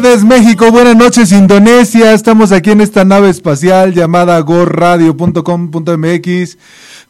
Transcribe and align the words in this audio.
tardes 0.00 0.24
México, 0.24 0.70
buenas 0.70 0.94
noches 0.94 1.32
Indonesia. 1.32 2.12
Estamos 2.12 2.52
aquí 2.52 2.70
en 2.70 2.80
esta 2.80 3.04
nave 3.04 3.30
espacial 3.30 3.92
llamada 3.92 4.38
gorradio.com.mx 4.38 6.58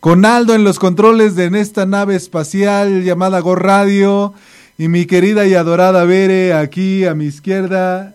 con 0.01 0.25
Aldo 0.25 0.55
en 0.55 0.65
los 0.65 0.79
controles 0.79 1.37
de 1.37 1.45
en 1.45 1.55
esta 1.55 1.85
nave 1.85 2.17
espacial 2.17 3.05
llamada 3.05 3.41
Go 3.41 3.57
Radio 3.57 4.33
y 4.79 4.89
mi 4.89 5.05
querida 5.05 5.47
y 5.47 5.53
adorada 5.53 6.05
Bere 6.05 6.55
aquí 6.55 7.05
a 7.05 7.15
mi 7.15 7.27
izquierda. 7.27 8.15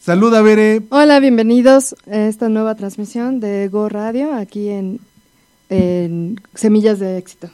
Saluda 0.00 0.42
Bere. 0.42 0.82
Hola, 0.90 1.18
bienvenidos 1.18 1.96
a 2.08 2.28
esta 2.28 2.48
nueva 2.48 2.76
transmisión 2.76 3.40
de 3.40 3.66
Go 3.66 3.88
Radio 3.88 4.36
aquí 4.36 4.68
en, 4.68 5.00
en 5.70 6.40
Semillas 6.54 7.00
de 7.00 7.18
Éxito. 7.18 7.50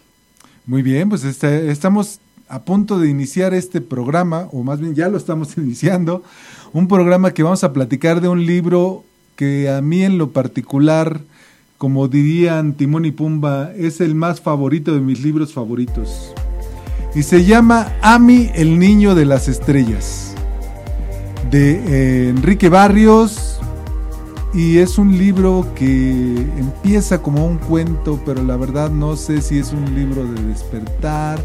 Muy 0.67 0.83
bien, 0.83 1.09
pues 1.09 1.25
este, 1.25 1.71
estamos 1.71 2.21
a 2.49 2.63
punto 2.63 2.99
de 2.99 3.09
iniciar 3.09 3.55
este 3.55 3.81
programa, 3.81 4.49
o 4.53 4.63
más 4.63 4.81
bien 4.81 4.95
ya 4.95 5.09
lo 5.09 5.17
estamos 5.17 5.57
iniciando, 5.59 6.23
un 6.73 6.89
programa 6.89 7.33
que 7.33 7.43
vamos 7.43 7.65
a 7.65 7.73
platicar 7.73 8.21
de 8.21 8.29
un 8.29 8.45
libro 8.47 9.05
que 9.37 9.69
a 9.71 9.81
mí 9.81 10.03
en 10.03 10.19
lo 10.19 10.31
particular 10.31 11.21
como 11.79 12.09
dirían 12.09 12.73
Timón 12.73 13.05
y 13.05 13.13
Pumba, 13.13 13.73
es 13.77 14.01
el 14.01 14.17
más 14.17 14.41
favorito 14.41 14.93
de 14.93 15.01
mis 15.01 15.23
libros 15.23 15.55
favoritos. 15.55 16.35
Y 17.15 17.23
se 17.23 17.45
llama 17.45 17.93
Ami, 18.03 18.51
el 18.55 18.81
niño 18.81 19.15
de 19.15 19.25
las 19.25 19.47
estrellas, 19.47 20.35
de 21.53 21.81
eh, 21.87 22.29
Enrique 22.31 22.69
Barrios. 22.69 23.55
Y 24.53 24.79
es 24.79 24.99
un 24.99 25.17
libro 25.17 25.67
que 25.77 26.47
empieza 26.59 27.23
como 27.23 27.47
un 27.47 27.59
cuento, 27.59 28.19
pero 28.27 28.43
la 28.43 28.57
verdad 28.57 28.91
no 28.91 29.15
sé 29.15 29.41
si 29.41 29.59
es 29.59 29.73
un 29.73 29.95
libro 29.95 30.25
de 30.25 30.43
despertar, 30.43 31.39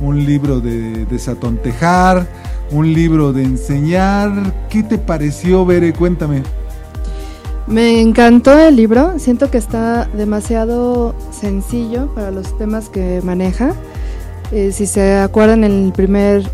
un 0.00 0.24
libro 0.24 0.60
de 0.60 1.04
desatontejar, 1.06 2.26
un 2.70 2.92
libro 2.92 3.32
de 3.32 3.42
enseñar. 3.42 4.30
¿Qué 4.68 4.82
te 4.82 4.98
pareció, 4.98 5.64
Bere? 5.64 5.92
Cuéntame. 5.92 6.42
Me 7.66 8.00
encantó 8.00 8.56
el 8.56 8.76
libro, 8.76 9.18
siento 9.18 9.50
que 9.50 9.58
está 9.58 10.04
demasiado 10.16 11.16
sencillo 11.32 12.14
para 12.14 12.30
los 12.30 12.56
temas 12.58 12.88
que 12.88 13.20
maneja. 13.24 13.74
Eh, 14.52 14.70
si 14.70 14.86
se 14.86 15.16
acuerdan, 15.16 15.64
en 15.64 15.86
el 15.86 15.92
primer, 15.92 16.48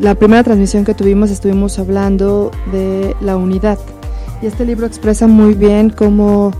la 0.00 0.14
primera 0.14 0.42
transmisión 0.42 0.84
que 0.84 0.94
tuvimos 0.94 1.30
estuvimos 1.30 1.78
hablando 1.78 2.50
de 2.72 3.14
la 3.20 3.36
unidad. 3.36 3.78
Y 4.40 4.46
este 4.46 4.64
libro 4.64 4.86
expresa 4.86 5.26
muy 5.26 5.52
bien 5.52 5.90
cómo, 5.90 6.52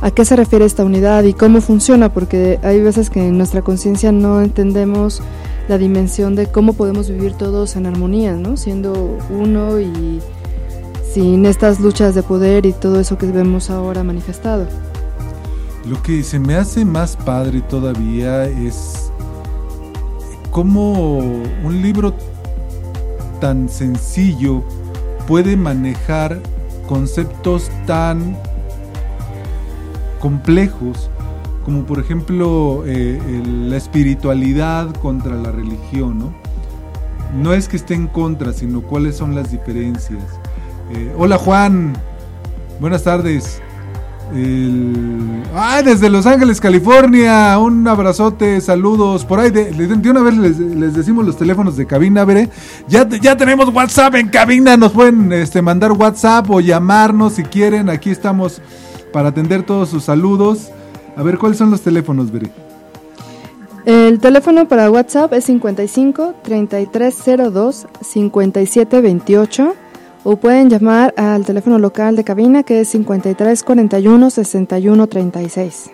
a 0.00 0.10
qué 0.10 0.24
se 0.24 0.36
refiere 0.36 0.64
esta 0.64 0.84
unidad 0.84 1.24
y 1.24 1.32
cómo 1.32 1.60
funciona, 1.60 2.12
porque 2.12 2.58
hay 2.62 2.80
veces 2.80 3.10
que 3.10 3.26
en 3.26 3.38
nuestra 3.38 3.62
conciencia 3.62 4.12
no 4.12 4.40
entendemos 4.40 5.22
la 5.68 5.78
dimensión 5.78 6.36
de 6.36 6.46
cómo 6.46 6.74
podemos 6.74 7.10
vivir 7.10 7.32
todos 7.32 7.76
en 7.76 7.86
armonía, 7.86 8.34
¿no? 8.34 8.56
siendo 8.56 9.18
uno 9.30 9.80
y 9.80 10.20
sin 11.12 11.46
estas 11.46 11.80
luchas 11.80 12.14
de 12.14 12.22
poder 12.22 12.66
y 12.66 12.72
todo 12.72 13.00
eso 13.00 13.18
que 13.18 13.26
vemos 13.26 13.70
ahora 13.70 14.04
manifestado. 14.04 14.66
Lo 15.86 16.02
que 16.02 16.22
se 16.22 16.38
me 16.38 16.56
hace 16.56 16.84
más 16.84 17.16
padre 17.16 17.62
todavía 17.62 18.44
es 18.44 19.10
cómo 20.50 21.18
un 21.18 21.82
libro 21.82 22.14
tan 23.40 23.68
sencillo 23.68 24.62
puede 25.26 25.56
manejar 25.56 26.40
conceptos 26.86 27.70
tan 27.86 28.36
complejos 30.20 31.10
como 31.64 31.84
por 31.84 31.98
ejemplo 31.98 32.84
eh, 32.86 33.20
la 33.44 33.76
espiritualidad 33.76 34.94
contra 34.96 35.34
la 35.34 35.50
religión, 35.50 36.18
¿no? 36.18 36.32
No 37.34 37.52
es 37.52 37.68
que 37.68 37.76
esté 37.76 37.94
en 37.94 38.06
contra, 38.06 38.52
sino 38.52 38.82
cuáles 38.82 39.16
son 39.16 39.34
las 39.34 39.50
diferencias 39.50 40.22
eh, 40.92 41.12
hola 41.18 41.36
Juan, 41.36 41.94
buenas 42.78 43.02
tardes. 43.02 43.60
¡Ay, 45.54 45.84
desde 45.84 46.10
Los 46.10 46.26
Ángeles, 46.26 46.60
California! 46.60 47.58
Un 47.58 47.86
abrazote, 47.86 48.60
saludos. 48.60 49.24
Por 49.24 49.38
ahí, 49.38 49.50
de, 49.50 49.72
de 49.72 50.10
una 50.10 50.22
vez 50.22 50.36
les, 50.36 50.94
decimos 50.94 51.24
los 51.24 51.36
teléfonos 51.36 51.76
de 51.76 51.86
cabina, 51.86 52.24
veré. 52.24 52.48
Ya, 52.88 53.08
ya 53.08 53.36
tenemos 53.36 53.72
WhatsApp 53.72 54.16
en 54.16 54.28
cabina, 54.28 54.76
nos 54.76 54.92
pueden 54.92 55.32
este, 55.32 55.62
mandar 55.62 55.92
WhatsApp 55.92 56.50
o 56.50 56.60
llamarnos 56.60 57.34
si 57.34 57.44
quieren. 57.44 57.88
Aquí 57.88 58.10
estamos 58.10 58.60
para 59.16 59.30
atender 59.30 59.62
todos 59.62 59.88
sus 59.88 60.04
saludos. 60.04 60.68
A 61.16 61.22
ver, 61.22 61.38
¿cuáles 61.38 61.56
son 61.56 61.70
los 61.70 61.80
teléfonos, 61.80 62.30
veré? 62.30 62.50
El 63.86 64.20
teléfono 64.20 64.68
para 64.68 64.90
WhatsApp 64.90 65.32
es 65.32 65.44
55 65.44 66.34
3302 66.42 67.86
5728 68.02 69.74
o 70.22 70.36
pueden 70.36 70.68
llamar 70.68 71.14
al 71.16 71.46
teléfono 71.46 71.78
local 71.78 72.14
de 72.14 72.24
cabina 72.24 72.62
que 72.62 72.82
es 72.82 72.88
53 72.88 73.62
41 73.62 74.28
61 74.28 75.06
36. 75.06 75.90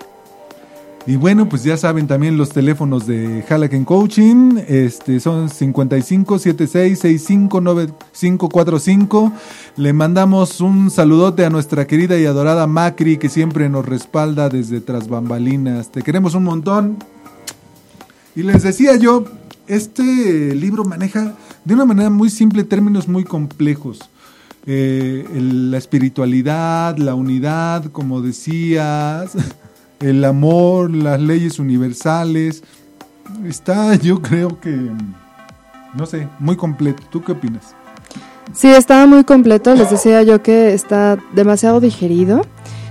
Y 1.05 1.17
bueno, 1.17 1.49
pues 1.49 1.65
ya 1.65 1.77
saben 1.77 2.07
también 2.07 2.37
los 2.37 2.51
teléfonos 2.51 3.09
de 3.09 3.45
Halaken 3.49 3.85
Coaching, 3.85 4.59
este 4.69 5.19
son 5.19 5.51
55 5.51 6.39
76 6.39 6.97
65 6.97 7.61
9545. 7.61 9.33
Le 9.79 9.93
mandamos 9.93 10.61
un 10.61 10.93
saludote 10.93 11.45
a 11.45 11.51
nuestra 11.51 11.89
querida 11.89 12.17
y 12.21 12.27
adorada 12.27 12.69
Macri 12.69 13.17
que 13.17 13.29
siempre 13.29 13.69
nos 13.69 13.85
respalda 13.85 14.49
desde 14.49 14.81
tras 14.81 15.09
bambalinas. 15.09 15.91
Te 15.91 16.03
queremos 16.03 16.37
un 16.37 16.45
montón. 16.45 16.99
Y 18.37 18.45
les 18.45 18.63
decía 18.63 18.95
yo, 18.95 19.25
este 19.67 20.55
libro 20.55 20.85
maneja 20.85 21.35
de 21.65 21.75
una 21.75 21.85
manera 21.85 22.11
muy 22.11 22.31
simple 22.31 22.63
términos 22.63 23.09
muy 23.09 23.25
complejos. 23.25 23.99
Eh, 24.67 25.27
la 25.35 25.79
espiritualidad, 25.79 26.97
la 26.97 27.17
unidad, 27.17 27.87
como 27.87 28.23
decías, 28.23 29.33
el 30.03 30.25
amor, 30.25 30.91
las 30.91 31.21
leyes 31.21 31.59
universales. 31.59 32.63
Está, 33.47 33.95
yo 34.03 34.21
creo 34.21 34.61
que, 34.61 34.77
no 35.95 36.07
sé, 36.07 36.29
muy 36.39 36.57
completo. 36.57 37.03
¿Tú 37.11 37.23
qué 37.23 37.33
opinas? 37.33 37.75
Sí, 38.53 38.69
está 38.69 39.07
muy 39.07 39.25
completo. 39.25 39.75
Les 39.75 39.91
decía 39.91 40.23
yo 40.23 40.43
que 40.43 40.75
está 40.75 41.19
demasiado 41.35 41.81
digerido. 41.81 42.43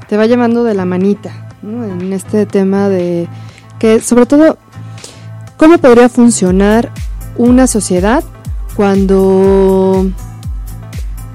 Te 0.08 0.18
va 0.18 0.26
llevando 0.26 0.64
de 0.64 0.74
la 0.74 0.86
manita 0.86 1.50
en 1.64 2.12
este 2.12 2.46
tema 2.46 2.90
de 2.90 3.28
que, 3.80 4.00
sobre 4.00 4.26
todo, 4.26 4.58
cómo 5.58 5.78
podría 5.78 6.10
funcionar 6.10 6.92
una 7.38 7.68
sociedad 7.68 8.24
cuando 8.76 10.10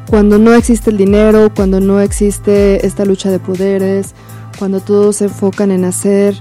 cuando 0.09 0.39
no 0.39 0.55
existe 0.55 0.91
el 0.91 0.97
dinero, 0.97 1.53
cuando 1.55 1.81
no 1.81 2.01
existe 2.01 2.87
esta 2.87 3.05
lucha 3.05 3.31
de 3.31 3.41
poderes, 3.41 4.15
cuando 4.59 4.81
todos 4.81 5.17
se 5.17 5.25
enfocan 5.25 5.71
en 5.71 5.85
hacer 5.85 6.39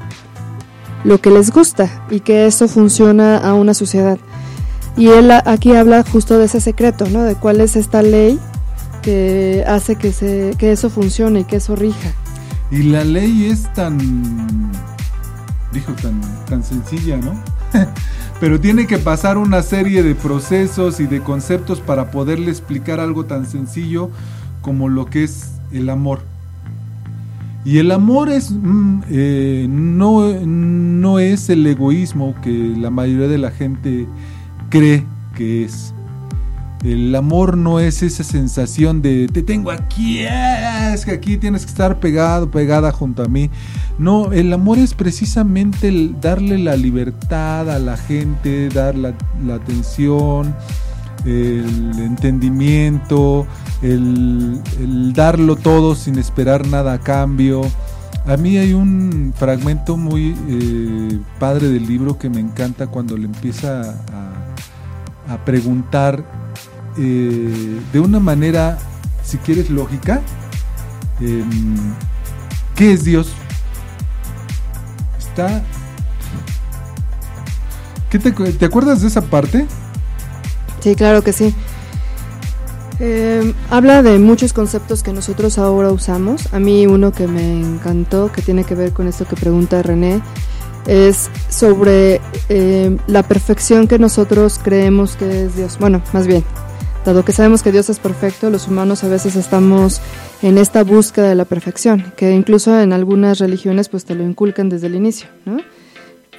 lo 1.03 1.19
que 1.21 1.29
les 1.29 1.51
gusta 1.51 1.89
y 2.09 2.21
que 2.21 2.47
eso 2.47 2.67
funciona 2.67 3.37
a 3.37 3.53
una 3.53 3.73
sociedad. 3.73 4.17
Y 4.97 5.07
él 5.07 5.31
aquí 5.31 5.73
habla 5.73 6.03
justo 6.03 6.39
de 6.39 6.45
ese 6.45 6.61
secreto, 6.61 7.07
¿no? 7.09 7.23
De 7.23 7.35
cuál 7.35 7.61
es 7.61 7.75
esta 7.75 8.01
ley 8.01 8.39
que 9.01 9.63
hace 9.67 9.97
que, 9.97 10.11
se, 10.11 10.55
que 10.57 10.71
eso 10.71 10.89
funcione 10.89 11.41
y 11.41 11.43
que 11.43 11.57
eso 11.57 11.75
rija. 11.75 12.11
Y 12.71 12.83
la 12.83 13.03
ley 13.03 13.45
es 13.45 13.71
tan, 13.73 14.71
dijo, 15.71 15.93
tan, 16.01 16.21
tan 16.45 16.63
sencilla, 16.63 17.17
¿no? 17.17 17.33
pero 18.39 18.59
tiene 18.59 18.87
que 18.87 18.97
pasar 18.97 19.37
una 19.37 19.61
serie 19.61 20.01
de 20.01 20.15
procesos 20.15 20.99
y 20.99 21.07
de 21.07 21.21
conceptos 21.21 21.81
para 21.81 22.11
poderle 22.11 22.51
explicar 22.51 22.99
algo 22.99 23.25
tan 23.25 23.45
sencillo 23.45 24.09
como 24.61 24.89
lo 24.89 25.05
que 25.05 25.23
es 25.23 25.51
el 25.71 25.89
amor. 25.89 26.21
Y 27.65 27.79
el 27.79 27.91
amor 27.91 28.29
es 28.29 28.51
mm, 28.51 29.01
eh, 29.09 29.65
no, 29.67 30.31
no 30.45 31.19
es 31.19 31.49
el 31.49 31.65
egoísmo 31.65 32.35
que 32.43 32.51
la 32.77 32.91
mayoría 32.91 33.27
de 33.27 33.39
la 33.39 33.49
gente 33.49 34.07
cree 34.69 35.03
que 35.35 35.65
es. 35.65 35.91
El 36.83 37.15
amor 37.15 37.57
no 37.57 37.79
es 37.79 38.03
esa 38.03 38.23
sensación 38.23 39.01
de 39.01 39.27
te 39.27 39.41
tengo 39.41 39.71
aquí, 39.71 40.19
es 40.19 41.03
que 41.03 41.11
aquí 41.11 41.37
tienes 41.37 41.65
que 41.65 41.71
estar 41.71 41.99
pegado, 41.99 42.51
pegada 42.51 42.91
junto 42.91 43.23
a 43.23 43.27
mí. 43.27 43.49
No, 43.97 44.31
el 44.31 44.53
amor 44.53 44.77
es 44.77 44.93
precisamente 44.93 45.91
darle 46.21 46.59
la 46.59 46.75
libertad 46.75 47.71
a 47.71 47.79
la 47.79 47.97
gente, 47.97 48.69
dar 48.69 48.95
la, 48.95 49.15
atención, 49.51 50.53
el 51.25 51.99
entendimiento, 51.99 53.47
el, 53.81 54.61
darlo 55.13 55.55
todo 55.55 55.95
sin 55.95 56.17
esperar 56.17 56.67
nada 56.67 56.93
a 56.93 56.99
cambio. 56.99 57.61
A 58.27 58.37
mí 58.37 58.57
hay 58.57 58.73
un 58.73 59.33
fragmento 59.35 59.97
muy 59.97 60.35
eh, 60.49 61.19
padre 61.39 61.67
del 61.69 61.87
libro 61.87 62.17
que 62.17 62.29
me 62.29 62.39
encanta 62.39 62.87
cuando 62.87 63.17
le 63.17 63.25
empieza 63.25 63.81
a, 63.91 64.31
preguntar 65.43 66.23
eh, 66.97 67.79
de 67.91 67.99
una 67.99 68.19
manera, 68.19 68.77
si 69.23 69.37
quieres, 69.37 69.69
lógica, 69.69 70.21
em, 71.19 71.75
¿qué 72.75 72.93
es 72.93 73.03
Dios? 73.03 73.31
Está... 75.17 75.63
¿Qué 78.09 78.19
¿Te 78.19 78.65
acuerdas 78.65 79.01
de 79.01 79.07
esa 79.07 79.21
parte? 79.21 79.67
Sí, 80.85 80.93
claro 80.93 81.23
que 81.23 81.33
sí. 81.33 81.51
Eh, 82.99 83.55
habla 83.71 84.03
de 84.03 84.19
muchos 84.19 84.53
conceptos 84.53 85.01
que 85.01 85.13
nosotros 85.13 85.57
ahora 85.57 85.91
usamos. 85.91 86.53
A 86.53 86.59
mí 86.59 86.85
uno 86.85 87.11
que 87.11 87.25
me 87.25 87.59
encantó, 87.59 88.31
que 88.31 88.43
tiene 88.43 88.65
que 88.65 88.75
ver 88.75 88.93
con 88.93 89.07
esto 89.07 89.25
que 89.25 89.35
pregunta 89.35 89.81
René, 89.81 90.21
es 90.85 91.31
sobre 91.49 92.21
eh, 92.49 92.95
la 93.07 93.23
perfección 93.23 93.87
que 93.87 93.97
nosotros 93.97 94.59
creemos 94.63 95.15
que 95.15 95.45
es 95.45 95.55
Dios. 95.55 95.79
Bueno, 95.79 96.03
más 96.13 96.27
bien, 96.27 96.43
dado 97.03 97.25
que 97.25 97.31
sabemos 97.31 97.63
que 97.63 97.71
Dios 97.71 97.89
es 97.89 97.97
perfecto, 97.97 98.51
los 98.51 98.67
humanos 98.67 99.03
a 99.03 99.07
veces 99.07 99.35
estamos 99.35 100.01
en 100.43 100.59
esta 100.59 100.83
búsqueda 100.83 101.29
de 101.29 101.35
la 101.35 101.45
perfección, 101.45 102.13
que 102.15 102.31
incluso 102.31 102.79
en 102.79 102.93
algunas 102.93 103.39
religiones 103.39 103.89
pues 103.89 104.05
te 104.05 104.13
lo 104.13 104.23
inculcan 104.23 104.69
desde 104.69 104.85
el 104.85 104.93
inicio, 104.93 105.29
¿no? 105.45 105.57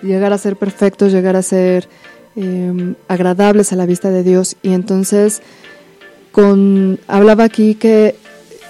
Llegar 0.02 0.32
a 0.32 0.38
ser 0.38 0.54
perfectos, 0.54 1.10
llegar 1.10 1.34
a 1.34 1.42
ser 1.42 1.88
eh, 2.36 2.94
agradables 3.08 3.72
a 3.72 3.76
la 3.76 3.86
vista 3.86 4.10
de 4.10 4.22
Dios 4.22 4.56
y 4.62 4.72
entonces 4.72 5.42
con 6.32 6.98
hablaba 7.08 7.44
aquí 7.44 7.74
que 7.74 8.14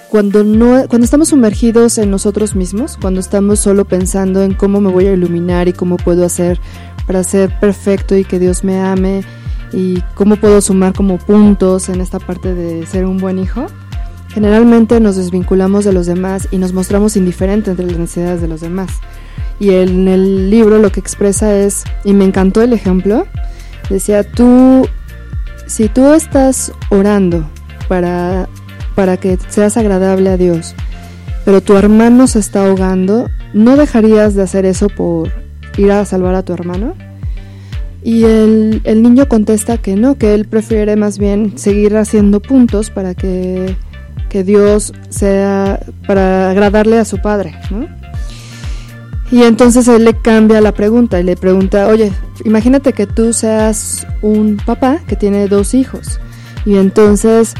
cuando 0.09 0.43
no 0.43 0.85
cuando 0.87 1.03
estamos 1.03 1.29
sumergidos 1.29 1.97
en 1.97 2.09
nosotros 2.09 2.55
mismos, 2.55 2.97
cuando 2.99 3.19
estamos 3.19 3.59
solo 3.59 3.85
pensando 3.85 4.41
en 4.41 4.53
cómo 4.53 4.79
me 4.79 4.91
voy 4.91 5.07
a 5.07 5.13
iluminar 5.13 5.67
y 5.67 5.73
cómo 5.73 5.97
puedo 5.97 6.25
hacer 6.25 6.59
para 7.05 7.23
ser 7.23 7.57
perfecto 7.59 8.15
y 8.15 8.23
que 8.23 8.39
Dios 8.39 8.63
me 8.63 8.79
ame 8.79 9.23
y 9.73 10.01
cómo 10.15 10.37
puedo 10.37 10.61
sumar 10.61 10.93
como 10.93 11.17
puntos 11.17 11.89
en 11.89 12.01
esta 12.01 12.19
parte 12.19 12.53
de 12.53 12.85
ser 12.85 13.05
un 13.05 13.17
buen 13.17 13.37
hijo, 13.39 13.65
generalmente 14.29 14.99
nos 14.99 15.15
desvinculamos 15.15 15.83
de 15.83 15.93
los 15.93 16.05
demás 16.05 16.47
y 16.51 16.57
nos 16.57 16.73
mostramos 16.73 17.17
indiferentes 17.17 17.71
entre 17.71 17.87
las 17.87 17.97
necesidades 17.97 18.41
de 18.41 18.47
los 18.47 18.61
demás. 18.61 18.91
Y 19.59 19.71
en 19.71 20.07
el 20.07 20.49
libro 20.49 20.77
lo 20.79 20.91
que 20.91 20.99
expresa 20.99 21.57
es, 21.57 21.83
y 22.03 22.13
me 22.13 22.25
encantó 22.25 22.61
el 22.61 22.73
ejemplo, 22.73 23.25
decía, 23.89 24.23
tú, 24.23 24.87
si 25.65 25.89
tú 25.89 26.13
estás 26.13 26.71
orando 26.89 27.49
para, 27.87 28.47
para 28.95 29.17
que 29.17 29.37
seas 29.49 29.77
agradable 29.77 30.29
a 30.29 30.37
Dios, 30.37 30.75
pero 31.45 31.61
tu 31.61 31.77
hermano 31.77 32.27
se 32.27 32.39
está 32.39 32.65
ahogando, 32.65 33.29
¿no 33.53 33.77
dejarías 33.77 34.35
de 34.35 34.43
hacer 34.43 34.65
eso 34.65 34.89
por 34.89 35.31
ir 35.77 35.91
a 35.91 36.05
salvar 36.05 36.35
a 36.35 36.43
tu 36.43 36.53
hermano? 36.53 36.93
Y 38.03 38.23
el, 38.23 38.81
el 38.83 39.01
niño 39.01 39.27
contesta 39.27 39.77
que 39.77 39.95
no, 39.95 40.15
que 40.15 40.33
él 40.33 40.45
prefiere 40.45 40.95
más 40.95 41.17
bien 41.17 41.57
seguir 41.57 41.95
haciendo 41.97 42.41
puntos 42.41 42.89
para 42.89 43.15
que, 43.15 43.75
que 44.29 44.43
Dios 44.43 44.93
sea, 45.09 45.79
para 46.05 46.51
agradarle 46.51 46.99
a 46.99 47.05
su 47.05 47.17
padre, 47.21 47.55
¿no? 47.69 47.87
Y 49.29 49.43
entonces 49.43 49.87
él 49.87 50.05
le 50.05 50.13
cambia 50.13 50.61
la 50.61 50.73
pregunta 50.73 51.19
y 51.19 51.23
le 51.23 51.35
pregunta, 51.35 51.87
oye, 51.87 52.13
imagínate 52.45 52.93
que 52.93 53.07
tú 53.07 53.33
seas 53.33 54.07
un 54.21 54.57
papá 54.65 54.99
que 55.05 55.17
tiene 55.17 55.47
dos 55.47 55.73
hijos 55.73 56.19
y 56.65 56.77
entonces 56.77 57.53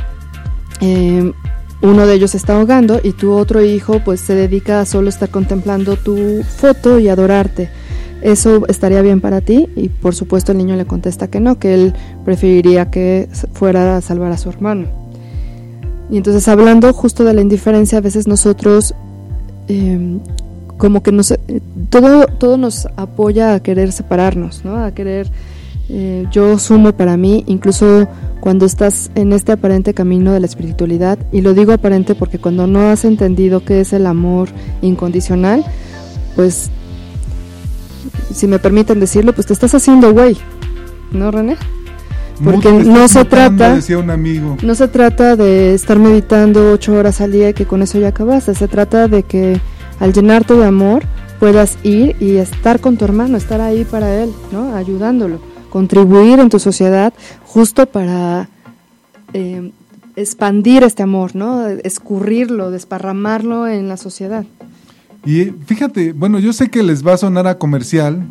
eh, 0.80 1.32
uno 1.82 2.08
de 2.08 2.14
ellos 2.14 2.36
está 2.36 2.58
ahogando 2.58 3.00
y 3.04 3.12
tu 3.12 3.34
otro 3.34 3.64
hijo 3.64 4.02
pues 4.04 4.22
se 4.22 4.34
dedica 4.34 4.82
a 4.82 4.86
solo 4.86 5.10
estar 5.10 5.30
contemplando 5.30 5.98
tu 5.98 6.44
foto 6.44 7.00
y 7.00 7.10
adorarte. 7.10 7.70
¿Eso 8.22 8.66
estaría 8.68 9.02
bien 9.02 9.22
para 9.22 9.42
ti? 9.42 9.68
Y 9.76 9.90
por 9.90 10.16
supuesto 10.16 10.52
el 10.52 10.58
niño 10.58 10.76
le 10.76 10.86
contesta 10.86 11.28
que 11.28 11.40
no, 11.40 11.60
que 11.60 11.74
él 11.74 11.94
preferiría 12.26 12.90
que 12.90 13.30
fuera 13.54 13.98
a 13.98 14.02
salvar 14.02 14.32
a 14.32 14.38
su 14.38 14.50
hermano. 14.50 14.88
Y 16.10 16.18
entonces 16.18 16.48
hablando 16.48 16.92
justo 16.94 17.24
de 17.26 17.34
la 17.34 17.42
indiferencia, 17.42 18.00
a 18.00 18.02
veces 18.02 18.28
nosotros 18.28 18.96
eh, 19.68 20.18
como 20.78 21.02
que 21.02 21.12
nos, 21.12 21.34
todo, 21.90 22.28
todo 22.28 22.58
nos 22.58 22.88
apoya 22.96 23.56
a 23.56 23.60
querer 23.60 23.92
separarnos, 23.92 24.64
¿no? 24.64 24.78
A 24.84 24.92
querer, 24.92 25.28
eh, 25.90 26.26
yo 26.32 26.60
sumo 26.60 26.94
para 26.94 27.18
mí, 27.18 27.44
incluso 27.48 28.08
cuando 28.40 28.66
estás 28.66 29.10
en 29.16 29.34
este 29.34 29.52
aparente 29.52 29.94
camino 29.94 30.32
de 30.34 30.40
la 30.40 30.46
espiritualidad, 30.46 31.18
y 31.32 31.42
lo 31.42 31.54
digo 31.54 31.74
aparente 31.74 32.16
porque 32.16 32.40
cuando 32.40 32.68
no 32.68 32.90
has 32.90 33.06
entendido 33.06 33.64
qué 33.64 33.82
es 33.82 33.94
el 33.94 34.06
amor 34.06 34.50
incondicional, 34.82 35.66
pues, 36.36 36.70
si 38.34 38.48
me 38.48 38.60
permiten 38.60 39.00
decirlo, 39.00 39.34
pues 39.34 39.48
te 39.48 39.54
estás 39.54 39.74
haciendo 39.74 40.14
güey, 40.14 40.38
¿no, 41.12 41.32
René? 41.32 41.58
Porque 42.44 42.72
no 42.72 43.08
se 43.08 43.20
matando, 43.20 43.58
trata 43.58 43.76
Decía 43.76 43.98
un 43.98 44.12
amigo. 44.12 44.58
no 44.62 44.76
se 44.76 44.88
trata 44.88 45.36
de 45.36 45.74
estar 45.74 45.98
meditando 45.98 46.72
ocho 46.72 46.94
horas 46.94 47.20
al 47.20 47.32
día 47.32 47.50
y 47.50 47.54
que 47.56 47.66
con 47.66 47.82
eso 47.82 47.98
ya 47.98 48.10
acabaste. 48.10 48.54
Se 48.54 48.68
trata 48.68 49.08
de 49.08 49.24
que 49.24 49.60
al 50.00 50.14
llenarte 50.14 50.54
de 50.54 50.66
amor 50.66 51.04
puedas 51.40 51.78
ir 51.84 52.16
y 52.20 52.38
estar 52.38 52.80
con 52.80 52.98
tu 52.98 53.06
hermano, 53.06 53.38
estar 53.38 53.62
ahí 53.62 53.84
para 53.84 54.24
él, 54.24 54.32
¿no? 54.52 54.76
Ayudándolo, 54.76 55.40
contribuir 55.70 56.40
en 56.40 56.50
tu 56.50 56.60
sociedad 56.60 57.14
justo 57.46 57.86
para 57.86 58.50
eh, 59.34 59.72
expandir 60.16 60.84
este 60.84 61.04
amor, 61.04 61.36
¿no? 61.36 61.68
Escurrirlo, 61.68 62.72
desparramarlo 62.72 63.68
en 63.68 63.88
la 63.88 63.98
sociedad. 63.98 64.46
Y 65.26 65.46
fíjate, 65.66 66.14
bueno, 66.14 66.40
yo 66.40 66.54
sé 66.54 66.70
que 66.70 66.84
les 66.84 67.06
va 67.06 67.14
a 67.14 67.18
sonar 67.18 67.48
a 67.48 67.58
comercial, 67.58 68.26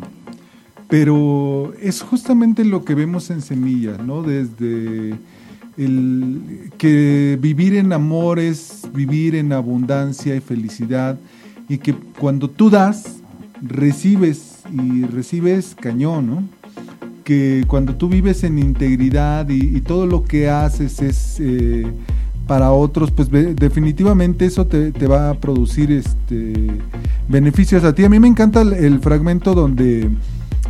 pero 0.89 1.73
es 1.81 2.01
justamente 2.01 2.65
lo 2.65 2.83
que 2.83 2.95
vemos 2.95 3.29
en 3.29 3.41
Semilla, 3.41 3.97
¿no? 3.97 4.23
Desde 4.23 5.15
el 5.77 6.71
que 6.77 7.37
vivir 7.39 7.75
en 7.75 7.93
amor 7.93 8.39
es 8.39 8.87
vivir 8.93 9.35
en 9.35 9.53
abundancia 9.53 10.35
y 10.35 10.39
felicidad 10.39 11.17
y 11.69 11.77
que 11.79 11.93
cuando 11.93 12.49
tú 12.49 12.69
das, 12.69 13.17
recibes 13.61 14.63
y 14.71 15.05
recibes 15.05 15.75
cañón, 15.79 16.27
¿no? 16.27 16.43
Que 17.23 17.65
cuando 17.67 17.95
tú 17.95 18.07
vives 18.07 18.43
en 18.43 18.57
integridad 18.57 19.49
y, 19.49 19.81
todo 19.81 20.05
lo 20.05 20.23
que 20.23 20.49
haces 20.49 21.01
es 21.01 21.37
eh, 21.39 21.85
para 22.47 22.71
otros, 22.71 23.11
pues 23.11 23.29
definitivamente 23.29 24.45
eso 24.45 24.65
te, 24.65 24.91
va 25.07 25.31
a 25.31 25.33
producir 25.33 25.91
este 25.91 26.53
beneficios 27.27 27.83
a 27.83 27.93
ti. 27.93 28.05
A 28.05 28.09
mí 28.09 28.19
me 28.19 28.29
encanta 28.29 28.61
el, 28.61 28.99
fragmento 28.99 29.53
donde 29.53 30.09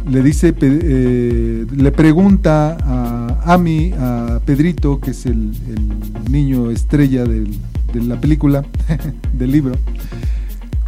le 0.09 0.23
dice, 0.23 0.55
eh, 0.59 1.67
le 1.71 1.91
pregunta 1.91 2.77
a 2.81 3.53
Ami, 3.53 3.93
a 3.95 4.39
Pedrito, 4.43 4.99
que 4.99 5.11
es 5.11 5.27
el, 5.27 5.51
niño 6.31 6.71
estrella 6.71 7.23
de 7.23 7.47
la 7.93 8.19
película, 8.19 8.65
del 9.33 9.51
libro, 9.51 9.75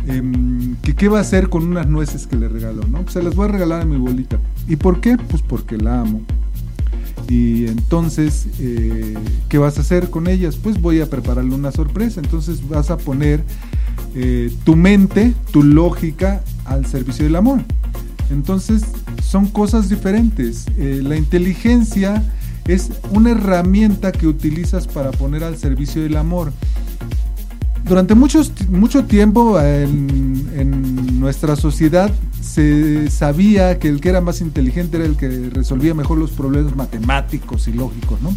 em, 0.10 0.76
que 0.78 0.96
qué 0.96 1.08
va 1.08 1.20
a 1.20 1.22
hacer 1.22 1.50
con 1.50 1.64
unas 1.64 1.88
nueces 1.88 2.28
que 2.28 2.36
le 2.36 2.48
regaló, 2.48 2.84
¿no? 2.88 3.08
Se 3.10 3.24
las 3.24 3.36
voy 3.36 3.46
a 3.46 3.52
regalar 3.52 3.82
a 3.82 3.86
mi 3.86 3.98
bolita. 3.98 4.40
¿Y 4.68 4.76
por 4.76 5.00
qué? 5.02 5.18
Pues 5.18 5.42
porque 5.42 5.78
la 5.78 6.02
amo. 6.02 6.22
Y 7.28 7.68
entonces, 7.68 8.48
eh, 8.60 9.16
¿qué 9.50 9.58
vas 9.58 9.78
a 9.78 9.82
hacer 9.82 10.10
con 10.10 10.28
ellas? 10.28 10.56
Pues 10.56 10.82
voy 10.82 11.00
a 11.00 11.10
prepararle 11.10 11.54
una 11.54 11.72
sorpresa. 11.72 12.22
Entonces 12.22 12.68
vas 12.68 12.90
a 12.90 12.98
poner 12.98 13.44
eh, 14.16 14.52
tu 14.64 14.76
mente, 14.76 15.34
tu 15.52 15.64
lógica 15.64 16.42
al 16.66 16.86
servicio 16.88 17.26
del 17.26 17.36
amor. 17.36 17.62
Entonces 18.32 18.84
son 19.24 19.48
cosas 19.48 19.90
diferentes. 19.90 20.66
Eh, 20.78 21.02
la 21.04 21.18
inteligencia 21.18 22.24
es 22.66 22.92
una 23.12 23.32
herramienta 23.32 24.12
que 24.12 24.28
utilizas 24.28 24.88
para 24.88 25.12
poner 25.12 25.44
al 25.44 25.58
servicio 25.58 26.02
del 26.02 26.18
amor. 26.18 26.52
Durante 27.86 28.16
muchos, 28.16 28.52
mucho 28.70 29.06
tiempo 29.06 29.60
en, 29.60 31.20
nuestra 31.20 31.56
sociedad 31.58 32.12
se 32.42 33.10
sabía 33.12 33.78
que 33.78 33.90
el 33.90 34.00
que 34.00 34.10
era 34.10 34.22
más 34.22 34.40
inteligente 34.42 34.98
era 34.98 35.06
el 35.06 35.18
que 35.18 35.50
resolvía 35.50 35.94
mejor 35.94 36.18
los 36.18 36.32
problemas 36.32 36.76
matemáticos 36.76 37.68
y 37.68 37.74
lógicos, 37.74 38.22
¿no? 38.22 38.34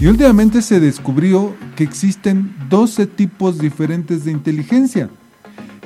Y 0.00 0.06
últimamente 0.06 0.62
se 0.62 0.80
descubrió 0.80 1.54
que 1.76 1.84
existen 1.84 2.54
12 2.70 3.06
tipos 3.06 3.58
diferentes 3.58 4.24
de 4.24 4.32
inteligencia. 4.32 5.10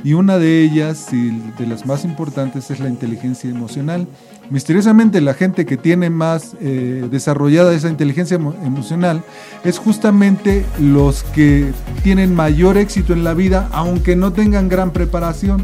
Y 0.02 0.14
una 0.14 0.38
de 0.38 0.62
ellas, 0.62 1.12
y 1.12 1.30
de 1.59 1.66
las 1.66 1.85
más 1.85 2.04
importantes, 2.04 2.70
es 2.70 2.80
la 2.80 2.88
inteligencia 2.88 3.50
emocional. 3.50 4.09
Misteriosamente, 4.50 5.21
la 5.21 5.35
gente 5.35 5.64
que 5.64 5.76
tiene 5.76 6.11
más 6.11 6.57
eh, 6.61 7.07
desarrollada 7.11 7.73
esa 7.73 7.88
inteligencia 7.88 8.37
emo- 8.37 8.54
emocional 8.64 9.23
es 9.64 9.78
justamente 9.78 10.64
los 10.80 11.23
que 11.23 11.71
tienen 12.02 12.35
mayor 12.35 12.76
éxito 12.76 13.12
en 13.12 13.23
la 13.23 13.33
vida, 13.33 13.69
aunque 13.71 14.16
no 14.16 14.33
tengan 14.33 14.69
gran 14.69 14.90
preparación. 14.90 15.62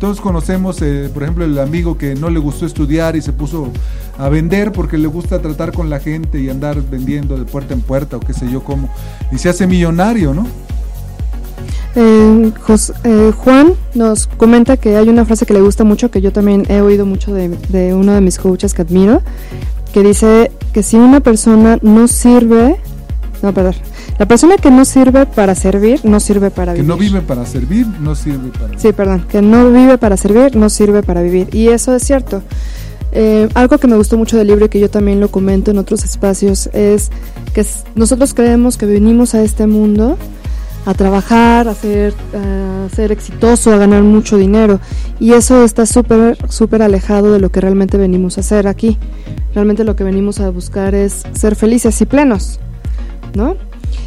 Todos 0.00 0.20
conocemos, 0.20 0.82
eh, 0.82 1.08
por 1.14 1.22
ejemplo, 1.22 1.44
el 1.44 1.56
amigo 1.60 1.96
que 1.96 2.16
no 2.16 2.28
le 2.28 2.40
gustó 2.40 2.66
estudiar 2.66 3.14
y 3.14 3.22
se 3.22 3.32
puso 3.32 3.70
a 4.18 4.28
vender 4.28 4.72
porque 4.72 4.98
le 4.98 5.06
gusta 5.06 5.40
tratar 5.40 5.72
con 5.72 5.88
la 5.88 6.00
gente 6.00 6.40
y 6.40 6.50
andar 6.50 6.82
vendiendo 6.82 7.36
de 7.38 7.44
puerta 7.44 7.72
en 7.72 7.80
puerta 7.82 8.16
o 8.16 8.20
qué 8.20 8.32
sé 8.34 8.50
yo 8.50 8.64
cómo. 8.64 8.92
Y 9.30 9.38
se 9.38 9.48
hace 9.48 9.68
millonario, 9.68 10.34
¿no? 10.34 10.44
Eh, 11.96 12.52
eh, 13.04 13.32
Juan 13.36 13.72
nos 13.94 14.26
comenta 14.26 14.76
que 14.76 14.96
hay 14.96 15.08
una 15.08 15.24
frase 15.24 15.46
que 15.46 15.54
le 15.54 15.60
gusta 15.60 15.84
mucho, 15.84 16.10
que 16.10 16.20
yo 16.20 16.32
también 16.32 16.64
he 16.68 16.80
oído 16.80 17.06
mucho 17.06 17.32
de, 17.32 17.48
de 17.68 17.94
uno 17.94 18.12
de 18.12 18.20
mis 18.20 18.38
coaches 18.38 18.74
que 18.74 18.82
admiro, 18.82 19.22
que 19.92 20.02
dice 20.02 20.50
que 20.72 20.82
si 20.82 20.96
una 20.96 21.20
persona 21.20 21.78
no 21.82 22.08
sirve, 22.08 22.76
no, 23.42 23.52
perdón, 23.54 23.74
La 24.18 24.26
persona 24.26 24.56
que 24.56 24.70
no 24.70 24.84
sirve 24.84 25.26
para 25.26 25.54
servir, 25.54 26.00
no 26.04 26.18
sirve 26.20 26.50
para 26.50 26.72
Que 26.72 26.80
vivir. 26.82 26.88
no 26.88 26.96
vive 26.96 27.20
para 27.20 27.44
servir, 27.46 27.86
no 28.00 28.14
sirve 28.14 28.50
para 28.58 28.78
Sí, 28.78 28.92
perdón, 28.92 29.26
que 29.28 29.40
no 29.42 29.70
vive 29.70 29.98
para 29.98 30.16
servir, 30.16 30.56
no 30.56 30.68
sirve 30.70 31.02
para 31.02 31.22
vivir. 31.22 31.48
Y 31.54 31.68
eso 31.68 31.94
es 31.94 32.02
cierto. 32.04 32.42
Eh, 33.12 33.48
algo 33.54 33.78
que 33.78 33.86
me 33.86 33.96
gustó 33.96 34.16
mucho 34.18 34.36
del 34.36 34.48
libro 34.48 34.64
y 34.66 34.68
que 34.68 34.80
yo 34.80 34.90
también 34.90 35.20
lo 35.20 35.28
comento 35.30 35.70
en 35.70 35.78
otros 35.78 36.02
espacios 36.04 36.68
es 36.72 37.10
que 37.52 37.64
nosotros 37.94 38.34
creemos 38.34 38.76
que 38.76 38.86
venimos 38.86 39.34
a 39.36 39.42
este 39.42 39.68
mundo 39.68 40.16
a 40.86 40.94
trabajar, 40.94 41.68
a 41.68 41.74
ser, 41.74 42.12
a 42.34 42.88
ser 42.94 43.10
exitoso, 43.12 43.72
a 43.72 43.78
ganar 43.78 44.02
mucho 44.02 44.36
dinero. 44.36 44.80
Y 45.18 45.32
eso 45.32 45.64
está 45.64 45.86
súper, 45.86 46.36
súper 46.50 46.82
alejado 46.82 47.32
de 47.32 47.40
lo 47.40 47.50
que 47.50 47.60
realmente 47.60 47.96
venimos 47.96 48.36
a 48.36 48.40
hacer 48.40 48.66
aquí. 48.66 48.98
Realmente 49.54 49.84
lo 49.84 49.96
que 49.96 50.04
venimos 50.04 50.40
a 50.40 50.50
buscar 50.50 50.94
es 50.94 51.22
ser 51.32 51.56
felices 51.56 52.00
y 52.00 52.06
plenos, 52.06 52.58
¿no? 53.34 53.56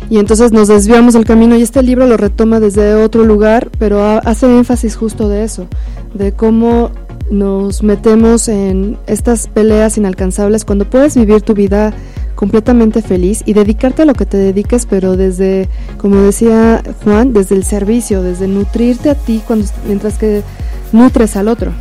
Y 0.09 0.19
entonces 0.19 0.51
nos 0.51 0.67
desviamos 0.67 1.13
del 1.13 1.25
camino 1.25 1.57
y 1.57 1.61
este 1.61 1.81
libro 1.81 2.05
lo 2.07 2.17
retoma 2.17 2.59
desde 2.59 2.93
otro 2.95 3.23
lugar, 3.25 3.69
pero 3.79 4.03
ha- 4.03 4.19
hace 4.19 4.45
énfasis 4.45 4.95
justo 4.95 5.27
de 5.29 5.43
eso, 5.43 5.67
de 6.13 6.31
cómo 6.33 6.91
nos 7.31 7.83
metemos 7.83 8.47
en 8.47 8.97
estas 9.07 9.47
peleas 9.47 9.97
inalcanzables 9.97 10.63
cuando 10.63 10.89
puedes 10.89 11.15
vivir 11.15 11.41
tu 11.41 11.53
vida 11.53 11.93
completamente 12.37 13.01
feliz 13.01 13.41
y 13.45 13.53
dedicarte 13.53 14.03
a 14.03 14.05
lo 14.05 14.13
que 14.13 14.27
te 14.27 14.37
dediques, 14.37 14.85
pero 14.85 15.17
desde, 15.17 15.67
como 15.97 16.17
decía 16.17 16.83
Juan, 17.03 17.33
desde 17.33 17.55
el 17.55 17.65
servicio, 17.65 18.21
desde 18.21 18.47
nutrirte 18.47 19.09
a 19.09 19.15
ti 19.15 19.41
cuando, 19.45 19.65
mientras 19.87 20.17
que 20.17 20.43
nutres 20.93 21.35
al 21.35 21.47
otro. 21.47 21.71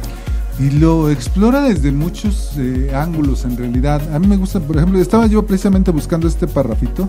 Y 0.58 0.70
lo 0.70 1.10
explora 1.10 1.60
desde 1.60 1.92
muchos 1.92 2.52
eh, 2.56 2.90
ángulos 2.94 3.44
en 3.44 3.58
realidad. 3.58 4.00
A 4.14 4.18
mí 4.18 4.26
me 4.26 4.38
gusta, 4.38 4.58
por 4.58 4.76
ejemplo, 4.76 4.98
estaba 4.98 5.26
yo 5.26 5.44
precisamente 5.46 5.90
buscando 5.90 6.26
este 6.26 6.46
parrafito, 6.46 7.06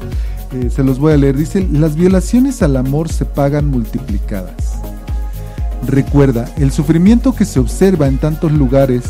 eh, 0.51 0.69
se 0.69 0.83
los 0.83 0.99
voy 0.99 1.13
a 1.13 1.17
leer. 1.17 1.37
Dice, 1.37 1.65
las 1.71 1.95
violaciones 1.95 2.61
al 2.61 2.75
amor 2.75 3.07
se 3.07 3.23
pagan 3.23 3.67
multiplicadas. 3.67 4.81
Recuerda, 5.87 6.51
el 6.57 6.73
sufrimiento 6.73 7.33
que 7.33 7.45
se 7.45 7.61
observa 7.61 8.07
en 8.07 8.17
tantos 8.17 8.51
lugares, 8.51 9.03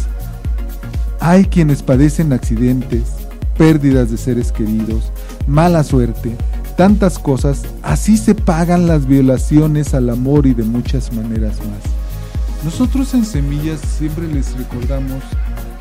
hay 1.19 1.45
quienes 1.45 1.81
padecen 1.81 2.31
accidentes, 2.31 3.16
pérdidas 3.57 4.11
de 4.11 4.17
seres 4.17 4.51
queridos, 4.51 5.11
mala 5.47 5.83
suerte, 5.83 6.35
tantas 6.75 7.17
cosas, 7.17 7.63
así 7.81 8.17
se 8.17 8.35
pagan 8.35 8.87
las 8.87 9.07
violaciones 9.07 9.93
al 9.93 10.09
amor 10.09 10.45
y 10.45 10.53
de 10.53 10.63
muchas 10.63 11.11
maneras 11.11 11.57
más. 11.57 12.63
Nosotros 12.63 13.13
en 13.13 13.25
Semillas 13.25 13.79
siempre 13.81 14.27
les 14.27 14.55
recordamos 14.57 15.23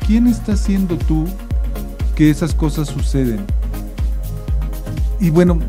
quién 0.05 0.27
está 0.27 0.55
siendo 0.55 0.97
tú 0.97 1.25
que 2.15 2.29
esas 2.29 2.53
cosas 2.53 2.87
suceden. 2.87 3.39
Y 5.19 5.29
bueno, 5.29 5.59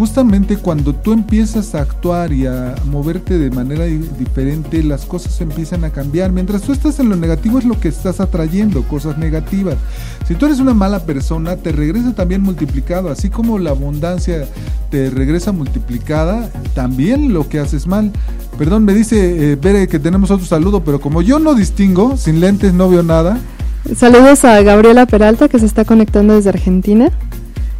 justamente 0.00 0.56
cuando 0.56 0.94
tú 0.94 1.12
empiezas 1.12 1.74
a 1.74 1.82
actuar 1.82 2.32
y 2.32 2.46
a 2.46 2.74
moverte 2.90 3.36
de 3.36 3.50
manera 3.50 3.84
di- 3.84 4.08
diferente, 4.18 4.82
las 4.82 5.04
cosas 5.04 5.38
empiezan 5.42 5.84
a 5.84 5.90
cambiar. 5.90 6.32
Mientras 6.32 6.62
tú 6.62 6.72
estás 6.72 6.98
en 7.00 7.10
lo 7.10 7.16
negativo 7.16 7.58
es 7.58 7.66
lo 7.66 7.78
que 7.78 7.88
estás 7.88 8.18
atrayendo, 8.18 8.82
cosas 8.84 9.18
negativas. 9.18 9.76
Si 10.26 10.36
tú 10.36 10.46
eres 10.46 10.58
una 10.58 10.72
mala 10.72 11.00
persona, 11.00 11.56
te 11.56 11.70
regresa 11.72 12.14
también 12.14 12.40
multiplicado. 12.40 13.10
Así 13.10 13.28
como 13.28 13.58
la 13.58 13.70
abundancia 13.70 14.46
te 14.90 15.10
regresa 15.10 15.52
multiplicada, 15.52 16.48
también 16.74 17.34
lo 17.34 17.46
que 17.50 17.58
haces 17.60 17.86
mal. 17.86 18.10
Perdón, 18.56 18.86
me 18.86 18.94
dice 18.94 19.52
eh, 19.52 19.56
Bere 19.56 19.86
que 19.86 19.98
tenemos 19.98 20.30
otro 20.30 20.46
saludo, 20.46 20.82
pero 20.82 20.98
como 21.02 21.20
yo 21.20 21.38
no 21.38 21.54
distingo, 21.54 22.16
sin 22.16 22.40
lentes 22.40 22.72
no 22.72 22.88
veo 22.88 23.02
nada. 23.02 23.38
Saludos 23.94 24.46
a 24.46 24.62
Gabriela 24.62 25.04
Peralta 25.04 25.48
que 25.48 25.58
se 25.58 25.66
está 25.66 25.84
conectando 25.84 26.36
desde 26.36 26.48
Argentina 26.48 27.10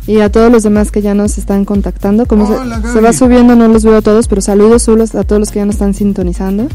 y 0.07 0.21
a 0.21 0.31
todos 0.33 0.51
los 0.51 0.63
demás 0.63 0.91
que 0.91 1.03
ya 1.03 1.15
nos 1.15 1.39
están 1.39 1.65
contactando. 1.65 2.27
Como 2.27 2.47
se- 2.47 2.55
Hola, 2.55 2.77
se, 2.81 2.89
Gaby. 2.89 3.01
va 3.05 3.13
subiendo, 3.13 3.55
no 3.57 3.69
los 3.69 3.85
veo 3.85 3.97
a 3.97 4.03
todos, 4.03 4.29
pero 4.29 4.41
saludos 4.41 4.89
a 5.15 5.25
todos 5.25 5.41
los 5.41 5.51
que 5.51 5.59
ya 5.61 5.67
nos 5.67 5.77
están 5.77 5.95
sintonizando. 5.95 6.69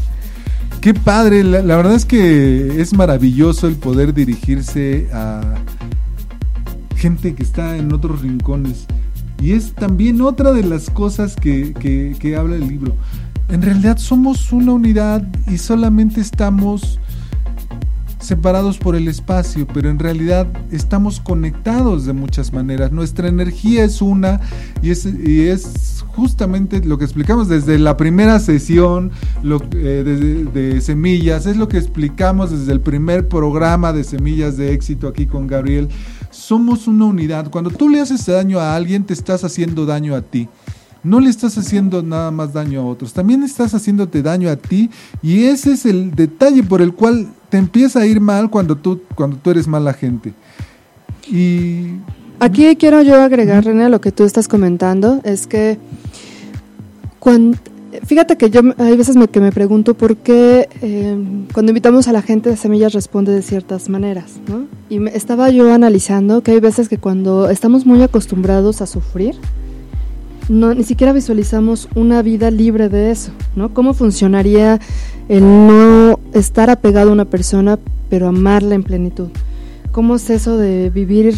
Qué 0.80 0.94
padre, 0.94 1.42
la, 1.42 1.62
la 1.62 1.76
verdad 1.76 1.94
es 1.94 2.04
que 2.04 2.80
es 2.80 2.92
maravilloso 2.94 3.66
el 3.66 3.74
poder 3.76 4.14
dirigirse 4.14 5.08
a 5.12 5.40
gente 6.96 7.34
que 7.34 7.42
está 7.42 7.76
en 7.76 7.92
otros 7.92 8.22
rincones. 8.22 8.86
Y 9.40 9.52
es 9.52 9.72
también 9.74 10.22
otra 10.22 10.52
de 10.52 10.62
las 10.62 10.88
cosas 10.90 11.36
que, 11.36 11.74
que- 11.74 12.16
que 12.18 12.36
habla 12.36 12.56
el 12.56 12.66
libro. 12.68 12.94
En 13.48 13.62
realidad 13.62 13.98
somos 13.98 14.52
una 14.52 14.72
unidad 14.72 15.22
y 15.46 15.58
solamente 15.58 16.20
estamos 16.20 16.98
separados 18.18 18.78
por 18.78 18.96
el 18.96 19.08
espacio, 19.08 19.66
pero 19.66 19.90
en 19.90 19.98
realidad 19.98 20.46
estamos 20.70 21.20
conectados 21.20 22.06
de 22.06 22.12
muchas 22.12 22.52
maneras. 22.52 22.92
Nuestra 22.92 23.28
energía 23.28 23.84
es 23.84 24.00
una 24.00 24.40
y 24.82 24.90
es, 24.90 26.04
justamente 26.08 26.82
lo 26.84 26.98
que 26.98 27.04
explicamos 27.04 27.48
desde 27.48 27.78
la 27.78 27.96
primera 27.96 28.40
sesión 28.40 29.10
eh, 29.44 30.02
de, 30.04 30.44
de 30.44 30.80
Semillas, 30.80 31.46
es 31.46 31.56
lo 31.56 31.68
que 31.68 31.78
explicamos 31.78 32.50
desde 32.50 32.72
el 32.72 32.80
primer 32.80 33.28
programa 33.28 33.92
de 33.92 34.02
Semillas 34.02 34.56
de 34.56 34.72
Éxito 34.72 35.08
aquí 35.08 35.26
con 35.26 35.46
Gabriel. 35.46 35.88
Somos 36.30 36.86
una 36.86 37.04
unidad. 37.04 37.50
Cuando 37.50 37.70
tú 37.70 37.88
le 37.88 38.00
haces 38.00 38.26
daño 38.26 38.58
a 38.60 38.74
alguien, 38.74 39.04
te 39.04 39.12
estás 39.12 39.44
haciendo 39.44 39.86
daño 39.86 40.14
a 40.14 40.22
ti. 40.22 40.48
No 41.06 41.20
le 41.20 41.30
estás 41.30 41.56
haciendo 41.56 42.02
nada 42.02 42.32
más 42.32 42.52
daño 42.52 42.80
a 42.80 42.84
otros, 42.84 43.12
también 43.12 43.44
estás 43.44 43.74
haciéndote 43.74 44.22
daño 44.22 44.50
a 44.50 44.56
ti 44.56 44.90
y 45.22 45.44
ese 45.44 45.74
es 45.74 45.86
el 45.86 46.16
detalle 46.16 46.64
por 46.64 46.82
el 46.82 46.94
cual 46.94 47.28
te 47.48 47.58
empieza 47.58 48.00
a 48.00 48.06
ir 48.06 48.20
mal 48.20 48.50
cuando 48.50 48.76
tú, 48.76 49.00
cuando 49.14 49.36
tú 49.36 49.50
eres 49.50 49.66
mala 49.68 49.92
gente. 49.92 50.32
Y 51.30 51.92
Aquí 52.38 52.76
quiero 52.76 53.00
yo 53.02 53.20
agregar, 53.22 53.64
René, 53.64 53.88
lo 53.88 54.00
que 54.00 54.12
tú 54.12 54.24
estás 54.24 54.46
comentando, 54.46 55.20
es 55.24 55.46
que 55.46 55.78
cuando, 57.18 57.56
fíjate 58.04 58.36
que 58.36 58.50
yo 58.50 58.60
hay 58.78 58.96
veces 58.96 59.16
que 59.32 59.40
me 59.40 59.52
pregunto 59.52 59.94
por 59.94 60.16
qué 60.18 60.68
eh, 60.82 61.16
cuando 61.54 61.70
invitamos 61.70 62.08
a 62.08 62.12
la 62.12 62.22
gente 62.22 62.50
de 62.50 62.56
Semillas 62.56 62.92
responde 62.92 63.32
de 63.32 63.42
ciertas 63.42 63.88
maneras, 63.88 64.34
¿no? 64.48 64.66
Y 64.90 64.98
me- 64.98 65.16
estaba 65.16 65.48
yo 65.50 65.72
analizando 65.72 66.42
que 66.42 66.52
hay 66.52 66.60
veces 66.60 66.88
que 66.88 66.98
cuando 66.98 67.48
estamos 67.48 67.86
muy 67.86 68.02
acostumbrados 68.02 68.82
a 68.82 68.86
sufrir, 68.86 69.34
no, 70.48 70.74
ni 70.74 70.84
siquiera 70.84 71.12
visualizamos 71.12 71.88
una 71.94 72.22
vida 72.22 72.50
libre 72.50 72.88
de 72.88 73.10
eso, 73.10 73.32
¿no? 73.56 73.74
¿Cómo 73.74 73.94
funcionaría 73.94 74.80
el 75.28 75.42
no 75.42 76.20
estar 76.32 76.70
apegado 76.70 77.10
a 77.10 77.12
una 77.12 77.24
persona, 77.24 77.78
pero 78.08 78.28
amarla 78.28 78.74
en 78.74 78.82
plenitud? 78.82 79.28
¿Cómo 79.90 80.16
es 80.16 80.30
eso 80.30 80.56
de 80.56 80.90
vivir 80.90 81.34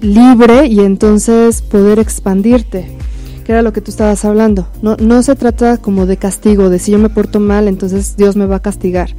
libre 0.00 0.66
y 0.66 0.80
entonces 0.80 1.62
poder 1.62 1.98
expandirte? 1.98 2.96
Que 3.44 3.52
era 3.52 3.62
lo 3.62 3.72
que 3.72 3.80
tú 3.80 3.90
estabas 3.90 4.24
hablando. 4.24 4.66
No, 4.82 4.96
no 4.96 5.22
se 5.22 5.36
trata 5.36 5.76
como 5.76 6.06
de 6.06 6.16
castigo, 6.16 6.70
de 6.70 6.78
si 6.78 6.92
yo 6.92 6.98
me 6.98 7.10
porto 7.10 7.38
mal, 7.38 7.68
entonces 7.68 8.16
Dios 8.16 8.34
me 8.36 8.46
va 8.46 8.56
a 8.56 8.62
castigar, 8.62 9.10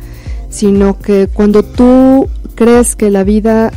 sino 0.49 0.97
que 0.97 1.27
cuando 1.27 1.63
tú 1.63 2.27
crees 2.55 2.95
que 2.95 3.11
la 3.11 3.23
vida 3.23 3.71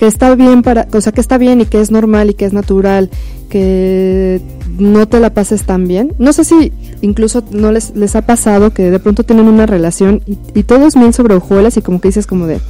que 0.00 0.06
está 0.06 0.34
bien 0.34 0.62
para, 0.62 0.88
o 0.94 1.00
sea, 1.02 1.12
que 1.12 1.20
está 1.20 1.36
bien 1.36 1.60
y 1.60 1.66
que 1.66 1.78
es 1.78 1.90
normal 1.90 2.30
y 2.30 2.34
que 2.34 2.46
es 2.46 2.54
natural, 2.54 3.10
que 3.50 4.40
no 4.78 5.06
te 5.06 5.20
la 5.20 5.34
pases 5.34 5.64
tan 5.64 5.86
bien. 5.86 6.14
No 6.18 6.32
sé 6.32 6.44
si 6.44 6.72
incluso 7.02 7.44
no 7.50 7.70
les, 7.70 7.94
les 7.94 8.16
ha 8.16 8.22
pasado 8.22 8.72
que 8.72 8.90
de 8.90 8.98
pronto 8.98 9.24
tienen 9.24 9.46
una 9.46 9.66
relación 9.66 10.22
y, 10.24 10.38
y 10.54 10.62
todo 10.62 10.86
es 10.86 10.94
bien 10.94 11.12
sobre 11.12 11.34
hojuelas 11.34 11.76
y 11.76 11.82
como 11.82 12.00
que 12.00 12.08
dices 12.08 12.26
como 12.26 12.46
de, 12.46 12.60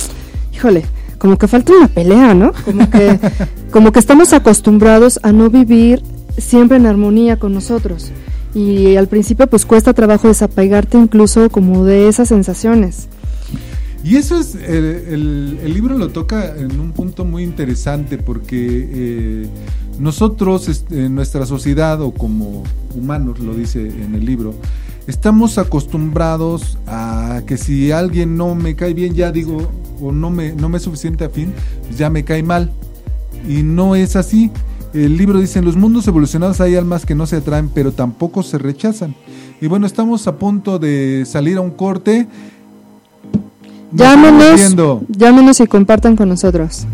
híjole, 0.52 0.82
como 1.18 1.38
que 1.38 1.46
falta 1.46 1.72
una 1.72 1.86
pelea, 1.86 2.34
¿no? 2.34 2.52
Como 2.64 2.90
que, 2.90 3.20
como 3.70 3.92
que 3.92 4.00
estamos 4.00 4.32
acostumbrados 4.32 5.20
a 5.22 5.30
no 5.30 5.50
vivir 5.50 6.02
siempre 6.36 6.78
en 6.78 6.86
armonía 6.86 7.36
con 7.36 7.54
nosotros. 7.54 8.10
Y 8.56 8.96
al 8.96 9.06
principio 9.06 9.46
pues 9.46 9.66
cuesta 9.66 9.94
trabajo 9.94 10.26
desapegarte 10.26 10.98
incluso 10.98 11.48
como 11.48 11.84
de 11.84 12.08
esas 12.08 12.26
sensaciones. 12.26 13.08
Y 14.02 14.16
eso 14.16 14.38
es, 14.38 14.54
el, 14.54 14.84
el- 14.84 15.58
el 15.62 15.74
libro 15.74 15.98
lo 15.98 16.08
toca 16.08 16.56
en 16.56 16.80
un 16.80 16.92
punto 16.92 17.24
muy 17.24 17.42
interesante 17.42 18.16
porque 18.16 18.88
eh, 18.90 19.46
nosotros, 19.98 20.68
este, 20.68 21.04
en 21.06 21.14
nuestra 21.14 21.44
sociedad 21.44 22.00
o 22.00 22.12
como 22.12 22.62
humanos, 22.94 23.40
lo 23.40 23.52
dice 23.54 23.80
en 23.88 24.14
el 24.14 24.24
libro, 24.24 24.54
estamos 25.06 25.58
acostumbrados 25.58 26.78
a 26.86 27.42
que 27.46 27.58
si 27.58 27.92
alguien 27.92 28.36
no 28.38 28.54
me 28.54 28.74
cae 28.74 28.94
bien, 28.94 29.14
ya 29.14 29.32
digo, 29.32 29.70
o 30.00 30.12
no 30.12 30.30
me, 30.30 30.52
no 30.54 30.70
me 30.70 30.78
es 30.78 30.82
suficiente 30.84 31.24
afín, 31.24 31.52
pues 31.86 31.98
ya 31.98 32.08
me 32.08 32.24
cae 32.24 32.42
mal. 32.42 32.70
Y 33.46 33.62
no 33.62 33.96
es 33.96 34.16
así. 34.16 34.50
El 34.94 35.16
libro 35.18 35.38
dice, 35.40 35.58
en 35.58 35.66
los 35.66 35.76
mundos 35.76 36.08
evolucionados 36.08 36.60
hay 36.62 36.74
almas 36.74 37.04
que 37.04 37.14
no 37.14 37.26
se 37.26 37.36
atraen, 37.36 37.68
pero 37.68 37.92
tampoco 37.92 38.42
se 38.42 38.56
rechazan. 38.56 39.14
Y 39.60 39.66
bueno, 39.66 39.86
estamos 39.86 40.26
a 40.26 40.36
punto 40.38 40.78
de 40.78 41.24
salir 41.26 41.58
a 41.58 41.60
un 41.60 41.70
corte. 41.70 42.26
Llámenos, 43.92 44.74
llámenos 45.08 45.60
y 45.60 45.66
compartan 45.66 46.16
con 46.16 46.28
nosotros. 46.28 46.86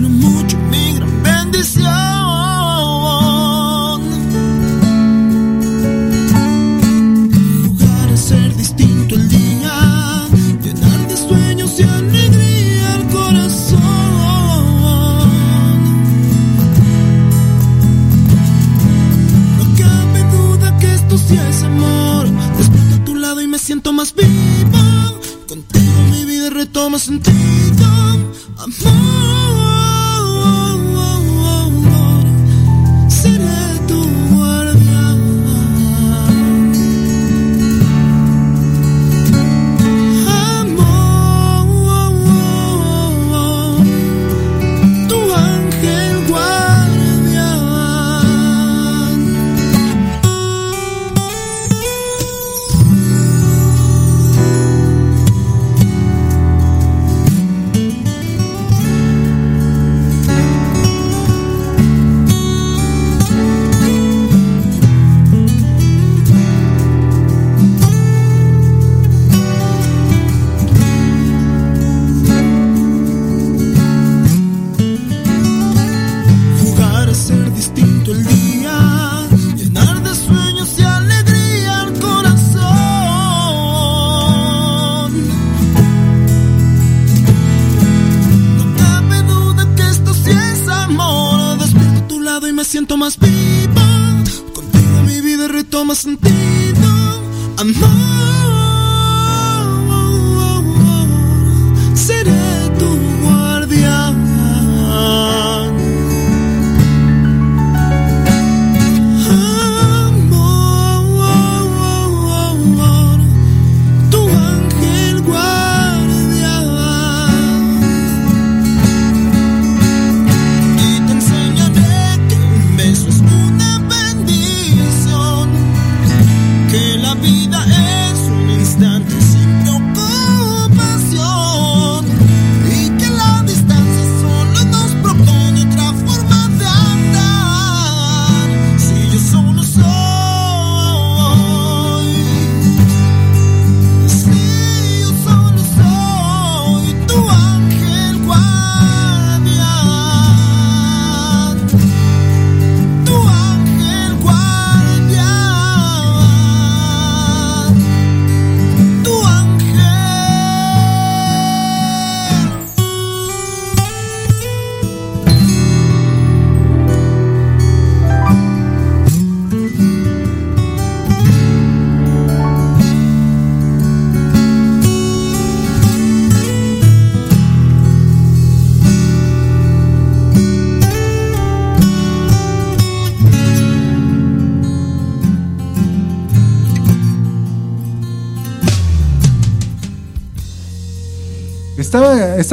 Mucho, 0.00 0.61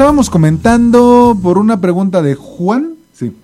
estábamos 0.00 0.30
comentando 0.30 1.36
por 1.42 1.58
una 1.58 1.78
pregunta 1.82 2.22
de 2.22 2.34
Juan, 2.34 2.94
sí, 3.12 3.36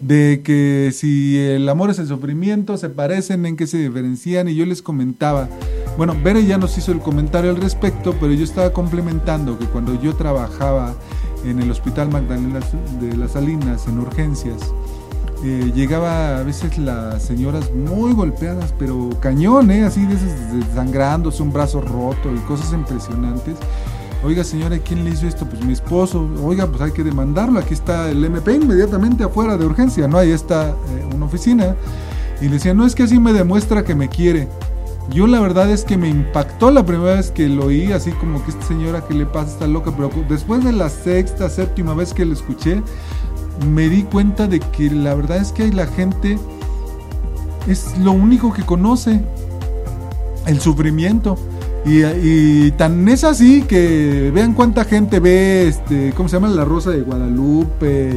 de 0.00 0.42
que 0.44 0.90
si 0.92 1.38
el 1.38 1.68
amor 1.68 1.90
es 1.90 2.00
el 2.00 2.08
sufrimiento, 2.08 2.76
se 2.76 2.88
parecen, 2.88 3.46
en 3.46 3.56
qué 3.56 3.68
se 3.68 3.78
diferencian, 3.78 4.48
y 4.48 4.56
yo 4.56 4.66
les 4.66 4.82
comentaba, 4.82 5.48
bueno, 5.96 6.16
Bere 6.20 6.44
ya 6.44 6.58
nos 6.58 6.76
hizo 6.76 6.90
el 6.90 6.98
comentario 6.98 7.50
al 7.50 7.56
respecto, 7.56 8.16
pero 8.18 8.32
yo 8.32 8.42
estaba 8.42 8.72
complementando 8.72 9.56
que 9.60 9.66
cuando 9.66 9.94
yo 10.02 10.16
trabajaba 10.16 10.92
en 11.44 11.60
el 11.60 11.70
Hospital 11.70 12.10
Magdalena 12.10 12.58
de 13.00 13.16
las 13.16 13.30
Salinas, 13.34 13.86
en 13.86 14.00
urgencias, 14.00 14.60
eh, 15.44 15.70
llegaba 15.72 16.38
a 16.38 16.42
veces 16.42 16.78
las 16.78 17.22
señoras 17.22 17.70
muy 17.72 18.12
golpeadas, 18.12 18.74
pero 18.76 19.10
cañón, 19.20 19.70
¿eh? 19.70 19.84
así 19.84 20.04
de 20.04 20.16
un 21.40 21.52
brazo 21.52 21.80
roto 21.80 22.34
y 22.34 22.38
cosas 22.48 22.72
impresionantes. 22.72 23.54
Oiga, 24.24 24.44
señora, 24.44 24.78
¿quién 24.78 25.02
le 25.02 25.10
hizo 25.10 25.26
esto? 25.26 25.46
Pues 25.46 25.64
mi 25.64 25.72
esposo. 25.72 26.28
Oiga, 26.44 26.68
pues 26.68 26.80
hay 26.80 26.92
que 26.92 27.02
demandarlo. 27.02 27.58
Aquí 27.58 27.74
está 27.74 28.08
el 28.08 28.24
MP 28.24 28.54
inmediatamente 28.54 29.24
afuera 29.24 29.56
de 29.56 29.66
urgencia, 29.66 30.06
¿no? 30.06 30.18
Ahí 30.18 30.30
está 30.30 30.70
eh, 30.70 31.14
una 31.14 31.26
oficina. 31.26 31.74
Y 32.40 32.44
le 32.44 32.52
decía, 32.52 32.72
no 32.72 32.86
es 32.86 32.94
que 32.94 33.02
así 33.02 33.18
me 33.18 33.32
demuestra 33.32 33.82
que 33.82 33.96
me 33.96 34.08
quiere. 34.08 34.48
Yo 35.10 35.26
la 35.26 35.40
verdad 35.40 35.68
es 35.70 35.84
que 35.84 35.96
me 35.96 36.08
impactó 36.08 36.70
la 36.70 36.86
primera 36.86 37.14
vez 37.14 37.32
que 37.32 37.48
lo 37.48 37.66
oí, 37.66 37.92
así 37.92 38.12
como 38.12 38.44
que 38.44 38.52
esta 38.52 38.64
señora 38.64 39.04
que 39.04 39.14
le 39.14 39.26
pasa 39.26 39.50
está 39.52 39.66
loca, 39.66 39.90
pero 39.90 40.10
después 40.28 40.62
de 40.64 40.72
la 40.72 40.88
sexta, 40.88 41.50
séptima 41.50 41.92
vez 41.94 42.14
que 42.14 42.24
lo 42.24 42.32
escuché, 42.32 42.80
me 43.68 43.88
di 43.88 44.04
cuenta 44.04 44.46
de 44.46 44.60
que 44.60 44.88
la 44.90 45.14
verdad 45.14 45.38
es 45.38 45.50
que 45.50 45.72
la 45.72 45.86
gente 45.86 46.38
es 47.66 47.98
lo 47.98 48.12
único 48.12 48.52
que 48.52 48.62
conoce, 48.62 49.20
el 50.46 50.60
sufrimiento. 50.60 51.36
Y, 51.84 52.04
y 52.04 52.70
tan 52.72 53.08
es 53.08 53.24
así 53.24 53.62
que 53.62 54.30
vean 54.32 54.54
cuánta 54.54 54.84
gente 54.84 55.18
ve, 55.18 55.66
este, 55.66 56.12
¿cómo 56.16 56.28
se 56.28 56.36
llama? 56.36 56.48
La 56.48 56.64
Rosa 56.64 56.90
de 56.90 57.00
Guadalupe 57.00 58.12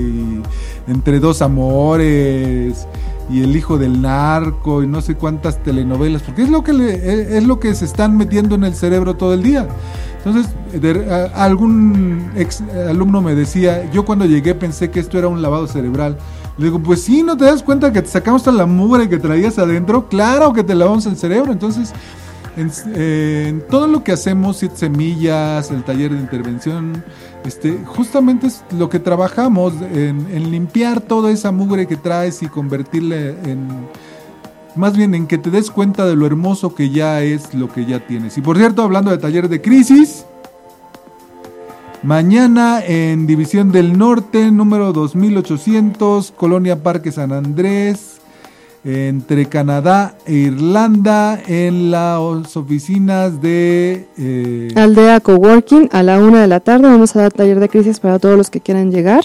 Entre 0.87 1.19
dos 1.19 1.41
Amores 1.41 2.87
y 3.31 3.41
El 3.41 3.55
Hijo 3.55 3.79
del 3.79 4.03
Narco 4.03 4.83
y 4.83 4.87
no 4.87 5.01
sé 5.01 5.15
cuántas 5.15 5.63
telenovelas, 5.63 6.21
porque 6.21 6.43
es 6.43 6.49
lo 6.49 6.63
que 6.63 6.73
le- 6.73 7.37
es 7.37 7.43
lo 7.43 7.59
que 7.59 7.73
se 7.73 7.85
están 7.85 8.15
metiendo 8.17 8.53
en 8.53 8.65
el 8.65 8.75
cerebro 8.75 9.15
todo 9.15 9.33
el 9.33 9.41
día. 9.41 9.67
Entonces, 10.23 10.51
de- 10.79 11.29
algún 11.33 12.29
ex 12.35 12.61
alumno 12.87 13.21
me 13.23 13.33
decía, 13.33 13.89
yo 13.91 14.05
cuando 14.05 14.25
llegué 14.25 14.53
pensé 14.53 14.91
que 14.91 14.99
esto 14.99 15.17
era 15.17 15.27
un 15.27 15.41
lavado 15.41 15.65
cerebral. 15.67 16.17
Le 16.59 16.65
digo, 16.65 16.79
pues 16.79 17.01
sí, 17.01 17.23
¿no 17.23 17.35
te 17.35 17.45
das 17.45 17.63
cuenta 17.63 17.91
que 17.91 18.01
te 18.03 18.07
sacamos 18.09 18.43
toda 18.43 18.55
la 18.57 18.65
mugre 18.67 19.09
que 19.09 19.17
traías 19.17 19.57
adentro? 19.57 20.07
Claro 20.07 20.53
que 20.53 20.63
te 20.63 20.75
lavamos 20.75 21.05
el 21.07 21.17
cerebro. 21.17 21.51
Entonces, 21.51 21.93
en, 22.57 23.61
todo 23.69 23.87
lo 23.87 24.03
que 24.03 24.11
hacemos, 24.11 24.57
Siete 24.57 24.77
Semillas, 24.77 25.71
el 25.71 25.83
taller 25.83 26.11
de 26.11 26.19
intervención, 26.19 27.03
este, 27.45 27.77
justamente 27.85 28.47
es 28.47 28.63
lo 28.77 28.89
que 28.89 28.99
trabajamos 28.99 29.73
en, 29.93 30.27
en 30.31 30.51
limpiar 30.51 31.01
toda 31.01 31.31
esa 31.31 31.51
mugre 31.51 31.87
que 31.87 31.97
traes 31.97 32.41
y 32.41 32.47
convertirla 32.47 33.15
en, 33.15 33.67
más 34.75 34.95
bien 34.95 35.15
en 35.15 35.27
que 35.27 35.37
te 35.37 35.49
des 35.49 35.71
cuenta 35.71 36.05
de 36.05 36.15
lo 36.15 36.25
hermoso 36.25 36.75
que 36.75 36.89
ya 36.89 37.21
es 37.21 37.53
lo 37.53 37.71
que 37.71 37.85
ya 37.85 38.05
tienes. 38.05 38.37
Y 38.37 38.41
por 38.41 38.57
cierto, 38.57 38.83
hablando 38.83 39.11
de 39.11 39.17
taller 39.17 39.49
de 39.49 39.61
crisis, 39.61 40.25
mañana 42.03 42.83
en 42.85 43.25
División 43.25 43.71
del 43.71 43.97
Norte, 43.97 44.51
número 44.51 44.93
2800, 44.93 46.31
Colonia 46.31 46.83
Parque 46.83 47.11
San 47.11 47.31
Andrés, 47.31 48.14
entre 48.85 49.47
Canadá 49.47 50.15
e 50.27 50.33
Irlanda, 50.33 51.41
en 51.47 51.89
las 51.89 52.55
oficinas 52.55 53.41
de... 53.41 54.07
Eh, 54.15 54.71
Aldea 54.75 55.19
Coworking, 55.21 55.89
a 55.91 56.03
la 56.03 56.19
una 56.19 56.41
de 56.41 56.47
la 56.47 56.59
tarde 56.59 56.87
vamos 56.87 57.15
a 57.15 57.21
dar 57.23 57.33
taller 57.33 57.59
de 57.59 57.67
crisis 57.67 57.99
para 57.99 58.19
todos 58.19 58.37
los 58.37 58.51
que 58.51 58.61
quieran 58.61 58.91
llegar. 58.91 59.23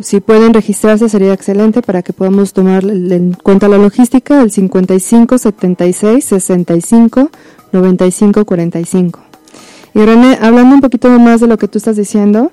Si 0.00 0.18
pueden 0.18 0.52
registrarse 0.52 1.08
sería 1.08 1.32
excelente 1.32 1.82
para 1.82 2.02
que 2.02 2.12
podamos 2.12 2.52
tomar 2.52 2.82
en 2.82 3.34
cuenta 3.34 3.68
la 3.68 3.78
logística, 3.78 4.42
el 4.42 4.50
55 4.50 5.38
76 5.38 6.24
65 6.24 7.30
95 7.70 8.44
45. 8.44 9.20
Y 9.94 10.00
René, 10.00 10.36
hablando 10.42 10.74
un 10.74 10.80
poquito 10.80 11.08
más 11.20 11.40
de 11.40 11.46
lo 11.46 11.58
que 11.58 11.68
tú 11.68 11.78
estás 11.78 11.94
diciendo 11.96 12.50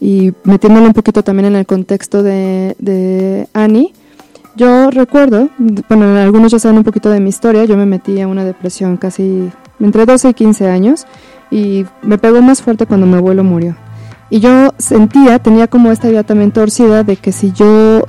y 0.00 0.32
metiéndolo 0.44 0.86
un 0.86 0.94
poquito 0.94 1.22
también 1.22 1.48
en 1.48 1.56
el 1.56 1.66
contexto 1.66 2.22
de, 2.22 2.74
de 2.78 3.46
Annie, 3.52 3.92
yo 4.60 4.90
recuerdo, 4.90 5.48
bueno, 5.88 6.18
algunos 6.18 6.52
ya 6.52 6.58
saben 6.58 6.76
un 6.76 6.84
poquito 6.84 7.08
de 7.08 7.18
mi 7.18 7.30
historia, 7.30 7.64
yo 7.64 7.78
me 7.78 7.86
metí 7.86 8.20
a 8.20 8.28
una 8.28 8.44
depresión 8.44 8.98
casi 8.98 9.50
entre 9.80 10.04
12 10.04 10.28
y 10.28 10.34
15 10.34 10.68
años 10.68 11.06
y 11.50 11.86
me 12.02 12.18
pegó 12.18 12.42
más 12.42 12.60
fuerte 12.60 12.84
cuando 12.84 13.06
mi 13.06 13.14
abuelo 13.14 13.42
murió. 13.42 13.74
Y 14.28 14.40
yo 14.40 14.74
sentía, 14.76 15.38
tenía 15.38 15.66
como 15.66 15.90
esta 15.90 16.10
idea 16.10 16.24
también 16.24 16.52
torcida 16.52 17.04
de 17.04 17.16
que 17.16 17.32
si 17.32 17.52
yo 17.52 18.04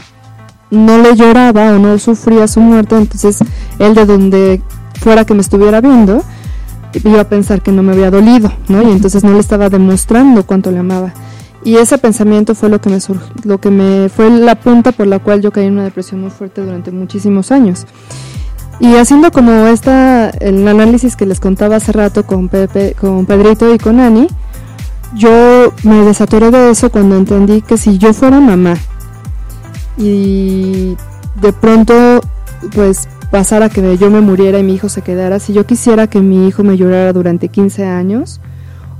no 0.71 0.97
le 0.97 1.15
lloraba 1.15 1.71
o 1.71 1.79
no 1.79 1.97
sufría 1.99 2.49
su 2.49 2.59
muerte, 2.59 2.97
entonces 2.97 3.39
él 3.79 3.95
de 3.95 4.05
donde 4.05 4.61
fuera 4.99 5.23
que 5.23 5.33
me 5.33 5.41
estuviera 5.41 5.79
viendo, 5.79 6.21
iba 7.05 7.21
a 7.21 7.29
pensar 7.29 7.61
que 7.61 7.71
no 7.71 7.81
me 7.81 7.93
había 7.93 8.11
dolido, 8.11 8.51
¿no? 8.67 8.81
Y 8.81 8.91
entonces 8.91 9.23
no 9.23 9.31
le 9.31 9.39
estaba 9.39 9.69
demostrando 9.69 10.45
cuánto 10.45 10.69
le 10.69 10.79
amaba. 10.79 11.13
Y 11.63 11.75
ese 11.75 11.97
pensamiento 11.97 12.55
fue 12.55 12.69
lo 12.69 12.81
que 12.81 12.89
me 12.89 12.97
lo 13.43 13.59
que 13.59 13.69
me 13.69 14.09
fue 14.09 14.29
la 14.31 14.55
punta 14.55 14.91
por 14.91 15.07
la 15.07 15.19
cual 15.19 15.41
yo 15.41 15.51
caí 15.51 15.67
en 15.67 15.73
una 15.73 15.83
depresión 15.83 16.21
muy 16.21 16.31
fuerte 16.31 16.61
durante 16.61 16.91
muchísimos 16.91 17.51
años. 17.51 17.85
Y 18.79 18.95
haciendo 18.95 19.31
como 19.31 19.67
esta 19.67 20.29
el 20.29 20.67
análisis 20.67 21.15
que 21.15 21.27
les 21.27 21.39
contaba 21.39 21.75
hace 21.75 21.91
rato 21.91 22.25
con 22.25 22.49
Pepe, 22.49 22.95
con 22.99 23.27
Pedrito 23.27 23.71
y 23.73 23.77
con 23.77 23.99
Ani, 23.99 24.27
yo 25.13 25.71
me 25.83 26.03
desatoré 26.03 26.49
de 26.49 26.71
eso 26.71 26.89
cuando 26.89 27.15
entendí 27.15 27.61
que 27.61 27.77
si 27.77 27.99
yo 27.99 28.11
fuera 28.13 28.39
mamá 28.39 28.75
y 29.97 30.97
de 31.41 31.53
pronto 31.53 32.21
pues 32.73 33.07
pasara 33.29 33.69
que 33.69 33.97
yo 33.97 34.09
me 34.09 34.21
muriera 34.21 34.57
y 34.59 34.63
mi 34.63 34.73
hijo 34.73 34.89
se 34.89 35.01
quedara, 35.03 35.39
si 35.39 35.53
yo 35.53 35.65
quisiera 35.65 36.07
que 36.07 36.19
mi 36.19 36.47
hijo 36.47 36.63
me 36.63 36.75
llorara 36.75 37.13
durante 37.13 37.49
15 37.49 37.85
años 37.85 38.41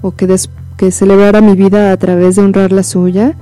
o 0.01 0.11
que, 0.11 0.27
que 0.81 0.89
celebrara 0.89 1.41
mi 1.41 1.53
vida 1.53 1.91
a 1.91 1.97
través 1.97 2.37
de 2.37 2.41
honrar 2.41 2.71
la 2.71 2.81
suya 2.81 3.35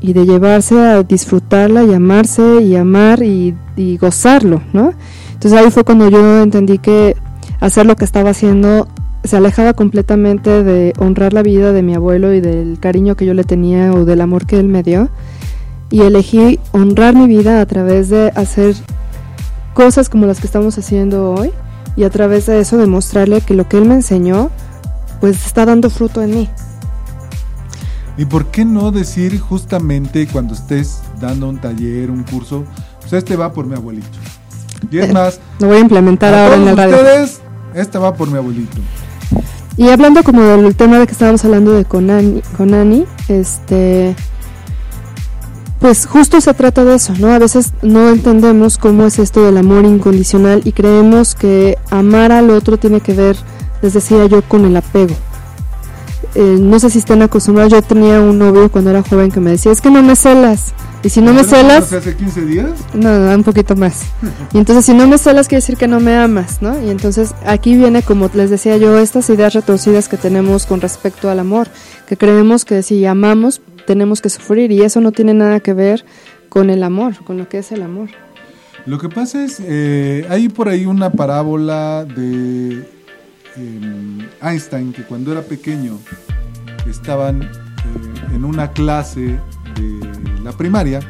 y 0.00 0.14
de 0.14 0.24
llevarse 0.24 0.80
a 0.80 1.02
disfrutarla 1.02 1.84
y 1.84 1.92
amarse 1.92 2.62
y 2.62 2.76
amar 2.76 3.22
y, 3.22 3.54
y 3.76 3.98
gozarlo, 3.98 4.62
¿no? 4.72 4.94
Entonces 5.34 5.60
ahí 5.60 5.70
fue 5.70 5.84
cuando 5.84 6.08
yo 6.08 6.42
entendí 6.42 6.78
que 6.78 7.14
hacer 7.60 7.84
lo 7.84 7.94
que 7.94 8.06
estaba 8.06 8.30
haciendo 8.30 8.88
se 9.22 9.36
alejaba 9.36 9.74
completamente 9.74 10.64
de 10.64 10.94
honrar 10.96 11.34
la 11.34 11.42
vida 11.42 11.74
de 11.74 11.82
mi 11.82 11.94
abuelo 11.94 12.32
y 12.32 12.40
del 12.40 12.78
cariño 12.80 13.16
que 13.16 13.26
yo 13.26 13.34
le 13.34 13.44
tenía 13.44 13.92
o 13.92 14.06
del 14.06 14.22
amor 14.22 14.46
que 14.46 14.58
él 14.58 14.68
me 14.68 14.82
dio. 14.82 15.10
Y 15.90 16.00
elegí 16.00 16.58
honrar 16.72 17.14
mi 17.14 17.26
vida 17.26 17.60
a 17.60 17.66
través 17.66 18.08
de 18.08 18.32
hacer 18.34 18.76
cosas 19.74 20.08
como 20.08 20.24
las 20.24 20.40
que 20.40 20.46
estamos 20.46 20.78
haciendo 20.78 21.34
hoy 21.34 21.50
y 21.96 22.04
a 22.04 22.08
través 22.08 22.46
de 22.46 22.60
eso 22.60 22.78
demostrarle 22.78 23.42
que 23.42 23.52
lo 23.52 23.68
que 23.68 23.76
él 23.76 23.84
me 23.84 23.96
enseñó 23.96 24.48
pues 25.22 25.46
está 25.46 25.64
dando 25.64 25.88
fruto 25.88 26.20
en 26.20 26.34
mí. 26.34 26.48
¿Y 28.18 28.24
por 28.24 28.46
qué 28.46 28.64
no 28.64 28.90
decir 28.90 29.38
justamente 29.38 30.26
cuando 30.26 30.52
estés 30.52 31.00
dando 31.20 31.48
un 31.48 31.60
taller, 31.60 32.10
un 32.10 32.24
curso, 32.24 32.64
pues 33.00 33.12
este 33.12 33.36
va 33.36 33.52
por 33.52 33.64
mi 33.64 33.76
abuelito? 33.76 34.18
Y 34.90 34.98
es 34.98 35.10
eh, 35.10 35.12
más, 35.12 35.38
lo 35.60 35.68
voy 35.68 35.76
a 35.76 35.80
implementar 35.80 36.34
ahora 36.34 36.56
en 36.56 36.64
la 36.64 36.74
radio. 36.74 36.96
Ustedes, 36.96 37.40
este 37.72 37.98
va 37.98 38.12
por 38.14 38.32
mi 38.32 38.36
abuelito. 38.36 38.76
Y 39.76 39.90
hablando 39.90 40.24
como 40.24 40.42
del 40.42 40.74
tema 40.74 40.98
de 40.98 41.06
que 41.06 41.12
estábamos 41.12 41.44
hablando 41.44 41.70
de 41.70 41.84
Conani, 41.84 42.42
Conani 42.56 43.04
este 43.28 44.16
pues 45.82 46.06
justo 46.06 46.40
se 46.40 46.54
trata 46.54 46.84
de 46.84 46.94
eso, 46.94 47.12
¿no? 47.18 47.32
A 47.32 47.40
veces 47.40 47.72
no 47.82 48.08
entendemos 48.08 48.78
cómo 48.78 49.04
es 49.04 49.18
esto 49.18 49.44
del 49.44 49.56
amor 49.56 49.84
incondicional 49.84 50.62
y 50.64 50.70
creemos 50.70 51.34
que 51.34 51.76
amar 51.90 52.30
al 52.30 52.50
otro 52.50 52.78
tiene 52.78 53.00
que 53.00 53.12
ver, 53.14 53.36
les 53.82 53.92
decía 53.92 54.24
yo, 54.26 54.42
con 54.42 54.64
el 54.64 54.76
apego. 54.76 55.16
Eh, 56.36 56.56
no 56.60 56.78
sé 56.78 56.88
si 56.88 56.98
están 56.98 57.20
acostumbrados, 57.20 57.72
yo 57.72 57.82
tenía 57.82 58.20
un 58.20 58.38
novio 58.38 58.70
cuando 58.70 58.90
era 58.90 59.02
joven 59.02 59.32
que 59.32 59.40
me 59.40 59.50
decía, 59.50 59.72
es 59.72 59.80
que 59.80 59.90
no 59.90 60.04
me 60.04 60.14
celas. 60.14 60.72
Y 61.02 61.08
si 61.08 61.20
no 61.20 61.34
me 61.34 61.42
celas... 61.42 61.92
¿Hace 61.92 62.14
15 62.14 62.44
días? 62.44 62.70
No, 62.94 63.18
no, 63.18 63.34
un 63.34 63.42
poquito 63.42 63.74
más. 63.74 64.02
Y 64.52 64.58
entonces 64.58 64.84
si 64.84 64.94
no 64.94 65.08
me 65.08 65.18
celas 65.18 65.48
quiere 65.48 65.62
decir 65.62 65.76
que 65.76 65.88
no 65.88 65.98
me 65.98 66.16
amas, 66.16 66.62
¿no? 66.62 66.80
Y 66.80 66.90
entonces 66.90 67.34
aquí 67.44 67.74
viene, 67.76 68.04
como 68.04 68.30
les 68.34 68.50
decía 68.50 68.76
yo, 68.76 68.96
estas 68.98 69.28
ideas 69.30 69.52
retorcidas 69.52 70.08
que 70.08 70.16
tenemos 70.16 70.64
con 70.64 70.80
respecto 70.80 71.28
al 71.28 71.40
amor, 71.40 71.66
que 72.06 72.16
creemos 72.16 72.64
que 72.64 72.84
si 72.84 73.04
amamos 73.04 73.60
tenemos 73.86 74.20
que 74.20 74.28
sufrir 74.28 74.70
y 74.72 74.82
eso 74.82 75.00
no 75.00 75.12
tiene 75.12 75.34
nada 75.34 75.60
que 75.60 75.72
ver 75.72 76.04
con 76.48 76.70
el 76.70 76.82
amor, 76.82 77.24
con 77.24 77.38
lo 77.38 77.48
que 77.48 77.58
es 77.58 77.72
el 77.72 77.82
amor. 77.82 78.10
Lo 78.84 78.98
que 78.98 79.08
pasa 79.08 79.44
es, 79.44 79.60
eh, 79.60 80.26
hay 80.28 80.48
por 80.48 80.68
ahí 80.68 80.86
una 80.86 81.10
parábola 81.10 82.04
de 82.04 82.84
em, 83.56 84.18
Einstein 84.42 84.92
que 84.92 85.02
cuando 85.02 85.32
era 85.32 85.42
pequeño 85.42 85.98
estaban 86.88 87.42
eh, 87.42 87.48
en 88.34 88.44
una 88.44 88.72
clase 88.72 89.38
de 89.76 90.42
la 90.42 90.52
primaria 90.52 91.00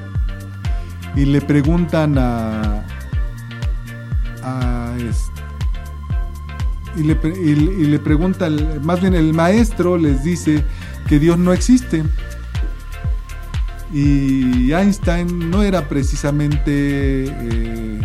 y 1.16 1.24
le 1.24 1.40
preguntan 1.40 2.16
a, 2.18 2.84
y, 6.96 7.02
le, 7.04 7.18
y, 7.42 7.54
le, 7.86 7.98
pregunta, 7.98 8.50
más 8.82 9.00
bien 9.00 9.14
el 9.14 9.32
maestro 9.32 9.96
les 9.96 10.22
dice 10.22 10.62
que 11.08 11.18
Dios 11.18 11.38
no 11.38 11.52
existe. 11.52 12.04
Y 13.92 14.72
Einstein 14.72 15.50
no 15.50 15.62
era 15.62 15.88
precisamente 15.88 17.26
eh, 17.26 18.00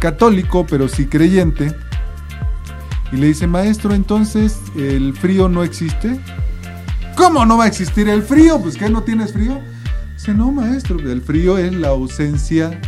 católico, 0.00 0.66
pero 0.68 0.88
sí 0.88 1.06
creyente. 1.06 1.74
Y 3.12 3.16
le 3.16 3.28
dice, 3.28 3.46
maestro, 3.46 3.94
entonces 3.94 4.58
el 4.76 5.14
frío 5.14 5.48
no 5.48 5.62
existe. 5.62 6.18
¿Cómo 7.16 7.46
no 7.46 7.58
va 7.58 7.64
a 7.64 7.68
existir 7.68 8.08
el 8.08 8.22
frío? 8.22 8.60
Pues 8.60 8.76
que 8.76 8.88
no 8.88 9.02
tienes 9.02 9.32
frío 9.32 9.60
no, 10.34 10.50
maestro, 10.50 10.98
el 10.98 11.20
frío 11.22 11.58
es 11.58 11.72
la 11.72 11.88
ausencia 11.88 12.80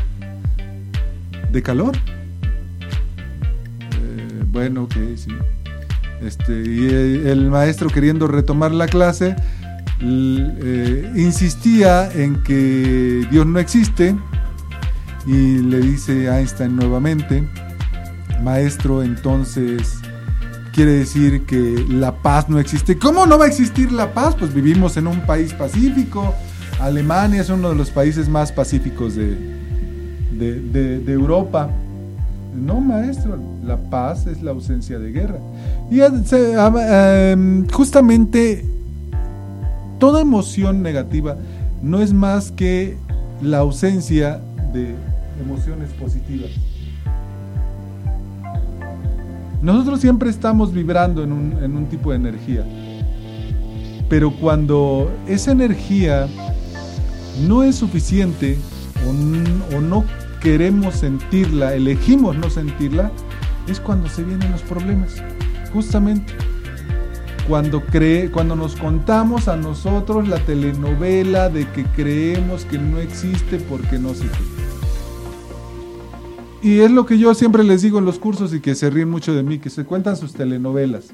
de 1.53 1.63
calor. 1.63 1.97
Eh, 3.93 4.45
bueno, 4.51 4.85
ok, 4.85 4.95
sí. 5.17 5.31
Este, 6.21 6.53
y 6.53 6.89
el 7.29 7.49
maestro 7.51 7.89
queriendo 7.91 8.27
retomar 8.27 8.73
la 8.73 8.89
clase, 8.89 9.37
eh, 10.01 11.13
insistía 11.17 12.11
en 12.13 12.43
que 12.43 13.27
Dios 13.31 13.47
no 13.47 13.59
existe 13.59 14.15
y 15.27 15.59
le 15.59 15.81
dice 15.81 16.27
Einstein 16.29 16.77
nuevamente, 16.77 17.45
maestro, 18.43 19.03
entonces 19.03 19.99
quiere 20.73 20.93
decir 20.93 21.45
que 21.45 21.85
la 21.89 22.23
paz 22.23 22.49
no 22.49 22.59
existe. 22.59 22.97
¿Cómo 22.99 23.27
no 23.27 23.39
va 23.39 23.47
a 23.47 23.49
existir 23.49 23.91
la 23.91 24.15
paz? 24.15 24.37
Pues 24.39 24.55
vivimos 24.55 24.97
en 24.97 25.09
un 25.09 25.21
país 25.27 25.53
pacífico, 25.53 26.35
Alemania 26.81 27.41
es 27.41 27.51
uno 27.51 27.71
de 27.71 27.75
los 27.75 27.91
países 27.91 28.29
más 28.29 28.53
pacíficos 28.53 29.17
de, 29.17 29.37
de, 30.39 31.13
Europa. 31.13 31.69
No, 32.55 32.81
maestro, 32.81 33.39
la 33.65 33.77
paz 33.77 34.27
es 34.27 34.43
la 34.43 34.53
ausencia 34.53 34.99
de 34.99 35.11
guerra. 35.11 35.39
Y 35.91 36.01
em, 36.01 37.69
justamente 37.69 38.65
toda 39.99 40.21
emoción 40.21 40.83
negativa 40.83 41.37
no 41.83 42.01
es 42.01 42.13
más 42.13 42.53
que 42.53 42.97
la 43.43 43.59
ausencia 43.59 44.41
de 44.73 44.95
emociones 45.41 45.91
positivas. 45.93 46.51
Nosotros 49.63 50.01
siempre 50.01 50.31
estamos 50.31 50.73
vibrando 50.73 51.23
en 51.25 51.33
un, 51.33 51.87
tipo 51.87 52.11
de 52.11 52.17
energía. 52.17 52.65
Pero 54.09 54.31
cuando 54.31 55.11
esa 55.27 55.51
energía 55.51 56.29
no 57.47 57.63
es 57.63 57.77
suficiente 57.77 58.57
o, 59.07 59.81
no 59.81 60.05
queremos 60.41 60.95
sentirla, 60.95 61.75
elegimos 61.75 62.37
no 62.37 62.49
sentirla, 62.49 63.11
es 63.67 63.81
cuando 63.81 64.09
se 64.09 64.23
vienen 64.23 64.51
los 64.53 64.63
problemas. 64.63 65.17
Justamente 65.73 66.33
cuando, 67.49 67.81
cree, 67.81 68.31
cuando 68.31 68.55
nos 68.55 68.77
contamos 68.77 69.49
a 69.49 69.57
nosotros 69.57 70.29
la 70.29 70.39
telenovela 70.39 71.49
de 71.49 71.67
que 71.73 71.85
creemos 71.85 72.67
que 72.67 72.79
no 72.79 72.99
existe 72.99 73.57
porque 73.59 73.99
no 73.99 74.13
se 74.13 74.27
Y 76.63 76.81
es 76.81 76.91
lo 76.91 77.07
que 77.07 77.19
yo 77.19 77.35
siempre 77.35 77.65
les 77.65 77.81
digo 77.81 77.99
en 77.99 78.05
los 78.05 78.19
cursos 78.19 78.53
y 78.53 78.61
que 78.61 78.75
se 78.75 78.91
ríen 78.91 79.09
mucho 79.09 79.35
de 79.35 79.43
mí, 79.43 79.59
que 79.59 79.71
se 79.71 79.85
cuentan 79.85 80.19
sus 80.19 80.35
telenovelas. 80.35 81.07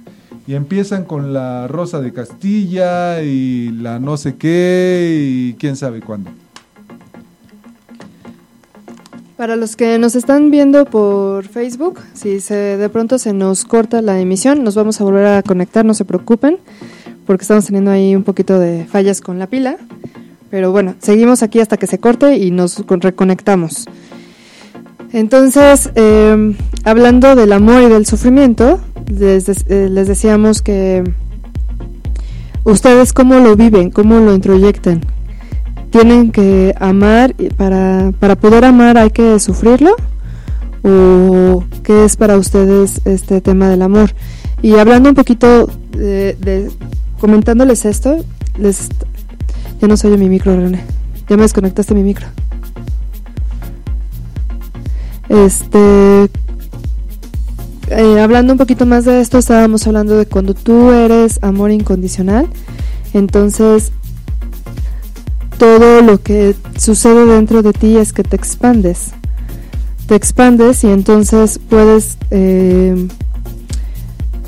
Y 0.46 0.54
empiezan 0.54 1.04
con 1.04 1.32
la 1.32 1.68
Rosa 1.68 2.00
de 2.00 2.12
Castilla 2.12 3.22
y 3.22 3.70
la 3.70 4.00
no 4.00 4.16
sé 4.16 4.34
qué 4.34 5.16
y 5.16 5.54
quién 5.54 5.76
sabe 5.76 6.00
cuándo. 6.00 6.30
Para 9.36 9.56
los 9.56 9.74
que 9.74 9.98
nos 9.98 10.14
están 10.14 10.52
viendo 10.52 10.84
por 10.84 11.44
Facebook, 11.48 11.98
si 12.12 12.38
se, 12.38 12.54
de 12.54 12.88
pronto 12.88 13.18
se 13.18 13.32
nos 13.32 13.64
corta 13.64 14.00
la 14.00 14.20
emisión, 14.20 14.62
nos 14.62 14.76
vamos 14.76 15.00
a 15.00 15.04
volver 15.04 15.26
a 15.26 15.42
conectar, 15.42 15.84
no 15.84 15.92
se 15.92 16.04
preocupen, 16.04 16.58
porque 17.26 17.42
estamos 17.42 17.66
teniendo 17.66 17.90
ahí 17.90 18.14
un 18.14 18.22
poquito 18.22 18.60
de 18.60 18.84
fallas 18.84 19.20
con 19.20 19.40
la 19.40 19.48
pila. 19.48 19.76
Pero 20.50 20.70
bueno, 20.70 20.94
seguimos 21.00 21.42
aquí 21.42 21.58
hasta 21.58 21.76
que 21.78 21.88
se 21.88 21.98
corte 21.98 22.36
y 22.36 22.52
nos 22.52 22.86
reconectamos. 22.86 23.86
Entonces, 25.12 25.90
eh, 25.96 26.56
hablando 26.84 27.34
del 27.34 27.52
amor 27.52 27.82
y 27.82 27.88
del 27.88 28.06
sufrimiento, 28.06 28.78
les, 29.08 29.48
eh, 29.48 29.88
les 29.90 30.06
decíamos 30.06 30.62
que 30.62 31.02
ustedes 32.62 33.12
cómo 33.12 33.40
lo 33.40 33.56
viven, 33.56 33.90
cómo 33.90 34.20
lo 34.20 34.32
introyectan, 34.32 35.00
tienen 35.94 36.32
que 36.32 36.74
amar, 36.80 37.36
para, 37.56 38.10
para 38.18 38.34
poder 38.34 38.64
amar 38.64 38.98
hay 38.98 39.10
que 39.10 39.38
sufrirlo, 39.38 39.94
o 40.82 41.62
qué 41.84 42.04
es 42.04 42.16
para 42.16 42.36
ustedes 42.36 43.00
este 43.04 43.40
tema 43.40 43.68
del 43.68 43.80
amor. 43.80 44.10
Y 44.60 44.74
hablando 44.74 45.08
un 45.08 45.14
poquito 45.14 45.70
de, 45.92 46.68
comentándoles 47.20 47.84
esto, 47.84 48.24
les 48.58 48.88
ya 49.80 49.86
no 49.86 49.96
se 49.96 50.08
oye 50.08 50.16
mi 50.16 50.28
micro, 50.28 50.56
René. 50.56 50.82
Ya 51.28 51.36
me 51.36 51.42
desconectaste 51.42 51.94
mi 51.94 52.02
micro. 52.02 52.26
Este 55.28 56.28
eh, 57.90 58.20
hablando 58.20 58.52
un 58.52 58.58
poquito 58.58 58.84
más 58.84 59.04
de 59.04 59.20
esto, 59.20 59.38
estábamos 59.38 59.86
hablando 59.86 60.18
de 60.18 60.26
cuando 60.26 60.54
tú 60.54 60.90
eres 60.90 61.38
amor 61.40 61.70
incondicional, 61.70 62.48
entonces 63.12 63.92
todo 65.58 66.02
lo 66.02 66.20
que 66.22 66.54
sucede 66.76 67.26
dentro 67.26 67.62
de 67.62 67.72
ti 67.72 67.96
es 67.96 68.12
que 68.12 68.22
te 68.22 68.36
expandes. 68.36 69.12
Te 70.06 70.14
expandes 70.14 70.84
y 70.84 70.88
entonces 70.88 71.58
puedes 71.58 72.18
eh, 72.30 73.08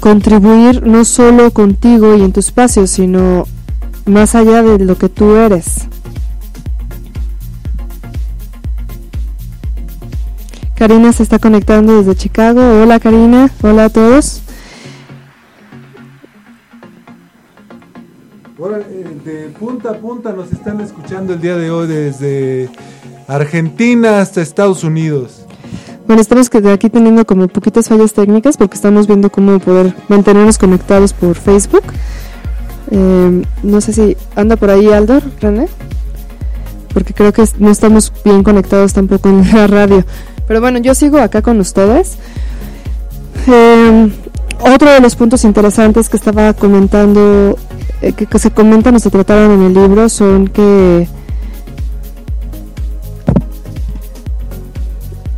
contribuir 0.00 0.86
no 0.86 1.04
solo 1.04 1.50
contigo 1.50 2.14
y 2.16 2.22
en 2.22 2.32
tu 2.32 2.40
espacio, 2.40 2.86
sino 2.86 3.46
más 4.04 4.34
allá 4.34 4.62
de 4.62 4.78
lo 4.84 4.96
que 4.98 5.08
tú 5.08 5.36
eres. 5.36 5.88
Karina 10.74 11.12
se 11.12 11.22
está 11.22 11.38
conectando 11.38 11.96
desde 11.96 12.14
Chicago. 12.14 12.60
Hola 12.82 13.00
Karina, 13.00 13.50
hola 13.62 13.86
a 13.86 13.88
todos. 13.88 14.42
Eh, 18.58 19.20
de 19.22 19.48
punta 19.50 19.90
a 19.90 19.94
punta 19.98 20.32
nos 20.32 20.50
están 20.50 20.80
escuchando 20.80 21.34
el 21.34 21.42
día 21.42 21.56
de 21.56 21.70
hoy 21.70 21.86
desde 21.86 22.70
Argentina 23.28 24.22
hasta 24.22 24.40
Estados 24.40 24.82
Unidos. 24.82 25.44
Bueno, 26.06 26.22
estamos 26.22 26.48
aquí 26.72 26.88
teniendo 26.88 27.26
como 27.26 27.48
poquitas 27.48 27.86
fallas 27.90 28.14
técnicas 28.14 28.56
porque 28.56 28.76
estamos 28.76 29.06
viendo 29.06 29.30
cómo 29.30 29.58
poder 29.58 29.94
mantenernos 30.08 30.56
conectados 30.56 31.12
por 31.12 31.36
Facebook. 31.36 31.82
Eh, 32.92 33.42
no 33.62 33.80
sé 33.82 33.92
si 33.92 34.16
anda 34.36 34.56
por 34.56 34.70
ahí 34.70 34.90
Aldor, 34.90 35.22
René, 35.38 35.68
porque 36.94 37.12
creo 37.12 37.34
que 37.34 37.44
no 37.58 37.70
estamos 37.70 38.10
bien 38.24 38.42
conectados 38.42 38.94
tampoco 38.94 39.28
en 39.28 39.52
la 39.52 39.66
radio. 39.66 40.02
Pero 40.48 40.62
bueno, 40.62 40.78
yo 40.78 40.94
sigo 40.94 41.18
acá 41.18 41.42
con 41.42 41.60
ustedes. 41.60 42.16
Eh, 43.48 44.10
otro 44.60 44.90
de 44.90 45.00
los 45.00 45.16
puntos 45.16 45.44
interesantes 45.44 46.08
que 46.08 46.16
estaba 46.16 46.52
comentando 46.54 47.58
eh, 48.02 48.12
que, 48.12 48.38
se 48.38 48.50
comentan 48.50 48.94
o 48.94 48.98
se 48.98 49.10
trataron 49.10 49.52
en 49.52 49.62
el 49.62 49.74
libro 49.74 50.08
son 50.08 50.48
que 50.48 51.08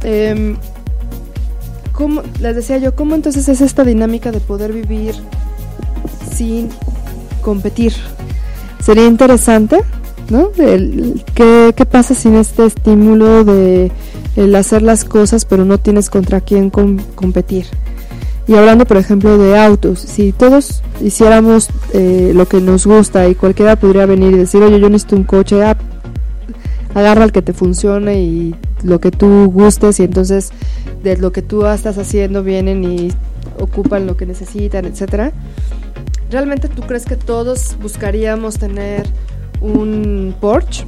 eh, 0.03 0.57
¿cómo, 1.93 2.23
les 2.41 2.57
decía 2.57 2.79
yo, 2.79 2.95
¿cómo 2.95 3.15
entonces 3.15 3.49
es 3.49 3.61
esta 3.61 3.85
dinámica 3.85 4.31
de 4.31 4.41
poder 4.41 4.73
vivir 4.73 5.15
sin 6.35 6.69
competir? 7.43 7.93
Sería 8.81 9.07
interesante, 9.07 9.81
¿no? 10.31 10.51
¿qué, 10.53 11.75
¿Qué 11.77 11.87
pasa 11.87 12.15
sin 12.15 12.37
este 12.37 12.67
estímulo 12.67 13.45
de 13.45 13.91
el 14.37 14.55
hacer 14.55 14.83
las 14.83 15.05
cosas 15.05 15.45
pero 15.45 15.65
no 15.65 15.79
tienes 15.79 16.11
contra 16.11 16.41
quién 16.41 16.71
competir? 16.71 17.67
Y 18.49 18.55
hablando, 18.55 18.87
por 18.87 18.97
ejemplo, 18.97 19.37
de 19.37 19.59
autos, 19.59 20.01
si 20.01 20.33
todos 20.33 20.83
hiciéramos 21.03 21.69
eh, 21.93 22.33
lo 22.35 22.49
que 22.49 22.63
nos 22.63 22.87
gusta 22.87 23.29
y 23.29 23.35
cualquiera 23.35 23.77
podría 23.77 24.07
venir 24.07 24.33
y 24.33 24.39
decir, 24.39 24.63
oye, 24.63 24.81
yo 24.81 24.89
necesito 24.89 25.17
un 25.17 25.25
coche, 25.25 25.63
ah, 25.63 25.77
agarra 26.95 27.25
el 27.25 27.33
que 27.33 27.43
te 27.43 27.53
funcione 27.53 28.23
y 28.23 28.55
lo 28.83 29.01
que 29.01 29.11
tú 29.11 29.51
gustes 29.53 30.01
y 30.01 30.05
entonces 30.05 30.51
de 31.03 31.19
lo 31.19 31.31
que 31.31 31.43
tú 31.43 31.67
estás 31.67 31.99
haciendo 31.99 32.43
vienen 32.43 32.85
y 32.85 33.13
ocupan 33.61 34.07
lo 34.07 34.17
que 34.17 34.25
necesitan, 34.25 34.87
etcétera. 34.87 35.33
¿Realmente 36.31 36.69
tú 36.69 36.81
crees 36.83 37.05
que 37.05 37.17
todos 37.17 37.77
buscaríamos 37.83 38.59
tener 38.59 39.07
un 39.61 40.35
Porsche? 40.41 40.87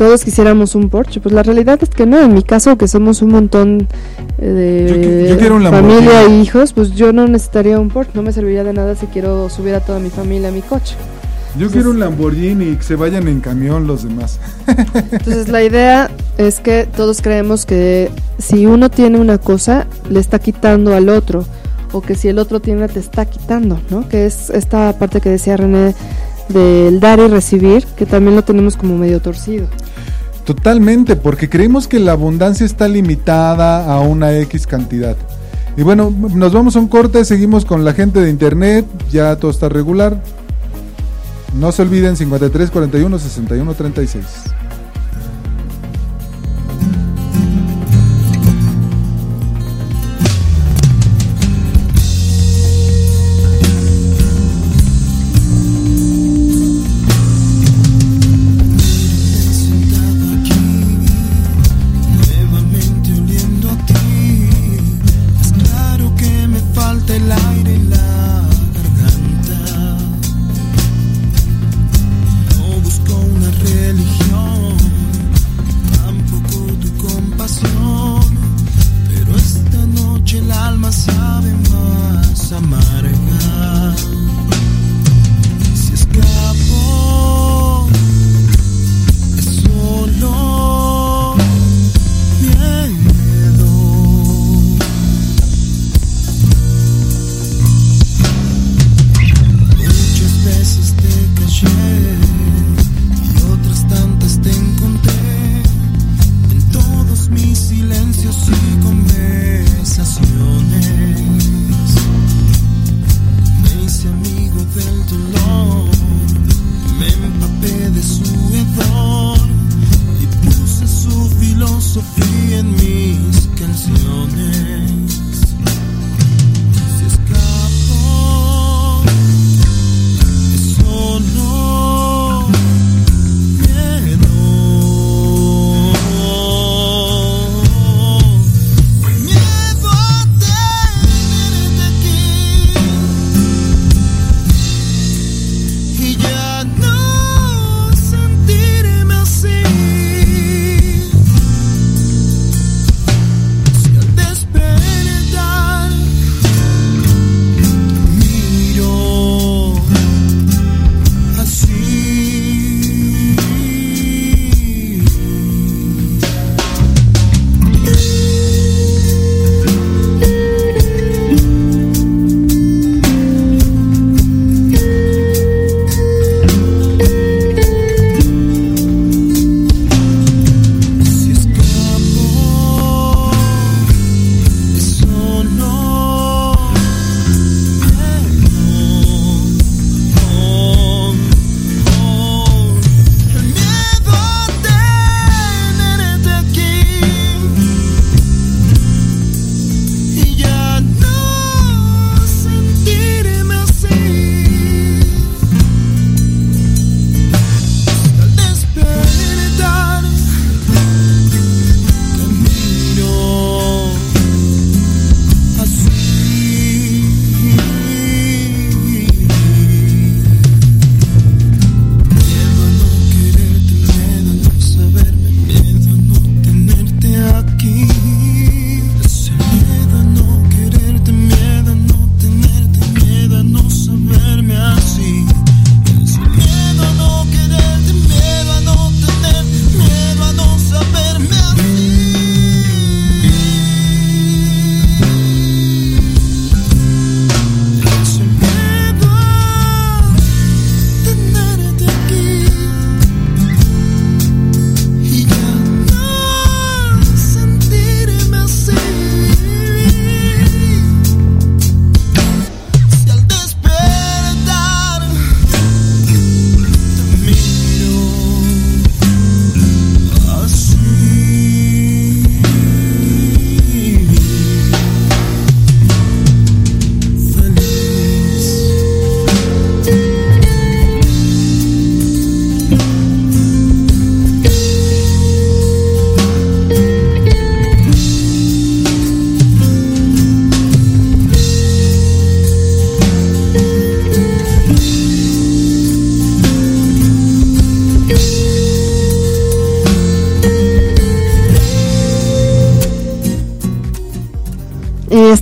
todos 0.00 0.24
quisiéramos 0.24 0.74
un 0.74 0.88
Porsche. 0.88 1.20
Pues 1.20 1.34
la 1.34 1.42
realidad 1.42 1.78
es 1.82 1.90
que 1.90 2.06
no. 2.06 2.18
En 2.18 2.32
mi 2.32 2.42
caso, 2.42 2.78
que 2.78 2.88
somos 2.88 3.20
un 3.20 3.32
montón 3.32 3.86
de 4.46 5.36
familia 5.70 6.22
e 6.22 6.40
hijos, 6.40 6.72
pues 6.72 6.92
yo 6.92 7.12
no 7.12 7.26
necesitaría 7.26 7.78
un 7.78 7.88
Porsche. 7.88 8.12
No 8.14 8.22
me 8.22 8.32
serviría 8.32 8.64
de 8.64 8.72
nada 8.72 8.94
si 8.94 9.06
quiero 9.06 9.48
subir 9.50 9.74
a 9.74 9.80
toda 9.80 9.98
mi 9.98 10.10
familia 10.10 10.48
a 10.48 10.52
mi 10.52 10.62
coche. 10.62 10.96
Yo 11.58 11.68
quiero 11.70 11.90
un 11.90 11.98
Lamborghini 11.98 12.70
y 12.70 12.76
que 12.76 12.82
se 12.82 12.94
vayan 12.94 13.26
en 13.26 13.40
camión 13.40 13.86
los 13.86 14.04
demás. 14.04 14.38
Entonces 15.10 15.48
la 15.48 15.62
idea 15.62 16.10
es 16.38 16.60
que 16.60 16.86
todos 16.86 17.22
creemos 17.22 17.66
que 17.66 18.10
si 18.38 18.66
uno 18.66 18.88
tiene 18.88 19.18
una 19.18 19.38
cosa, 19.38 19.86
le 20.08 20.20
está 20.20 20.38
quitando 20.38 20.94
al 20.94 21.08
otro. 21.08 21.44
O 21.92 22.02
que 22.02 22.14
si 22.14 22.28
el 22.28 22.38
otro 22.38 22.60
tiene, 22.60 22.86
te 22.86 23.00
está 23.00 23.26
quitando, 23.26 23.80
¿no? 23.90 24.08
Que 24.08 24.26
es 24.26 24.48
esta 24.50 24.96
parte 24.96 25.20
que 25.20 25.28
decía 25.28 25.56
René 25.56 25.94
del 26.48 27.00
dar 27.00 27.18
y 27.18 27.26
recibir, 27.26 27.84
que 27.96 28.06
también 28.06 28.36
lo 28.36 28.42
tenemos 28.42 28.76
como 28.76 28.96
medio 28.96 29.20
torcido. 29.20 29.66
Totalmente, 30.44 31.16
porque 31.16 31.48
creemos 31.48 31.86
que 31.86 32.00
la 32.00 32.12
abundancia 32.12 32.66
está 32.66 32.88
limitada 32.88 33.92
a 33.92 34.00
una 34.00 34.36
X 34.38 34.66
cantidad. 34.66 35.16
Y 35.76 35.82
bueno, 35.82 36.10
nos 36.10 36.52
vamos 36.52 36.76
a 36.76 36.80
un 36.80 36.88
corte, 36.88 37.24
seguimos 37.24 37.64
con 37.64 37.84
la 37.84 37.92
gente 37.92 38.20
de 38.20 38.30
internet, 38.30 38.84
ya 39.10 39.36
todo 39.36 39.50
está 39.50 39.68
regular. 39.68 40.20
No 41.58 41.72
se 41.72 41.82
olviden 41.82 42.16
53 42.16 42.70
41 42.70 43.18
61 43.18 43.74
36. 43.74 44.24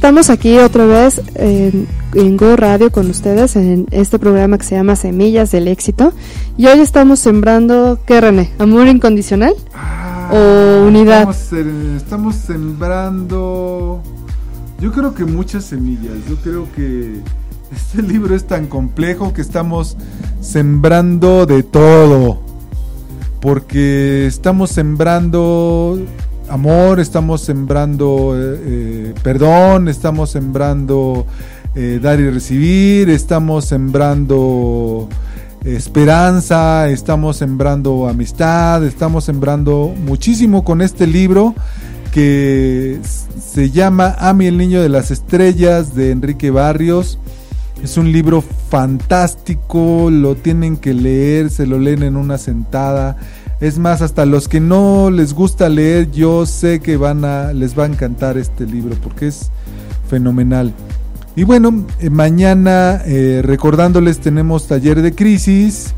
Estamos 0.09 0.31
aquí 0.31 0.57
otra 0.57 0.87
vez 0.87 1.21
en, 1.35 1.87
en, 2.15 2.39
Go 2.39 2.57
Radio 2.57 2.91
con 2.91 3.11
ustedes 3.11 3.57
en 3.57 3.87
este 3.91 4.19
programa 4.19 4.57
que 4.57 4.65
se 4.65 4.75
llama 4.75 4.97
Semillas 4.97 5.51
del 5.51 5.69
Éxito. 5.69 6.15
Y 6.57 6.67
hoy 6.67 6.81
estamos 6.81 7.21
sembrando, 7.21 7.99
¿qué 8.07 8.19
René? 8.19 8.51
¿Amor 8.59 8.87
incondicional? 8.89 9.53
Ah, 9.75 10.31
¿O 10.33 10.87
unidad? 10.87 11.29
Estamos, 11.31 11.53
estamos, 11.99 12.37
sembrando, 12.37 14.01
yo 14.81 14.93
creo 14.93 15.15
que 15.15 15.27
muchas 15.27 15.65
semillas. 15.65 16.15
Yo 16.27 16.37
creo 16.37 16.67
que 16.75 17.21
este 17.71 18.01
libro 18.11 18.35
es 18.35 18.47
tan 18.47 18.67
complejo 18.67 19.35
que 19.35 19.43
estamos 19.43 19.99
sembrando 20.41 21.45
de 21.45 21.63
todo. 21.63 22.41
Porque 23.43 24.27
estamos 24.27 24.71
sembrando 24.71 25.99
amor, 26.49 27.01
estamos 27.01 27.43
sembrando 27.43 28.35
eh, 28.37 28.61
eh, 28.65 29.15
perdón, 29.23 29.89
estamos 29.89 30.31
sembrando 30.31 31.27
eh, 31.75 31.99
dar 32.03 32.21
y 32.21 32.31
recibir, 32.31 33.11
estamos 33.11 33.67
sembrando 33.67 35.09
esperanza, 35.65 36.89
estamos 36.89 37.37
sembrando 37.37 38.09
amistad, 38.09 38.85
estamos 38.85 39.25
sembrando 39.25 39.95
muchísimo 40.05 40.65
con 40.65 40.81
este 40.83 41.07
libro 41.07 41.55
que 42.13 43.01
se 43.05 43.71
llama 43.71 44.17
Ami 44.19 44.47
el 44.47 44.57
Niño 44.57 44.83
de 44.83 44.89
las 44.89 45.11
Estrellas 45.11 45.95
de 45.95 46.11
Enrique 46.11 46.51
Barrios. 46.51 47.19
Es 47.83 47.97
un 47.97 48.11
libro 48.11 48.43
fantástico, 48.43 50.09
lo 50.11 50.35
tienen 50.35 50.77
que 50.77 50.95
leer, 50.95 51.51
se 51.51 51.67
lo 51.67 51.79
leen 51.79 52.03
en 52.03 52.17
una 52.17 52.39
sentada. 52.39 53.17
Es 53.61 53.79
más, 53.79 54.03
hasta 54.03 54.25
los 54.25 54.47
que 54.47 54.61
no 54.61 55.11
les 55.11 55.35
gusta 55.35 55.69
leer, 55.69 56.11
yo 56.13 56.47
sé 56.47 56.79
que 56.79 56.97
van 56.97 57.25
a, 57.25 57.53
les 57.53 57.77
va 57.77 57.85
a 57.85 57.87
encantar 57.87 58.39
este 58.39 58.67
libro 58.67 58.95
porque 59.03 59.27
es 59.27 59.51
fenomenal. 60.09 60.73
Y 61.35 61.43
bueno, 61.43 61.85
eh, 62.01 62.09
mañana 62.11 63.03
eh, 63.05 63.43
recordándoles 63.45 64.21
tenemos 64.21 64.69
taller 64.69 65.03
de 65.03 65.15
crisis 65.15 65.95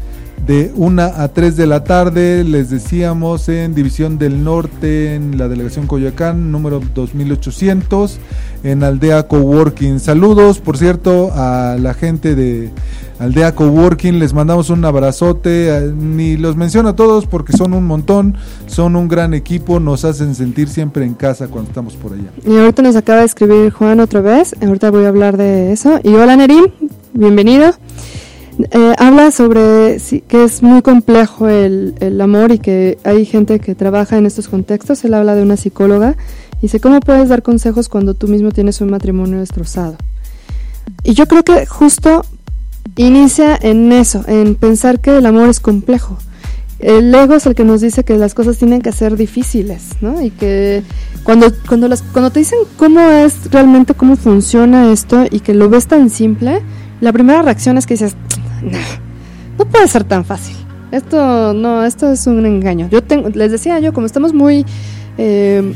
de 0.46 0.72
1 0.74 1.02
a 1.02 1.28
3 1.28 1.56
de 1.56 1.66
la 1.66 1.84
tarde, 1.84 2.44
les 2.44 2.70
decíamos 2.70 3.48
en 3.48 3.74
División 3.74 4.18
del 4.18 4.42
Norte, 4.42 5.14
en 5.14 5.38
la 5.38 5.48
delegación 5.48 5.86
Coyoacán, 5.86 6.50
número 6.50 6.80
2800, 6.94 8.18
en 8.64 8.82
Aldea 8.82 9.28
Coworking. 9.28 10.00
Saludos, 10.00 10.58
por 10.58 10.76
cierto, 10.76 11.30
a 11.34 11.76
la 11.78 11.94
gente 11.94 12.34
de 12.34 12.70
Aldea 13.18 13.54
Coworking, 13.54 14.18
les 14.18 14.32
mandamos 14.32 14.70
un 14.70 14.84
abrazote, 14.84 15.92
ni 15.94 16.36
los 16.36 16.56
menciono 16.56 16.90
a 16.90 16.96
todos 16.96 17.26
porque 17.26 17.52
son 17.52 17.74
un 17.74 17.86
montón, 17.86 18.36
son 18.66 18.96
un 18.96 19.08
gran 19.08 19.34
equipo, 19.34 19.78
nos 19.78 20.04
hacen 20.04 20.34
sentir 20.34 20.68
siempre 20.68 21.04
en 21.04 21.14
casa 21.14 21.48
cuando 21.48 21.68
estamos 21.68 21.96
por 21.96 22.14
allá. 22.14 22.30
Y 22.46 22.56
ahorita 22.56 22.82
nos 22.82 22.96
acaba 22.96 23.20
de 23.20 23.26
escribir 23.26 23.70
Juan 23.72 24.00
otra 24.00 24.20
vez, 24.22 24.56
ahorita 24.62 24.90
voy 24.90 25.04
a 25.04 25.08
hablar 25.08 25.36
de 25.36 25.70
eso. 25.72 26.00
Y 26.02 26.14
hola 26.14 26.34
Nerim, 26.36 26.66
bienvenido. 27.12 27.74
Eh, 28.58 28.94
habla 28.98 29.30
sobre 29.30 29.98
que 30.28 30.44
es 30.44 30.62
muy 30.62 30.82
complejo 30.82 31.48
el, 31.48 31.94
el, 32.00 32.20
amor 32.20 32.52
y 32.52 32.58
que 32.58 32.98
hay 33.04 33.24
gente 33.24 33.60
que 33.60 33.74
trabaja 33.74 34.18
en 34.18 34.26
estos 34.26 34.48
contextos. 34.48 35.04
Él 35.04 35.14
habla 35.14 35.34
de 35.34 35.42
una 35.42 35.56
psicóloga 35.56 36.16
y 36.58 36.62
dice, 36.62 36.80
¿cómo 36.80 37.00
puedes 37.00 37.28
dar 37.28 37.42
consejos 37.42 37.88
cuando 37.88 38.14
tú 38.14 38.28
mismo 38.28 38.50
tienes 38.50 38.80
un 38.80 38.90
matrimonio 38.90 39.38
destrozado? 39.38 39.96
Y 41.04 41.14
yo 41.14 41.26
creo 41.26 41.42
que 41.42 41.66
justo 41.66 42.24
inicia 42.96 43.58
en 43.60 43.92
eso, 43.92 44.24
en 44.26 44.54
pensar 44.54 45.00
que 45.00 45.16
el 45.16 45.26
amor 45.26 45.48
es 45.48 45.60
complejo. 45.60 46.18
El 46.78 47.14
ego 47.14 47.34
es 47.34 47.46
el 47.46 47.54
que 47.54 47.64
nos 47.64 47.82
dice 47.82 48.04
que 48.04 48.16
las 48.16 48.34
cosas 48.34 48.56
tienen 48.56 48.80
que 48.80 48.92
ser 48.92 49.16
difíciles, 49.16 49.82
¿no? 50.00 50.22
Y 50.22 50.30
que 50.30 50.82
cuando, 51.24 51.52
cuando, 51.68 51.88
las, 51.88 52.02
cuando 52.02 52.30
te 52.30 52.40
dicen 52.40 52.58
cómo 52.76 53.00
es 53.00 53.50
realmente, 53.50 53.94
cómo 53.94 54.16
funciona 54.16 54.90
esto 54.90 55.26
y 55.30 55.40
que 55.40 55.52
lo 55.52 55.68
ves 55.68 55.86
tan 55.86 56.08
simple, 56.08 56.62
la 57.02 57.12
primera 57.12 57.42
reacción 57.42 57.76
es 57.76 57.86
que 57.86 57.94
dices, 57.94 58.16
no, 58.62 58.78
no 59.58 59.64
puede 59.64 59.88
ser 59.88 60.04
tan 60.04 60.24
fácil. 60.24 60.56
Esto 60.92 61.54
no, 61.54 61.84
esto 61.84 62.10
es 62.10 62.26
un 62.26 62.44
engaño. 62.46 62.88
Yo 62.90 63.02
tengo, 63.02 63.28
les 63.28 63.52
decía 63.52 63.78
yo, 63.78 63.92
como 63.92 64.06
estamos 64.06 64.32
muy, 64.32 64.66
eh, 65.18 65.72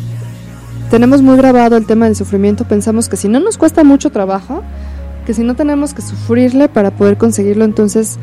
tenemos 0.90 1.22
muy 1.22 1.36
grabado 1.36 1.76
el 1.76 1.86
tema 1.86 2.06
del 2.06 2.16
sufrimiento, 2.16 2.64
pensamos 2.64 3.08
que 3.08 3.16
si 3.16 3.28
no 3.28 3.38
nos 3.40 3.56
cuesta 3.56 3.84
mucho 3.84 4.10
trabajo, 4.10 4.62
que 5.24 5.32
si 5.32 5.42
no 5.42 5.54
tenemos 5.54 5.94
que 5.94 6.02
sufrirle 6.02 6.68
para 6.68 6.90
poder 6.90 7.16
conseguirlo, 7.16 7.64
entonces 7.64 8.18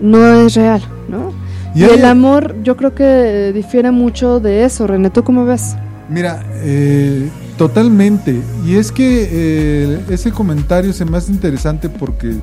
no 0.00 0.46
es 0.46 0.54
real, 0.54 0.82
¿no? 1.08 1.32
Y, 1.74 1.84
el 1.84 2.04
amor, 2.06 2.56
yo 2.62 2.76
creo 2.76 2.94
que 2.94 3.52
difiere 3.54 3.90
mucho 3.90 4.40
de 4.40 4.64
eso, 4.64 4.86
René. 4.86 5.10
¿Tú 5.10 5.24
cómo 5.24 5.44
ves? 5.44 5.76
Mira, 6.08 6.42
eh, 6.62 7.28
totalmente. 7.58 8.40
Y 8.64 8.76
es 8.76 8.90
que 8.90 9.28
eh, 9.30 10.00
ese 10.08 10.32
comentario 10.32 10.94
se 10.94 11.04
me 11.04 11.18
hace 11.18 11.32
interesante 11.32 11.90
porque 11.90 12.36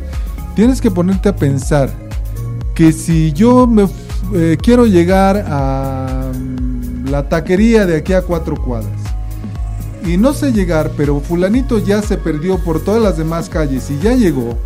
tienes 0.56 0.82
que 0.82 0.92
ponerte 0.92 1.30
a 1.30 1.36
pensar 1.36 1.90
que 2.76 2.92
si 2.92 3.32
yo 3.34 3.68
me 3.68 3.88
eh, 4.34 4.58
quiero 4.62 4.86
llegar 4.86 5.46
a 5.48 6.32
mm, 6.34 7.10
la 7.10 7.30
taquería 7.30 7.86
de 7.86 7.98
aquí 7.98 8.14
a 8.14 8.22
cuatro 8.22 8.56
cuadras 8.56 8.92
y 10.06 10.18
no 10.18 10.34
sé 10.34 10.52
llegar, 10.52 10.92
pero 10.98 11.20
fulanito 11.20 11.80
ya 11.80 12.02
se 12.02 12.18
perdió 12.18 12.58
por 12.58 12.84
todas 12.84 13.02
las 13.02 13.18
demás 13.18 13.50
calles 13.50 13.90
y 13.90 14.00
ya 14.00 14.14
llegó, 14.14 14.58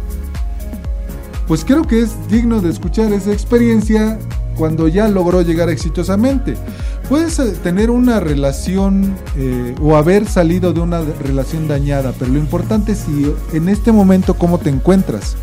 pues 1.48 1.64
creo 1.64 1.84
que 1.84 2.02
es 2.02 2.12
digno 2.30 2.60
de 2.60 2.70
escuchar 2.70 3.14
esa 3.14 3.32
experiencia 3.32 4.18
cuando 4.58 4.88
ya 4.88 5.08
logró 5.08 5.42
llegar 5.44 5.70
exitosamente. 5.70 6.56
Puedes 7.08 7.40
eh, 7.40 7.52
tener 7.64 7.90
una 7.90 8.20
relación 8.20 9.16
eh, 9.38 9.76
o 9.82 9.96
haber 9.96 10.28
salido 10.28 10.74
de 10.74 10.82
una 10.82 11.02
relación 11.02 11.68
dañada, 11.68 12.14
pero 12.18 12.32
lo 12.32 12.40
importante 12.40 12.94
es 12.94 13.00
si 13.00 13.32
en 13.54 13.70
este 13.70 13.92
momento 13.92 14.34
cómo 14.34 14.58
te 14.58 14.70
encuentras. 14.70 15.38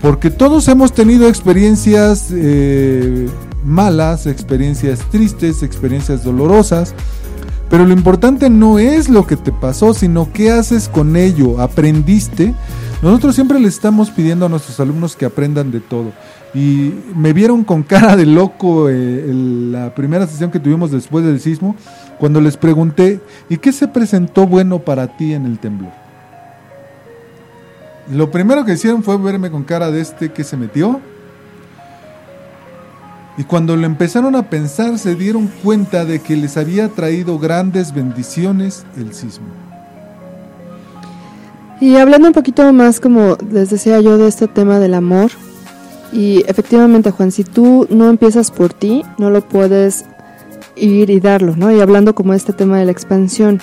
Porque 0.00 0.30
todos 0.30 0.66
hemos 0.68 0.92
tenido 0.92 1.28
experiencias 1.28 2.30
eh, 2.32 3.28
malas, 3.64 4.26
experiencias 4.26 5.00
tristes, 5.10 5.62
experiencias 5.62 6.24
dolorosas. 6.24 6.94
Pero 7.68 7.84
lo 7.84 7.92
importante 7.92 8.50
no 8.50 8.78
es 8.78 9.08
lo 9.08 9.26
que 9.26 9.36
te 9.36 9.52
pasó, 9.52 9.94
sino 9.94 10.32
qué 10.32 10.50
haces 10.50 10.88
con 10.88 11.16
ello. 11.16 11.60
¿Aprendiste? 11.60 12.54
Nosotros 13.02 13.34
siempre 13.34 13.60
les 13.60 13.74
estamos 13.74 14.10
pidiendo 14.10 14.46
a 14.46 14.48
nuestros 14.48 14.80
alumnos 14.80 15.16
que 15.16 15.24
aprendan 15.24 15.70
de 15.70 15.80
todo. 15.80 16.12
Y 16.52 16.92
me 17.14 17.32
vieron 17.32 17.62
con 17.62 17.82
cara 17.82 18.16
de 18.16 18.26
loco 18.26 18.88
eh, 18.88 19.24
la 19.32 19.94
primera 19.94 20.26
sesión 20.26 20.50
que 20.50 20.58
tuvimos 20.58 20.90
después 20.90 21.24
del 21.24 21.40
sismo, 21.40 21.76
cuando 22.18 22.40
les 22.40 22.56
pregunté, 22.56 23.20
¿y 23.48 23.58
qué 23.58 23.72
se 23.72 23.86
presentó 23.86 24.46
bueno 24.46 24.80
para 24.80 25.16
ti 25.16 25.32
en 25.32 25.46
el 25.46 25.58
temblor? 25.60 25.99
Lo 28.10 28.30
primero 28.30 28.64
que 28.64 28.72
hicieron 28.72 29.02
fue 29.02 29.16
verme 29.18 29.50
con 29.50 29.62
cara 29.62 29.90
de 29.90 30.00
este 30.00 30.30
que 30.30 30.42
se 30.42 30.56
metió. 30.56 31.00
Y 33.38 33.44
cuando 33.44 33.76
lo 33.76 33.86
empezaron 33.86 34.34
a 34.34 34.50
pensar 34.50 34.98
se 34.98 35.14
dieron 35.14 35.48
cuenta 35.62 36.04
de 36.04 36.18
que 36.18 36.36
les 36.36 36.56
había 36.56 36.88
traído 36.88 37.38
grandes 37.38 37.94
bendiciones 37.94 38.84
el 38.96 39.14
sismo. 39.14 39.46
Y 41.80 41.96
hablando 41.96 42.28
un 42.28 42.34
poquito 42.34 42.70
más, 42.72 43.00
como 43.00 43.38
les 43.50 43.70
decía 43.70 44.00
yo, 44.00 44.18
de 44.18 44.28
este 44.28 44.48
tema 44.48 44.78
del 44.78 44.92
amor, 44.92 45.30
y 46.12 46.44
efectivamente, 46.46 47.10
Juan, 47.10 47.30
si 47.30 47.44
tú 47.44 47.86
no 47.88 48.10
empiezas 48.10 48.50
por 48.50 48.74
ti, 48.74 49.02
no 49.16 49.30
lo 49.30 49.40
puedes 49.40 50.04
ir 50.76 51.08
y 51.08 51.20
darlo, 51.20 51.54
¿no? 51.56 51.70
Y 51.72 51.80
hablando 51.80 52.14
como 52.14 52.34
este 52.34 52.52
tema 52.52 52.78
de 52.78 52.84
la 52.84 52.92
expansión, 52.92 53.60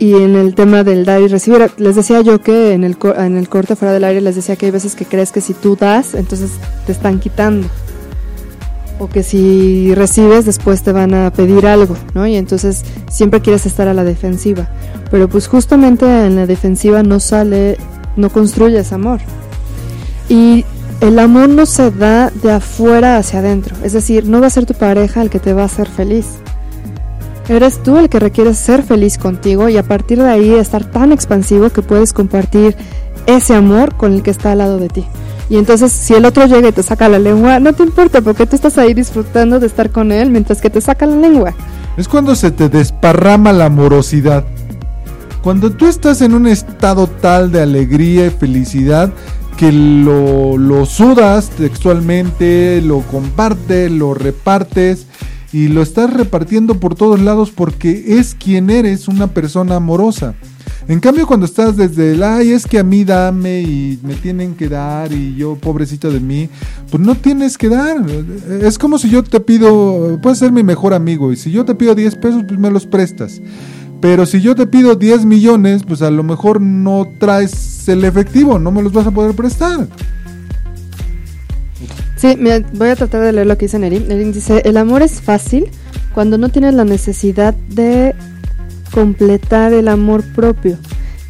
y 0.00 0.14
en 0.14 0.34
el 0.34 0.54
tema 0.54 0.82
del 0.82 1.04
dar 1.04 1.20
y 1.20 1.28
recibir, 1.28 1.70
les 1.76 1.94
decía 1.94 2.22
yo 2.22 2.40
que 2.40 2.72
en 2.72 2.84
el, 2.84 2.96
en 3.18 3.36
el 3.36 3.50
corte 3.50 3.76
fuera 3.76 3.92
del 3.92 4.02
aire 4.04 4.22
les 4.22 4.34
decía 4.34 4.56
que 4.56 4.64
hay 4.64 4.72
veces 4.72 4.94
que 4.94 5.04
crees 5.04 5.30
que 5.30 5.42
si 5.42 5.52
tú 5.52 5.76
das, 5.76 6.14
entonces 6.14 6.52
te 6.86 6.92
están 6.92 7.20
quitando. 7.20 7.68
O 8.98 9.08
que 9.08 9.22
si 9.22 9.94
recibes, 9.94 10.46
después 10.46 10.82
te 10.82 10.92
van 10.92 11.12
a 11.12 11.30
pedir 11.30 11.66
algo, 11.66 11.96
¿no? 12.14 12.26
Y 12.26 12.36
entonces 12.36 12.82
siempre 13.10 13.42
quieres 13.42 13.66
estar 13.66 13.88
a 13.88 13.94
la 13.94 14.02
defensiva. 14.04 14.70
Pero 15.10 15.28
pues 15.28 15.48
justamente 15.48 16.06
en 16.06 16.36
la 16.36 16.46
defensiva 16.46 17.02
no 17.02 17.20
sale, 17.20 17.76
no 18.16 18.30
construyes 18.30 18.94
amor. 18.94 19.20
Y 20.30 20.64
el 21.02 21.18
amor 21.18 21.50
no 21.50 21.66
se 21.66 21.90
da 21.90 22.30
de 22.30 22.52
afuera 22.52 23.18
hacia 23.18 23.40
adentro. 23.40 23.76
Es 23.84 23.92
decir, 23.92 24.26
no 24.26 24.40
va 24.40 24.46
a 24.46 24.50
ser 24.50 24.64
tu 24.64 24.72
pareja 24.72 25.20
el 25.20 25.28
que 25.28 25.40
te 25.40 25.52
va 25.52 25.62
a 25.62 25.66
hacer 25.66 25.88
feliz 25.88 26.38
Eres 27.50 27.82
tú 27.82 27.98
el 27.98 28.08
que 28.08 28.20
requiere 28.20 28.54
ser 28.54 28.84
feliz 28.84 29.18
contigo 29.18 29.68
y 29.68 29.76
a 29.76 29.82
partir 29.82 30.22
de 30.22 30.30
ahí 30.30 30.52
estar 30.52 30.84
tan 30.84 31.10
expansivo 31.10 31.68
que 31.70 31.82
puedes 31.82 32.12
compartir 32.12 32.76
ese 33.26 33.56
amor 33.56 33.96
con 33.96 34.12
el 34.12 34.22
que 34.22 34.30
está 34.30 34.52
al 34.52 34.58
lado 34.58 34.78
de 34.78 34.88
ti. 34.88 35.04
Y 35.48 35.56
entonces 35.56 35.90
si 35.90 36.14
el 36.14 36.26
otro 36.26 36.46
llega 36.46 36.68
y 36.68 36.72
te 36.72 36.84
saca 36.84 37.08
la 37.08 37.18
lengua, 37.18 37.58
no 37.58 37.72
te 37.72 37.82
importa 37.82 38.20
porque 38.20 38.46
tú 38.46 38.54
estás 38.54 38.78
ahí 38.78 38.94
disfrutando 38.94 39.58
de 39.58 39.66
estar 39.66 39.90
con 39.90 40.12
él 40.12 40.30
mientras 40.30 40.60
que 40.60 40.70
te 40.70 40.80
saca 40.80 41.06
la 41.06 41.16
lengua. 41.16 41.52
Es 41.96 42.06
cuando 42.06 42.36
se 42.36 42.52
te 42.52 42.68
desparrama 42.68 43.52
la 43.52 43.64
amorosidad. 43.64 44.44
Cuando 45.42 45.72
tú 45.72 45.88
estás 45.88 46.22
en 46.22 46.34
un 46.34 46.46
estado 46.46 47.08
tal 47.08 47.50
de 47.50 47.62
alegría 47.62 48.26
y 48.26 48.30
felicidad 48.30 49.12
que 49.56 49.72
lo, 49.72 50.56
lo 50.56 50.86
sudas 50.86 51.50
textualmente, 51.50 52.80
lo 52.80 53.00
compartes, 53.00 53.90
lo 53.90 54.14
repartes 54.14 55.08
y 55.52 55.68
lo 55.68 55.82
estás 55.82 56.12
repartiendo 56.12 56.78
por 56.78 56.94
todos 56.94 57.20
lados 57.20 57.50
porque 57.50 58.18
es 58.18 58.34
quien 58.34 58.70
eres, 58.70 59.08
una 59.08 59.28
persona 59.28 59.76
amorosa. 59.76 60.34
En 60.88 60.98
cambio, 60.98 61.26
cuando 61.26 61.46
estás 61.46 61.76
desde 61.76 62.12
el, 62.12 62.22
ay, 62.22 62.50
es 62.50 62.66
que 62.66 62.78
a 62.78 62.82
mí 62.82 63.04
dame 63.04 63.60
y 63.60 63.98
me 64.02 64.14
tienen 64.14 64.54
que 64.54 64.68
dar 64.68 65.12
y 65.12 65.36
yo, 65.36 65.56
pobrecito 65.56 66.10
de 66.10 66.20
mí, 66.20 66.48
pues 66.90 67.02
no 67.02 67.14
tienes 67.14 67.58
que 67.58 67.68
dar. 67.68 68.04
Es 68.62 68.78
como 68.78 68.98
si 68.98 69.08
yo 69.08 69.22
te 69.22 69.40
pido, 69.40 70.18
puedes 70.20 70.38
ser 70.38 70.52
mi 70.52 70.62
mejor 70.62 70.94
amigo 70.94 71.32
y 71.32 71.36
si 71.36 71.50
yo 71.50 71.64
te 71.64 71.74
pido 71.74 71.94
10 71.94 72.16
pesos, 72.16 72.44
pues 72.46 72.58
me 72.58 72.70
los 72.70 72.86
prestas. 72.86 73.40
Pero 74.00 74.24
si 74.26 74.40
yo 74.40 74.54
te 74.54 74.66
pido 74.66 74.96
10 74.96 75.26
millones, 75.26 75.82
pues 75.86 76.02
a 76.02 76.10
lo 76.10 76.22
mejor 76.22 76.60
no 76.60 77.06
traes 77.18 77.86
el 77.88 78.04
efectivo, 78.04 78.58
no 78.58 78.72
me 78.72 78.82
los 78.82 78.92
vas 78.92 79.06
a 79.06 79.10
poder 79.10 79.34
prestar. 79.34 79.86
Sí, 82.20 82.36
mira, 82.38 82.60
voy 82.74 82.90
a 82.90 82.96
tratar 82.96 83.22
de 83.22 83.32
leer 83.32 83.46
lo 83.46 83.56
que 83.56 83.64
dice 83.64 83.78
Nerin. 83.78 84.06
Nerin 84.06 84.30
dice, 84.30 84.60
el 84.66 84.76
amor 84.76 85.00
es 85.00 85.22
fácil 85.22 85.70
cuando 86.12 86.36
no 86.36 86.50
tienes 86.50 86.74
la 86.74 86.84
necesidad 86.84 87.54
de 87.54 88.14
completar 88.90 89.72
el 89.72 89.88
amor 89.88 90.22
propio 90.34 90.76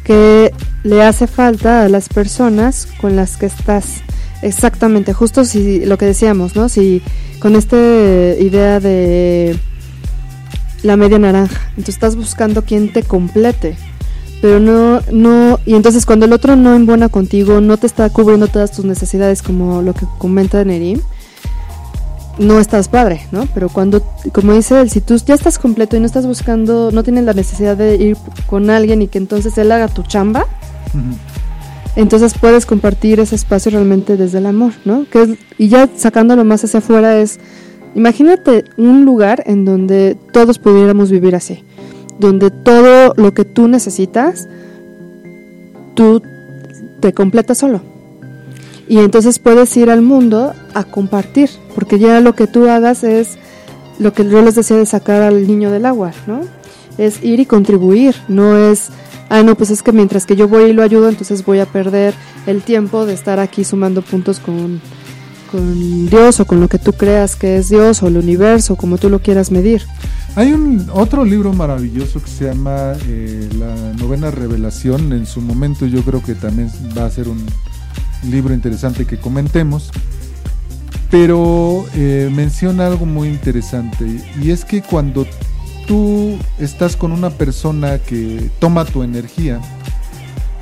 que 0.03 0.53
le 0.83 1.01
hace 1.01 1.27
falta 1.27 1.83
a 1.83 1.87
las 1.89 2.09
personas 2.09 2.89
con 2.99 3.15
las 3.15 3.37
que 3.37 3.45
estás. 3.45 4.01
Exactamente, 4.41 5.13
justo 5.13 5.45
si 5.45 5.85
lo 5.85 5.97
que 5.97 6.07
decíamos, 6.07 6.57
¿no? 6.57 6.67
Si 6.67 7.01
con 7.39 7.55
esta 7.55 7.77
idea 7.77 8.81
de 8.81 9.57
la 10.83 10.97
media 10.97 11.19
naranja, 11.19 11.69
entonces 11.69 11.95
estás 11.95 12.17
buscando 12.17 12.65
quien 12.65 12.91
te 12.91 13.03
complete, 13.03 13.77
pero 14.41 14.59
no, 14.59 15.01
no, 15.11 15.59
y 15.65 15.75
entonces 15.75 16.05
cuando 16.05 16.25
el 16.25 16.33
otro 16.33 16.55
no 16.55 16.75
embona 16.75 17.09
contigo, 17.09 17.61
no 17.61 17.77
te 17.77 17.85
está 17.85 18.09
cubriendo 18.09 18.47
todas 18.47 18.71
tus 18.71 18.85
necesidades, 18.85 19.43
como 19.43 19.83
lo 19.83 19.93
que 19.93 20.07
comenta 20.17 20.63
Nerim, 20.65 20.99
no 22.39 22.59
estás 22.59 22.87
padre, 22.87 23.21
¿no? 23.31 23.47
Pero 23.53 23.69
cuando, 23.69 24.01
como 24.33 24.53
dice 24.53 24.81
él, 24.81 24.89
si 24.89 24.99
tú 24.99 25.15
ya 25.17 25.35
estás 25.35 25.59
completo 25.59 25.95
y 25.95 25.99
no 25.99 26.05
estás 26.05 26.25
buscando, 26.25 26.91
no 26.91 27.03
tienes 27.03 27.23
la 27.23 27.33
necesidad 27.33 27.77
de 27.77 27.95
ir 27.95 28.17
con 28.47 28.69
alguien 28.69 29.01
y 29.01 29.07
que 29.07 29.19
entonces 29.19 29.57
él 29.59 29.71
haga 29.71 29.87
tu 29.87 30.01
chamba, 30.03 30.47
entonces 31.95 32.33
puedes 32.39 32.65
compartir 32.65 33.19
ese 33.19 33.35
espacio 33.35 33.71
realmente 33.71 34.17
desde 34.17 34.39
el 34.39 34.47
amor, 34.47 34.73
¿no? 34.85 35.05
Que 35.09 35.37
y 35.57 35.67
ya 35.67 35.87
sacándolo 35.95 36.43
más 36.45 36.63
hacia 36.63 36.79
afuera 36.79 37.19
es, 37.19 37.39
imagínate 37.95 38.63
un 38.77 39.05
lugar 39.05 39.43
en 39.45 39.65
donde 39.65 40.17
todos 40.33 40.57
pudiéramos 40.57 41.11
vivir 41.11 41.35
así, 41.35 41.63
donde 42.19 42.51
todo 42.51 43.13
lo 43.15 43.33
que 43.33 43.45
tú 43.45 43.67
necesitas, 43.67 44.47
tú 45.95 46.21
te 46.99 47.13
completas 47.13 47.57
solo 47.57 47.81
y 48.91 48.99
entonces 48.99 49.39
puedes 49.39 49.77
ir 49.77 49.89
al 49.89 50.01
mundo 50.01 50.53
a 50.73 50.83
compartir, 50.83 51.49
porque 51.75 51.97
ya 51.97 52.19
lo 52.19 52.35
que 52.35 52.45
tú 52.45 52.67
hagas 52.67 53.05
es 53.05 53.37
lo 53.99 54.11
que 54.11 54.27
yo 54.27 54.41
les 54.41 54.55
decía 54.55 54.75
de 54.75 54.85
sacar 54.85 55.21
al 55.21 55.47
niño 55.47 55.71
del 55.71 55.85
agua, 55.85 56.11
¿no? 56.27 56.41
Es 56.97 57.23
ir 57.23 57.39
y 57.39 57.45
contribuir, 57.45 58.17
no 58.27 58.57
es, 58.57 58.89
ah, 59.29 59.43
no, 59.43 59.55
pues 59.55 59.69
es 59.69 59.81
que 59.81 59.93
mientras 59.93 60.25
que 60.25 60.35
yo 60.35 60.49
voy 60.49 60.71
y 60.71 60.73
lo 60.73 60.83
ayudo, 60.83 61.07
entonces 61.07 61.45
voy 61.45 61.59
a 61.59 61.65
perder 61.65 62.13
el 62.47 62.63
tiempo 62.63 63.05
de 63.05 63.13
estar 63.13 63.39
aquí 63.39 63.63
sumando 63.63 64.01
puntos 64.01 64.39
con, 64.41 64.81
con 65.51 66.09
Dios 66.09 66.39
o 66.39 66.45
con 66.45 66.59
lo 66.59 66.67
que 66.67 66.79
tú 66.79 66.93
creas 66.93 67.35
que 67.35 67.57
es 67.57 67.69
Dios 67.69 68.01
o 68.01 68.07
el 68.07 68.17
universo, 68.17 68.75
como 68.75 68.97
tú 68.97 69.09
lo 69.09 69.19
quieras 69.19 69.51
medir. 69.51 69.83
Hay 70.35 70.53
un 70.53 70.89
otro 70.93 71.25
libro 71.25 71.51
maravilloso 71.51 72.21
que 72.23 72.29
se 72.29 72.45
llama 72.45 72.93
eh, 73.07 73.49
La 73.59 73.75
novena 74.01 74.31
revelación. 74.31 75.11
En 75.11 75.25
su 75.25 75.41
momento 75.41 75.85
yo 75.85 76.03
creo 76.03 76.23
que 76.23 76.35
también 76.35 76.71
va 76.97 77.05
a 77.05 77.11
ser 77.11 77.27
un, 77.27 77.45
libro 78.29 78.53
interesante 78.53 79.05
que 79.05 79.17
comentemos, 79.17 79.89
pero 81.09 81.85
eh, 81.95 82.29
menciona 82.31 82.85
algo 82.85 83.07
muy 83.07 83.29
interesante 83.29 84.05
y 84.39 84.51
es 84.51 84.63
que 84.63 84.83
cuando 84.83 85.25
tú 85.87 86.37
estás 86.59 86.95
con 86.95 87.11
una 87.11 87.31
persona 87.31 87.97
que 87.97 88.51
toma 88.59 88.85
tu 88.85 89.01
energía, 89.01 89.59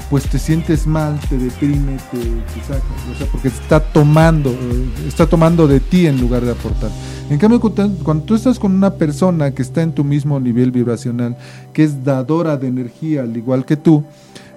pues 0.09 0.23
te 0.23 0.39
sientes 0.39 0.87
mal, 0.87 1.19
te 1.29 1.37
deprime, 1.37 1.97
te, 2.11 2.19
saca, 2.63 2.83
o 3.13 3.17
sea, 3.17 3.27
porque 3.31 3.49
está 3.49 3.79
tomando, 3.79 4.49
eh, 4.49 4.89
está 5.07 5.27
tomando 5.27 5.67
de 5.67 5.79
ti 5.79 6.07
en 6.07 6.19
lugar 6.19 6.43
de 6.43 6.51
aportar. 6.51 6.89
En 7.29 7.37
cambio, 7.37 7.59
cuando 7.59 8.23
tú 8.23 8.33
estás 8.33 8.57
con 8.57 8.73
una 8.73 8.95
persona 8.95 9.51
que 9.51 9.61
está 9.61 9.83
en 9.83 9.93
tu 9.93 10.03
mismo 10.03 10.39
nivel 10.39 10.71
vibracional, 10.71 11.37
que 11.73 11.83
es 11.83 12.03
dadora 12.03 12.57
de 12.57 12.67
energía 12.67 13.21
al 13.21 13.37
igual 13.37 13.65
que 13.65 13.77
tú, 13.77 14.03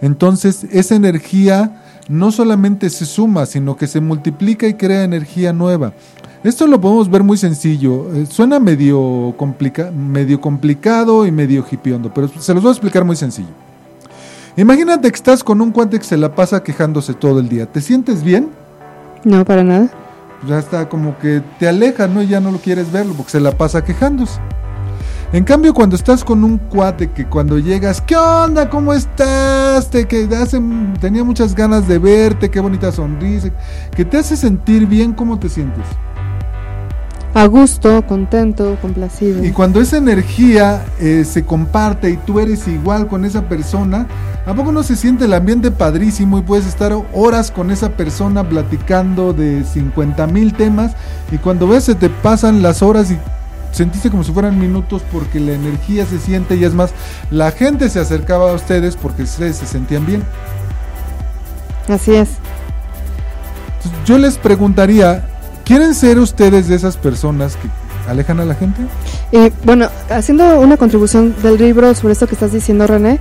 entonces 0.00 0.64
esa 0.70 0.94
energía 0.94 1.82
no 2.08 2.32
solamente 2.32 2.88
se 2.88 3.04
suma, 3.04 3.44
sino 3.44 3.76
que 3.76 3.86
se 3.86 4.00
multiplica 4.00 4.66
y 4.66 4.74
crea 4.74 5.04
energía 5.04 5.52
nueva. 5.52 5.92
Esto 6.42 6.66
lo 6.66 6.80
podemos 6.80 7.08
ver 7.10 7.22
muy 7.22 7.36
sencillo. 7.36 8.12
Eh, 8.14 8.26
suena 8.26 8.58
medio, 8.58 9.34
medio 9.94 10.40
complicado 10.40 11.26
y 11.26 11.30
medio 11.30 11.64
hipiondo, 11.70 12.12
pero 12.12 12.28
se 12.28 12.54
los 12.54 12.62
voy 12.62 12.70
a 12.70 12.72
explicar 12.72 13.04
muy 13.04 13.16
sencillo. 13.16 13.71
Imagínate 14.56 15.10
que 15.10 15.16
estás 15.16 15.42
con 15.42 15.60
un 15.62 15.70
cuate 15.70 15.98
que 15.98 16.04
se 16.04 16.18
la 16.18 16.34
pasa 16.34 16.62
quejándose 16.62 17.14
todo 17.14 17.40
el 17.40 17.48
día. 17.48 17.66
¿Te 17.66 17.80
sientes 17.80 18.22
bien? 18.22 18.50
No, 19.24 19.44
para 19.44 19.64
nada. 19.64 19.88
Ya 20.46 20.58
está 20.58 20.88
como 20.88 21.18
que 21.18 21.42
te 21.58 21.68
aleja, 21.68 22.06
¿no? 22.06 22.22
Y 22.22 22.26
ya 22.26 22.40
no 22.40 22.50
lo 22.50 22.58
quieres 22.58 22.92
verlo 22.92 23.14
porque 23.14 23.32
se 23.32 23.40
la 23.40 23.52
pasa 23.52 23.82
quejándose. 23.82 24.40
En 25.32 25.44
cambio, 25.44 25.72
cuando 25.72 25.96
estás 25.96 26.22
con 26.22 26.44
un 26.44 26.58
cuate 26.58 27.10
que 27.10 27.24
cuando 27.24 27.58
llegas, 27.58 28.02
¿qué 28.02 28.14
onda? 28.14 28.68
¿Cómo 28.68 28.92
estás? 28.92 29.88
Te, 29.88 30.06
que 30.06 30.28
hace, 30.36 30.60
tenía 31.00 31.24
muchas 31.24 31.54
ganas 31.54 31.88
de 31.88 31.98
verte, 31.98 32.50
qué 32.50 32.60
bonita 32.60 32.92
sonrisa, 32.92 33.48
que 33.96 34.04
te 34.04 34.18
hace 34.18 34.36
sentir 34.36 34.86
bien, 34.86 35.14
¿cómo 35.14 35.38
te 35.38 35.48
sientes? 35.48 35.86
A 37.32 37.46
gusto, 37.46 38.06
contento, 38.06 38.76
complacido. 38.82 39.42
Y 39.42 39.52
cuando 39.52 39.80
esa 39.80 39.96
energía 39.96 40.84
eh, 41.00 41.24
se 41.24 41.46
comparte 41.46 42.10
y 42.10 42.18
tú 42.18 42.38
eres 42.38 42.68
igual 42.68 43.06
con 43.06 43.24
esa 43.24 43.48
persona, 43.48 44.06
¿a 44.46 44.54
poco 44.54 44.72
no 44.72 44.82
se 44.82 44.96
siente 44.96 45.26
el 45.26 45.34
ambiente 45.34 45.70
padrísimo 45.70 46.38
y 46.38 46.42
puedes 46.42 46.66
estar 46.66 46.92
horas 47.12 47.50
con 47.50 47.70
esa 47.70 47.90
persona 47.90 48.48
platicando 48.48 49.32
de 49.32 49.64
50 49.64 50.26
mil 50.26 50.54
temas 50.54 50.92
y 51.30 51.38
cuando 51.38 51.68
ves 51.68 51.84
se 51.84 51.94
te 51.94 52.08
pasan 52.10 52.62
las 52.62 52.82
horas 52.82 53.10
y 53.10 53.18
sentiste 53.72 54.10
como 54.10 54.24
si 54.24 54.32
fueran 54.32 54.58
minutos 54.58 55.02
porque 55.10 55.40
la 55.40 55.52
energía 55.52 56.06
se 56.06 56.18
siente 56.18 56.56
y 56.56 56.64
es 56.64 56.74
más, 56.74 56.90
la 57.30 57.50
gente 57.50 57.88
se 57.88 58.00
acercaba 58.00 58.50
a 58.50 58.54
ustedes 58.54 58.96
porque 58.96 59.22
ustedes 59.22 59.56
se 59.56 59.66
sentían 59.66 60.06
bien. 60.06 60.22
Así 61.88 62.14
es. 62.14 62.28
yo 64.04 64.18
les 64.18 64.38
preguntaría, 64.38 65.26
¿quieren 65.64 65.94
ser 65.94 66.18
ustedes 66.18 66.68
de 66.68 66.76
esas 66.76 66.96
personas 66.96 67.56
que 67.56 67.68
alejan 68.08 68.40
a 68.40 68.44
la 68.44 68.54
gente? 68.54 68.82
Y 69.32 69.52
bueno, 69.64 69.88
haciendo 70.10 70.60
una 70.60 70.76
contribución 70.76 71.34
del 71.42 71.58
libro 71.58 71.94
sobre 71.94 72.12
esto 72.12 72.26
que 72.26 72.34
estás 72.34 72.52
diciendo, 72.52 72.86
René, 72.86 73.18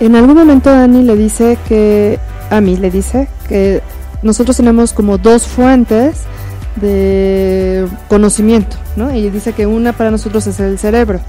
en 0.00 0.16
algún 0.16 0.34
momento 0.34 0.70
Dani 0.70 1.02
le 1.02 1.16
dice 1.16 1.58
que, 1.68 2.18
a 2.50 2.60
mí 2.60 2.76
le 2.76 2.90
dice 2.90 3.28
que 3.48 3.82
nosotros 4.22 4.56
tenemos 4.56 4.92
como 4.92 5.18
dos 5.18 5.46
fuentes 5.46 6.22
de 6.76 7.86
conocimiento, 8.08 8.76
¿no? 8.96 9.14
Y 9.14 9.28
dice 9.30 9.52
que 9.52 9.66
una 9.66 9.92
para 9.92 10.10
nosotros 10.10 10.46
es 10.46 10.58
el 10.60 10.78
cerebro, 10.78 11.20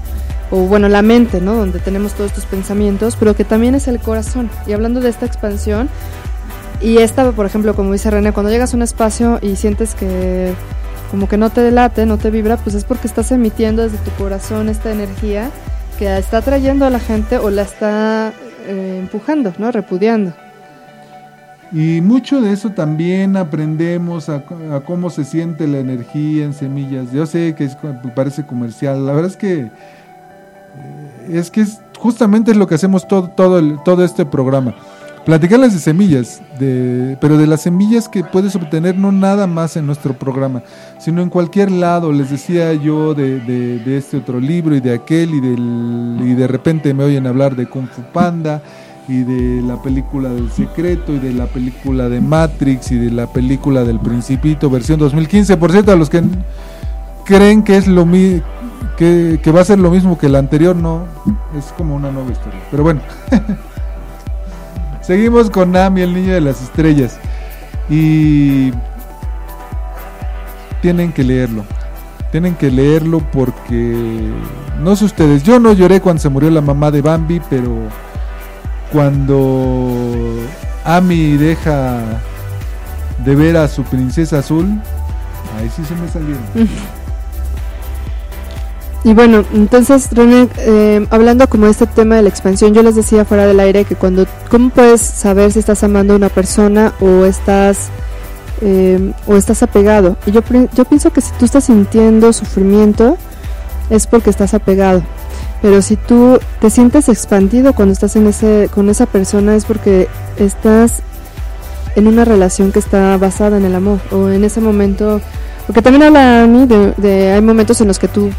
o 0.50 0.58
bueno, 0.66 0.88
la 0.88 1.02
mente, 1.02 1.40
¿no? 1.40 1.54
Donde 1.54 1.78
tenemos 1.78 2.12
todos 2.12 2.30
estos 2.30 2.46
pensamientos, 2.46 3.16
pero 3.18 3.36
que 3.36 3.44
también 3.44 3.74
es 3.74 3.88
el 3.88 4.00
corazón. 4.00 4.50
Y 4.66 4.72
hablando 4.72 5.00
de 5.00 5.10
esta 5.10 5.26
expansión, 5.26 5.88
y 6.80 6.98
esta, 6.98 7.30
por 7.32 7.46
ejemplo, 7.46 7.74
como 7.74 7.92
dice 7.92 8.10
René, 8.10 8.32
cuando 8.32 8.50
llegas 8.50 8.72
a 8.72 8.76
un 8.76 8.82
espacio 8.82 9.38
y 9.40 9.56
sientes 9.56 9.94
que 9.94 10.52
como 11.10 11.28
que 11.28 11.36
no 11.36 11.50
te 11.50 11.60
delate, 11.60 12.06
no 12.06 12.16
te 12.16 12.30
vibra, 12.30 12.56
pues 12.56 12.74
es 12.74 12.84
porque 12.84 13.06
estás 13.06 13.30
emitiendo 13.32 13.82
desde 13.82 13.98
tu 13.98 14.10
corazón 14.12 14.70
esta 14.70 14.90
energía 14.90 15.50
que 15.98 16.16
está 16.16 16.38
atrayendo 16.38 16.86
a 16.86 16.90
la 16.90 17.00
gente 17.00 17.36
o 17.36 17.50
la 17.50 17.62
está 17.62 18.32
eh, 18.66 18.98
empujando, 19.00 19.52
¿no? 19.58 19.70
Repudiando. 19.70 20.32
Y 21.72 22.02
mucho 22.02 22.40
de 22.42 22.52
eso 22.52 22.70
también 22.70 23.36
aprendemos 23.36 24.28
a, 24.28 24.42
cómo 24.84 25.08
se 25.08 25.24
siente 25.24 25.66
la 25.66 25.78
energía 25.78 26.44
en 26.44 26.52
semillas. 26.52 27.10
Yo 27.12 27.24
sé 27.24 27.54
que 27.56 27.70
parece 28.14 28.44
comercial, 28.44 29.06
la 29.06 29.12
verdad 29.12 29.30
es 29.30 29.36
que 29.38 29.60
eh, 29.62 29.70
es 31.30 31.50
que 31.50 31.62
es, 31.62 31.80
justamente 31.98 32.50
es 32.50 32.56
lo 32.58 32.66
que 32.66 32.74
hacemos 32.74 33.08
todo, 33.08 33.28
todo, 33.28 33.82
todo 33.82 34.04
este 34.04 34.26
programa. 34.26 34.74
Platicarles 35.24 35.72
de 35.72 35.78
semillas, 35.78 36.42
de, 36.58 37.16
pero 37.20 37.38
de 37.38 37.46
las 37.46 37.62
semillas 37.62 38.08
que 38.08 38.24
puedes 38.24 38.56
obtener 38.56 38.98
no 38.98 39.12
nada 39.12 39.46
más 39.46 39.76
en 39.76 39.86
nuestro 39.86 40.14
programa, 40.14 40.62
sino 40.98 41.22
en 41.22 41.30
cualquier 41.30 41.70
lado. 41.70 42.10
Les 42.10 42.30
decía 42.30 42.72
yo 42.72 43.14
de, 43.14 43.38
de, 43.38 43.96
este 43.96 44.16
otro 44.16 44.40
libro 44.40 44.74
y 44.74 44.80
de 44.80 44.92
aquel 44.92 45.34
y, 45.34 45.40
del, 45.40 46.18
y 46.22 46.34
de 46.34 46.48
repente 46.48 46.92
me 46.92 47.04
oyen 47.04 47.28
hablar 47.28 47.54
de 47.54 47.66
Kung 47.66 47.86
Fu 47.86 48.02
Panda 48.12 48.62
y 49.06 49.22
de 49.22 49.62
la 49.62 49.80
película 49.80 50.28
del 50.28 50.50
secreto 50.50 51.12
y 51.12 51.18
de 51.18 51.32
la 51.32 51.46
película 51.46 52.08
de 52.08 52.20
Matrix 52.20 52.90
y 52.90 52.98
de 52.98 53.12
la 53.12 53.28
película 53.28 53.84
del 53.84 54.00
Principito 54.00 54.70
versión 54.70 54.98
2015. 54.98 55.56
Por 55.56 55.70
cierto, 55.70 55.92
a 55.92 55.96
los 55.96 56.10
que 56.10 56.22
creen 57.24 57.62
que 57.62 57.76
es 57.76 57.86
lo 57.86 58.06
mi 58.06 58.42
que, 58.96 59.40
que, 59.42 59.52
va 59.52 59.60
a 59.60 59.64
ser 59.64 59.78
lo 59.78 59.90
mismo 59.90 60.18
que 60.18 60.26
el 60.26 60.36
anterior, 60.36 60.76
no, 60.76 61.06
es 61.56 61.66
como 61.76 61.94
una 61.94 62.10
nueva 62.10 62.30
historia. 62.32 62.60
Pero 62.70 62.82
bueno, 62.82 63.00
seguimos 65.02 65.50
con 65.50 65.72
Nami, 65.72 66.00
el 66.00 66.14
niño 66.14 66.34
de 66.34 66.40
las 66.40 66.62
estrellas. 66.62 67.18
Y 67.90 68.72
tienen 70.80 71.12
que 71.12 71.24
leerlo. 71.24 71.64
Tienen 72.30 72.54
que 72.54 72.70
leerlo 72.70 73.20
porque 73.30 74.30
no 74.82 74.96
sé 74.96 75.04
ustedes, 75.04 75.42
yo 75.42 75.60
no 75.60 75.72
lloré 75.74 76.00
cuando 76.00 76.22
se 76.22 76.28
murió 76.28 76.50
la 76.50 76.62
mamá 76.62 76.90
de 76.90 77.02
Bambi, 77.02 77.40
pero 77.50 77.70
cuando 78.90 80.38
Ami 80.84 81.36
deja 81.36 82.00
de 83.24 83.36
ver 83.36 83.56
a 83.56 83.68
su 83.68 83.84
princesa 83.84 84.38
azul, 84.38 84.66
ahí 85.58 85.70
sí 85.74 85.84
se 85.84 85.94
me 85.94 86.08
salieron. 86.08 86.42
Y 89.04 89.14
bueno, 89.14 89.44
entonces 89.52 90.08
René, 90.12 90.48
eh, 90.58 91.06
hablando 91.10 91.48
como 91.48 91.64
de 91.64 91.72
este 91.72 91.86
tema 91.86 92.16
de 92.16 92.22
la 92.22 92.28
expansión, 92.28 92.72
yo 92.72 92.82
les 92.82 92.94
decía 92.94 93.24
fuera 93.24 93.46
del 93.46 93.58
aire 93.58 93.84
que 93.84 93.96
cuando, 93.96 94.26
¿cómo 94.48 94.70
puedes 94.70 95.00
saber 95.00 95.50
si 95.50 95.58
estás 95.58 95.82
amando 95.82 96.12
a 96.12 96.16
una 96.16 96.28
persona 96.28 96.92
o 97.00 97.24
estás 97.24 97.88
eh, 98.60 99.12
o 99.26 99.34
estás 99.36 99.64
apegado? 99.64 100.16
Y 100.24 100.30
yo, 100.30 100.40
yo 100.72 100.84
pienso 100.84 101.12
que 101.12 101.20
si 101.20 101.32
tú 101.32 101.44
estás 101.44 101.64
sintiendo 101.64 102.32
sufrimiento 102.32 103.16
es 103.90 104.06
porque 104.06 104.30
estás 104.30 104.54
apegado. 104.54 105.02
Pero 105.62 105.82
si 105.82 105.96
tú 105.96 106.38
te 106.60 106.70
sientes 106.70 107.08
expandido 107.08 107.72
cuando 107.72 107.92
estás 107.92 108.14
en 108.14 108.28
ese, 108.28 108.68
con 108.72 108.88
esa 108.88 109.06
persona 109.06 109.56
es 109.56 109.64
porque 109.64 110.08
estás 110.36 111.02
en 111.96 112.06
una 112.06 112.24
relación 112.24 112.70
que 112.70 112.78
está 112.78 113.16
basada 113.16 113.56
en 113.56 113.64
el 113.64 113.74
amor 113.74 113.98
o 114.12 114.28
en 114.30 114.44
ese 114.44 114.60
momento, 114.60 115.20
porque 115.66 115.82
también 115.82 116.04
habla 116.04 116.44
a 116.44 116.46
de, 116.46 116.94
de 116.96 117.32
hay 117.32 117.42
momentos 117.42 117.80
en 117.80 117.88
los 117.88 117.98
que 117.98 118.08
tú 118.08 118.30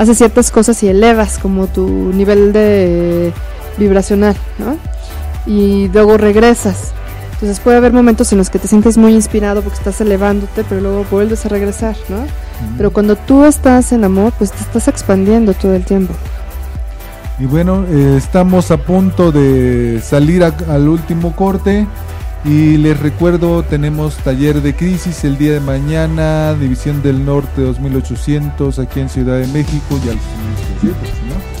haces 0.00 0.16
ciertas 0.16 0.50
cosas 0.50 0.82
y 0.82 0.88
elevas 0.88 1.38
como 1.38 1.66
tu 1.66 1.86
nivel 1.86 2.54
de 2.54 3.34
vibracional, 3.76 4.34
¿no? 4.58 4.78
Y 5.44 5.88
luego 5.88 6.16
regresas. 6.16 6.92
Entonces 7.34 7.60
puede 7.60 7.76
haber 7.76 7.92
momentos 7.92 8.32
en 8.32 8.38
los 8.38 8.48
que 8.48 8.58
te 8.58 8.66
sientes 8.66 8.96
muy 8.96 9.12
inspirado 9.12 9.60
porque 9.60 9.76
estás 9.76 10.00
elevándote, 10.00 10.64
pero 10.66 10.80
luego 10.80 11.04
vuelves 11.10 11.44
a 11.44 11.50
regresar, 11.50 11.96
¿no? 12.08 12.24
Pero 12.78 12.90
cuando 12.92 13.14
tú 13.14 13.44
estás 13.44 13.92
en 13.92 14.04
amor, 14.04 14.32
pues 14.38 14.52
te 14.52 14.62
estás 14.62 14.88
expandiendo 14.88 15.52
todo 15.52 15.74
el 15.74 15.84
tiempo. 15.84 16.14
Y 17.38 17.44
bueno, 17.44 17.84
eh, 17.90 18.14
estamos 18.16 18.70
a 18.70 18.78
punto 18.78 19.32
de 19.32 20.00
salir 20.02 20.42
al 20.44 20.88
último 20.88 21.36
corte. 21.36 21.86
Y 22.44 22.78
les 22.78 22.98
recuerdo, 22.98 23.62
tenemos 23.62 24.16
taller 24.16 24.62
de 24.62 24.74
crisis 24.74 25.24
el 25.24 25.36
día 25.36 25.52
de 25.52 25.60
mañana, 25.60 26.54
División 26.54 27.02
del 27.02 27.24
Norte 27.24 27.60
2800 27.60 28.78
aquí 28.78 29.00
en 29.00 29.10
Ciudad 29.10 29.38
de 29.38 29.46
México, 29.48 30.00
ya 30.04 30.12
¿no? 30.14 31.60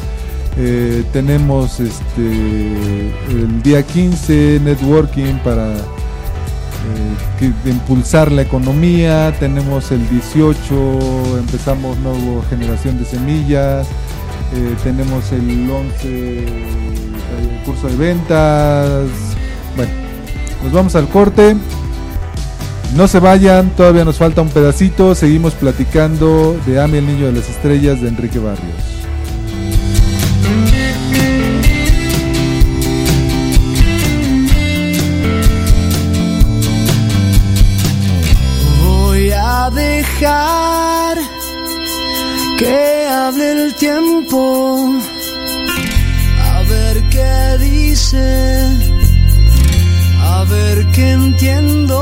Eh, 0.56 1.04
tenemos 1.12 1.80
este 1.80 3.10
el 3.28 3.62
día 3.62 3.82
15 3.82 4.60
networking 4.64 5.34
para 5.44 5.74
eh, 5.74 7.52
impulsar 7.66 8.32
la 8.32 8.42
economía, 8.42 9.34
tenemos 9.38 9.92
el 9.92 10.08
18, 10.08 11.38
empezamos 11.38 11.98
nueva 11.98 12.42
generación 12.48 12.98
de 12.98 13.04
semillas, 13.04 13.86
eh, 14.54 14.74
tenemos 14.82 15.30
el 15.30 15.70
11 15.70 16.38
el 16.38 17.64
curso 17.66 17.86
de 17.86 17.96
ventas, 17.96 19.08
bueno 19.76 20.09
nos 20.62 20.72
vamos 20.72 20.94
al 20.94 21.08
corte. 21.08 21.56
No 22.94 23.06
se 23.06 23.20
vayan, 23.20 23.70
todavía 23.70 24.04
nos 24.04 24.18
falta 24.18 24.42
un 24.42 24.48
pedacito. 24.48 25.14
Seguimos 25.14 25.54
platicando 25.54 26.56
de 26.66 26.80
Ami 26.80 26.98
el 26.98 27.06
Niño 27.06 27.26
de 27.26 27.32
las 27.32 27.48
Estrellas 27.48 28.00
de 28.00 28.08
Enrique 28.08 28.38
Barrios. 28.38 28.74
Voy 38.82 39.30
a 39.30 39.70
dejar 39.70 41.18
que 42.58 43.06
hable 43.08 43.52
el 43.52 43.74
tiempo. 43.74 44.94
A 46.42 46.62
ver 46.68 47.02
qué 47.10 47.64
dice 47.64 48.89
a 50.30 50.44
ver 50.44 50.86
qué 50.92 51.10
entiendo. 51.10 51.96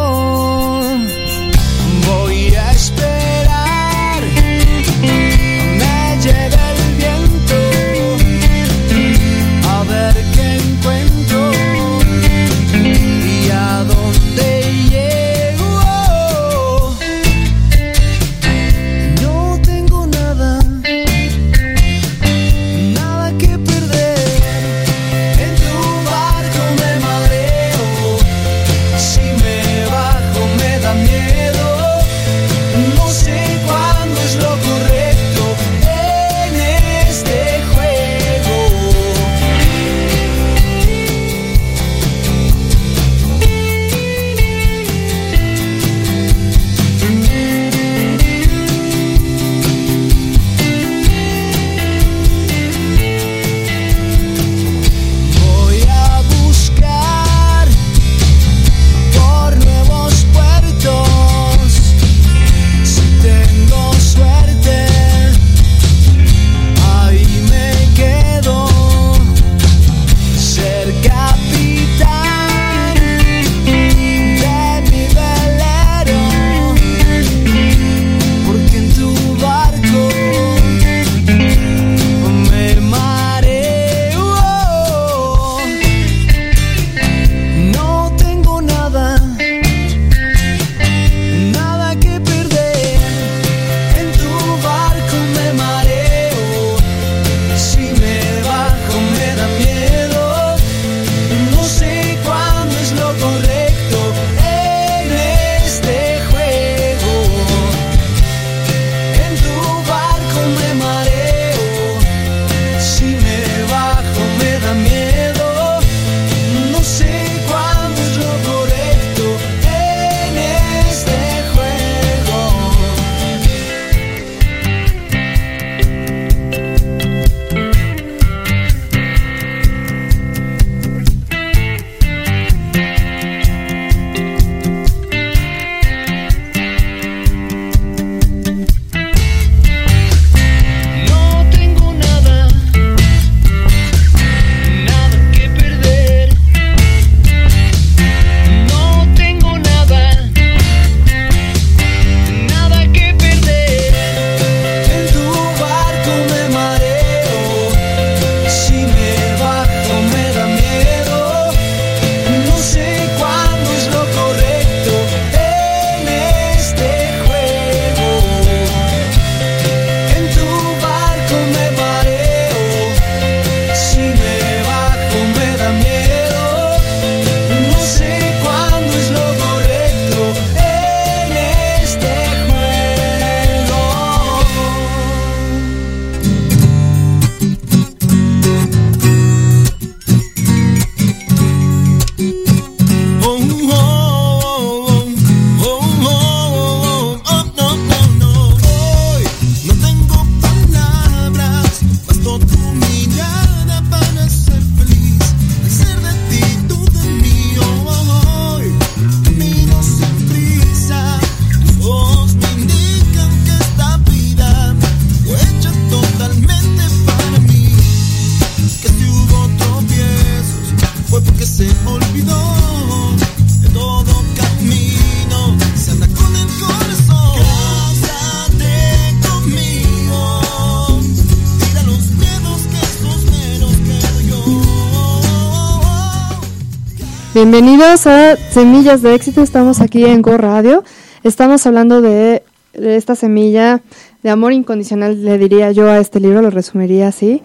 Bienvenidos 237.50 238.06
a 238.06 238.36
Semillas 238.36 239.00
de 239.00 239.14
Éxito. 239.14 239.40
Estamos 239.40 239.80
aquí 239.80 240.04
en 240.04 240.20
Go 240.20 240.36
Radio. 240.36 240.84
Estamos 241.24 241.66
hablando 241.66 242.02
de, 242.02 242.42
esta 242.74 243.14
semilla 243.14 243.80
de 244.22 244.28
amor 244.28 244.52
incondicional, 244.52 245.24
le 245.24 245.38
diría 245.38 245.72
yo 245.72 245.88
a 245.88 245.98
este 245.98 246.20
libro, 246.20 246.42
lo 246.42 246.50
resumiría 246.50 247.08
así. 247.08 247.40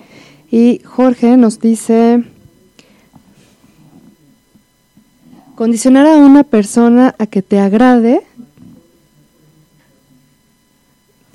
Y 0.52 0.82
Jorge 0.84 1.38
nos 1.38 1.62
dice, 1.62 2.22
condicionar 5.56 6.06
a 6.06 6.18
una 6.18 6.44
persona 6.44 7.16
a 7.18 7.26
que 7.26 7.42
te 7.42 7.60
agrade. 7.62 8.24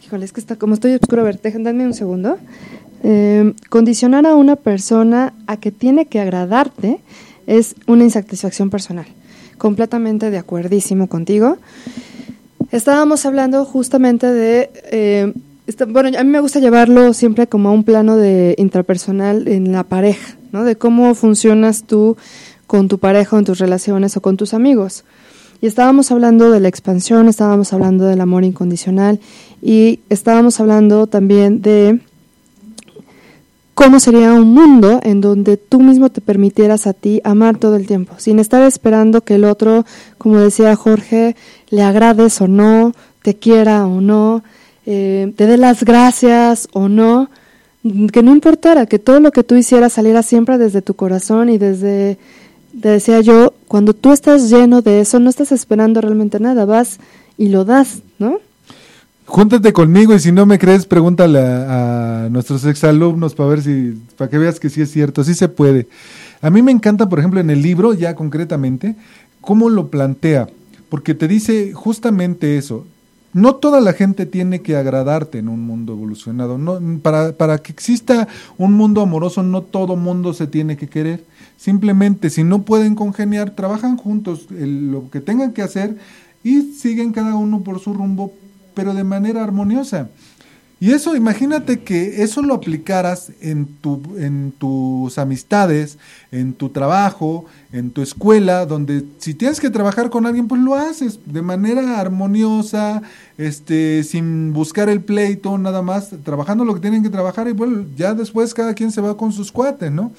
Híjole, 0.04 0.26
es 0.26 0.34
que 0.34 0.40
está 0.40 0.56
como 0.56 0.74
estoy 0.74 0.92
oscuro. 0.92 1.22
A 1.22 1.24
ver, 1.24 1.40
déjenme 1.40 1.86
un 1.86 1.94
segundo. 1.94 2.36
Eh, 3.02 3.54
condicionar 3.70 4.26
a 4.26 4.34
una 4.34 4.56
persona 4.56 5.32
a 5.46 5.56
que 5.56 5.72
tiene 5.72 6.04
que 6.04 6.20
agradarte 6.20 7.00
es 7.48 7.74
una 7.86 8.04
insatisfacción 8.04 8.70
personal. 8.70 9.06
Completamente 9.56 10.30
de 10.30 10.38
acuerdísimo 10.38 11.08
contigo. 11.08 11.56
Estábamos 12.70 13.24
hablando 13.26 13.64
justamente 13.64 14.26
de, 14.26 14.70
eh, 14.92 15.32
bueno, 15.88 16.16
a 16.16 16.22
mí 16.22 16.30
me 16.30 16.40
gusta 16.40 16.60
llevarlo 16.60 17.14
siempre 17.14 17.46
como 17.46 17.70
a 17.70 17.72
un 17.72 17.82
plano 17.82 18.16
de 18.16 18.54
intrapersonal 18.58 19.48
en 19.48 19.72
la 19.72 19.82
pareja, 19.82 20.36
¿no? 20.52 20.62
De 20.62 20.76
cómo 20.76 21.14
funcionas 21.14 21.84
tú 21.84 22.16
con 22.66 22.88
tu 22.88 22.98
pareja 22.98 23.34
o 23.34 23.38
en 23.38 23.46
tus 23.46 23.58
relaciones 23.58 24.16
o 24.16 24.20
con 24.20 24.36
tus 24.36 24.52
amigos. 24.52 25.04
Y 25.62 25.66
estábamos 25.66 26.12
hablando 26.12 26.50
de 26.50 26.60
la 26.60 26.68
expansión, 26.68 27.28
estábamos 27.28 27.72
hablando 27.72 28.04
del 28.04 28.20
amor 28.20 28.44
incondicional 28.44 29.18
y 29.62 30.00
estábamos 30.10 30.60
hablando 30.60 31.06
también 31.06 31.62
de 31.62 32.00
cómo 33.78 34.00
sería 34.00 34.32
un 34.32 34.54
mundo 34.54 34.98
en 35.04 35.20
donde 35.20 35.56
tú 35.56 35.78
mismo 35.78 36.10
te 36.10 36.20
permitieras 36.20 36.88
a 36.88 36.94
ti 36.94 37.20
amar 37.22 37.58
todo 37.58 37.76
el 37.76 37.86
tiempo, 37.86 38.14
sin 38.16 38.40
estar 38.40 38.60
esperando 38.64 39.20
que 39.20 39.36
el 39.36 39.44
otro, 39.44 39.86
como 40.18 40.38
decía 40.38 40.74
Jorge, 40.74 41.36
le 41.70 41.82
agrades 41.82 42.40
o 42.40 42.48
no, 42.48 42.92
te 43.22 43.36
quiera 43.36 43.86
o 43.86 44.00
no, 44.00 44.42
eh, 44.84 45.32
te 45.36 45.46
dé 45.46 45.56
las 45.58 45.84
gracias 45.84 46.66
o 46.72 46.88
no, 46.88 47.30
que 48.12 48.24
no 48.24 48.32
importara, 48.32 48.86
que 48.86 48.98
todo 48.98 49.20
lo 49.20 49.30
que 49.30 49.44
tú 49.44 49.54
hicieras 49.54 49.92
saliera 49.92 50.24
siempre 50.24 50.58
desde 50.58 50.82
tu 50.82 50.94
corazón 50.94 51.48
y 51.48 51.56
desde, 51.56 52.18
te 52.82 52.88
decía 52.88 53.20
yo, 53.20 53.54
cuando 53.68 53.94
tú 53.94 54.10
estás 54.10 54.50
lleno 54.50 54.82
de 54.82 55.02
eso, 55.02 55.20
no 55.20 55.30
estás 55.30 55.52
esperando 55.52 56.00
realmente 56.00 56.40
nada, 56.40 56.64
vas 56.64 56.98
y 57.36 57.50
lo 57.50 57.64
das, 57.64 58.02
¿no? 58.18 58.40
Júntate 59.28 59.74
conmigo 59.74 60.14
y 60.14 60.20
si 60.20 60.32
no 60.32 60.46
me 60.46 60.58
crees, 60.58 60.86
pregúntale 60.86 61.38
a, 61.38 62.28
nuestros 62.30 62.64
exalumnos 62.64 63.34
para 63.34 63.50
ver 63.50 63.62
si, 63.62 64.02
para 64.16 64.30
que 64.30 64.38
veas 64.38 64.58
que 64.58 64.70
sí 64.70 64.80
es 64.80 64.90
cierto, 64.90 65.22
sí 65.22 65.34
se 65.34 65.50
puede. 65.50 65.86
A 66.40 66.48
mí 66.48 66.62
me 66.62 66.72
encanta, 66.72 67.10
por 67.10 67.18
ejemplo, 67.18 67.38
en 67.38 67.50
el 67.50 67.60
libro, 67.60 67.92
ya 67.92 68.14
concretamente, 68.14 68.96
cómo 69.42 69.68
lo 69.68 69.88
plantea, 69.88 70.48
porque 70.88 71.14
te 71.14 71.28
dice 71.28 71.74
justamente 71.74 72.56
eso. 72.56 72.86
No 73.34 73.56
toda 73.56 73.82
la 73.82 73.92
gente 73.92 74.24
tiene 74.24 74.62
que 74.62 74.76
agradarte 74.76 75.38
en 75.38 75.50
un 75.50 75.60
mundo 75.60 75.92
evolucionado. 75.92 76.56
No, 76.56 76.80
para, 77.02 77.32
para 77.32 77.58
que 77.58 77.70
exista 77.70 78.28
un 78.56 78.72
mundo 78.72 79.02
amoroso, 79.02 79.42
no 79.42 79.60
todo 79.60 79.94
mundo 79.94 80.32
se 80.32 80.46
tiene 80.46 80.78
que 80.78 80.88
querer. 80.88 81.22
Simplemente, 81.58 82.30
si 82.30 82.44
no 82.44 82.62
pueden 82.62 82.94
congeniar, 82.94 83.50
trabajan 83.50 83.98
juntos 83.98 84.46
lo 84.50 85.10
que 85.10 85.20
tengan 85.20 85.52
que 85.52 85.60
hacer 85.60 85.98
y 86.42 86.72
siguen 86.72 87.12
cada 87.12 87.34
uno 87.34 87.60
por 87.60 87.78
su 87.78 87.92
rumbo 87.92 88.32
pero 88.78 88.94
de 88.94 89.02
manera 89.02 89.42
armoniosa. 89.42 90.08
Y 90.78 90.92
eso, 90.92 91.16
imagínate 91.16 91.80
que 91.80 92.22
eso 92.22 92.42
lo 92.42 92.54
aplicaras 92.54 93.32
en, 93.40 93.66
tu, 93.66 94.00
en 94.16 94.52
tus 94.56 95.18
amistades, 95.18 95.98
en 96.30 96.52
tu 96.52 96.68
trabajo, 96.68 97.46
en 97.72 97.90
tu 97.90 98.02
escuela, 98.02 98.66
donde 98.66 99.04
si 99.18 99.34
tienes 99.34 99.58
que 99.58 99.70
trabajar 99.70 100.10
con 100.10 100.26
alguien, 100.26 100.46
pues 100.46 100.62
lo 100.62 100.76
haces 100.76 101.18
de 101.26 101.42
manera 101.42 101.98
armoniosa, 101.98 103.02
este, 103.36 104.04
sin 104.04 104.52
buscar 104.52 104.88
el 104.88 105.00
pleito, 105.00 105.58
nada 105.58 105.82
más, 105.82 106.10
trabajando 106.22 106.64
lo 106.64 106.74
que 106.74 106.80
tienen 106.80 107.02
que 107.02 107.10
trabajar 107.10 107.48
y 107.48 107.52
bueno, 107.52 107.84
ya 107.96 108.14
después 108.14 108.54
cada 108.54 108.74
quien 108.74 108.92
se 108.92 109.00
va 109.00 109.16
con 109.16 109.32
sus 109.32 109.50
cuates, 109.50 109.90
¿no? 109.90 110.12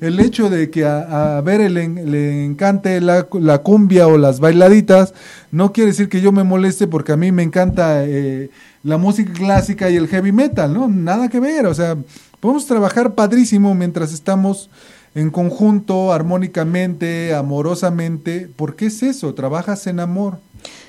El 0.00 0.20
hecho 0.20 0.50
de 0.50 0.70
que 0.70 0.84
a, 0.84 1.38
a 1.38 1.40
Bere 1.40 1.70
le, 1.70 2.44
encante 2.44 3.00
la, 3.00 3.26
la, 3.32 3.58
cumbia 3.58 4.06
o 4.06 4.18
las 4.18 4.40
bailaditas, 4.40 5.14
no 5.50 5.72
quiere 5.72 5.90
decir 5.90 6.08
que 6.08 6.20
yo 6.20 6.32
me 6.32 6.44
moleste 6.44 6.86
porque 6.86 7.12
a 7.12 7.16
mí 7.16 7.32
me 7.32 7.42
encanta 7.42 8.04
eh, 8.04 8.50
la 8.82 8.98
música 8.98 9.32
clásica 9.32 9.90
y 9.90 9.96
el 9.96 10.08
heavy 10.08 10.32
metal, 10.32 10.72
¿no? 10.72 10.88
Nada 10.88 11.28
que 11.28 11.40
ver, 11.40 11.66
o 11.66 11.74
sea, 11.74 11.96
podemos 12.40 12.66
trabajar 12.66 13.14
padrísimo 13.14 13.74
mientras 13.74 14.12
estamos 14.12 14.70
en 15.14 15.30
conjunto, 15.30 16.12
armónicamente, 16.12 17.34
amorosamente, 17.34 18.50
porque 18.54 18.86
es 18.86 19.02
eso, 19.02 19.32
trabajas 19.34 19.86
en 19.86 19.98
amor. 19.98 20.38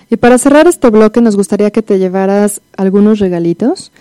Y 0.10 0.18
para 0.18 0.38
cerrar 0.38 0.68
este 0.68 0.90
bloque 0.90 1.22
nos 1.22 1.36
gustaría 1.36 1.72
que 1.72 1.82
te 1.82 1.98
llevaras 1.98 2.62
algunos 2.76 3.20
regalitos. 3.20 3.92